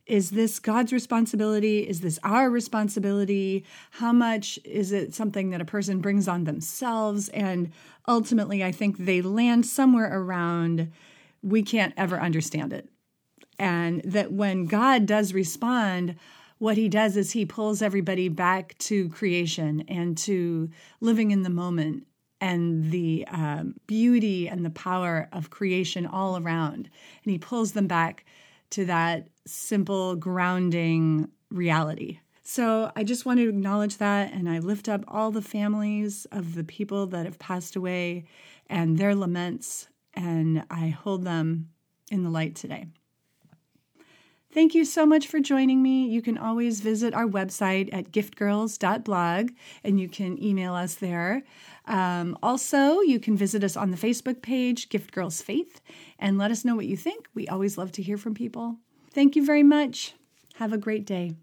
is 0.05 0.31
this 0.31 0.59
God's 0.59 0.93
responsibility? 0.93 1.79
Is 1.79 1.99
this 1.99 2.17
our 2.23 2.49
responsibility? 2.49 3.65
How 3.91 4.13
much 4.13 4.57
is 4.63 4.93
it 4.93 5.13
something 5.13 5.49
that 5.49 5.59
a 5.59 5.65
person 5.65 5.99
brings 5.99 6.29
on 6.29 6.45
themselves? 6.45 7.27
And 7.29 7.71
ultimately, 8.07 8.63
I 8.63 8.71
think 8.71 8.97
they 8.97 9.21
land 9.21 9.65
somewhere 9.65 10.09
around 10.09 10.93
we 11.43 11.61
can't 11.61 11.93
ever 11.97 12.19
understand 12.19 12.71
it. 12.71 12.89
And 13.59 14.01
that 14.03 14.31
when 14.31 14.65
God 14.65 15.05
does 15.05 15.33
respond, 15.33 16.15
what 16.57 16.77
he 16.77 16.89
does 16.89 17.17
is 17.17 17.31
he 17.31 17.45
pulls 17.45 17.81
everybody 17.81 18.29
back 18.29 18.77
to 18.79 19.09
creation 19.09 19.83
and 19.87 20.17
to 20.19 20.69
living 21.01 21.31
in 21.31 21.43
the 21.43 21.49
moment 21.49 22.07
and 22.39 22.91
the 22.91 23.25
um, 23.29 23.75
beauty 23.87 24.47
and 24.47 24.65
the 24.65 24.69
power 24.69 25.27
of 25.31 25.49
creation 25.49 26.05
all 26.05 26.37
around. 26.37 26.89
And 27.23 27.31
he 27.31 27.37
pulls 27.37 27.71
them 27.71 27.87
back 27.87 28.25
to 28.71 28.85
that 28.85 29.27
simple, 29.45 30.15
grounding 30.15 31.29
reality. 31.49 32.19
So 32.43 32.91
I 32.95 33.03
just 33.03 33.25
want 33.25 33.39
to 33.39 33.49
acknowledge 33.49 33.97
that. 33.97 34.31
And 34.33 34.49
I 34.49 34.59
lift 34.59 34.87
up 34.87 35.03
all 35.07 35.31
the 35.31 35.41
families 35.41 36.25
of 36.31 36.55
the 36.55 36.63
people 36.63 37.07
that 37.07 37.25
have 37.25 37.39
passed 37.39 37.75
away 37.75 38.25
and 38.67 38.97
their 38.97 39.15
laments. 39.15 39.87
And 40.13 40.63
I 40.69 40.87
hold 40.87 41.23
them 41.23 41.69
in 42.09 42.23
the 42.23 42.29
light 42.29 42.55
today. 42.55 42.87
Thank 44.53 44.73
you 44.73 44.85
so 44.85 45.05
much 45.05 45.27
for 45.27 45.39
joining 45.39 45.83
me. 45.83 46.07
You 46.07 46.21
can 46.21 46.37
always 46.37 46.79
visit 46.79 47.13
our 47.13 47.27
website 47.27 47.89
at 47.93 48.11
giftgirls.blog 48.11 49.51
and 49.83 49.99
you 49.99 50.07
can 50.07 50.41
email 50.41 50.73
us 50.73 50.95
there. 50.95 51.43
Um, 51.87 52.37
also, 52.43 52.99
you 52.99 53.19
can 53.19 53.37
visit 53.37 53.63
us 53.63 53.77
on 53.77 53.91
the 53.91 53.97
Facebook 53.97 54.41
page, 54.41 54.89
Gift 54.89 55.11
Girls 55.11 55.41
Faith, 55.41 55.81
and 56.19 56.37
let 56.37 56.51
us 56.51 56.65
know 56.65 56.75
what 56.75 56.85
you 56.85 56.97
think. 56.97 57.27
We 57.33 57.47
always 57.47 57.77
love 57.77 57.91
to 57.93 58.03
hear 58.03 58.17
from 58.17 58.33
people. 58.33 58.77
Thank 59.11 59.35
you 59.35 59.45
very 59.45 59.63
much. 59.63 60.13
Have 60.55 60.73
a 60.73 60.77
great 60.77 61.05
day. 61.05 61.33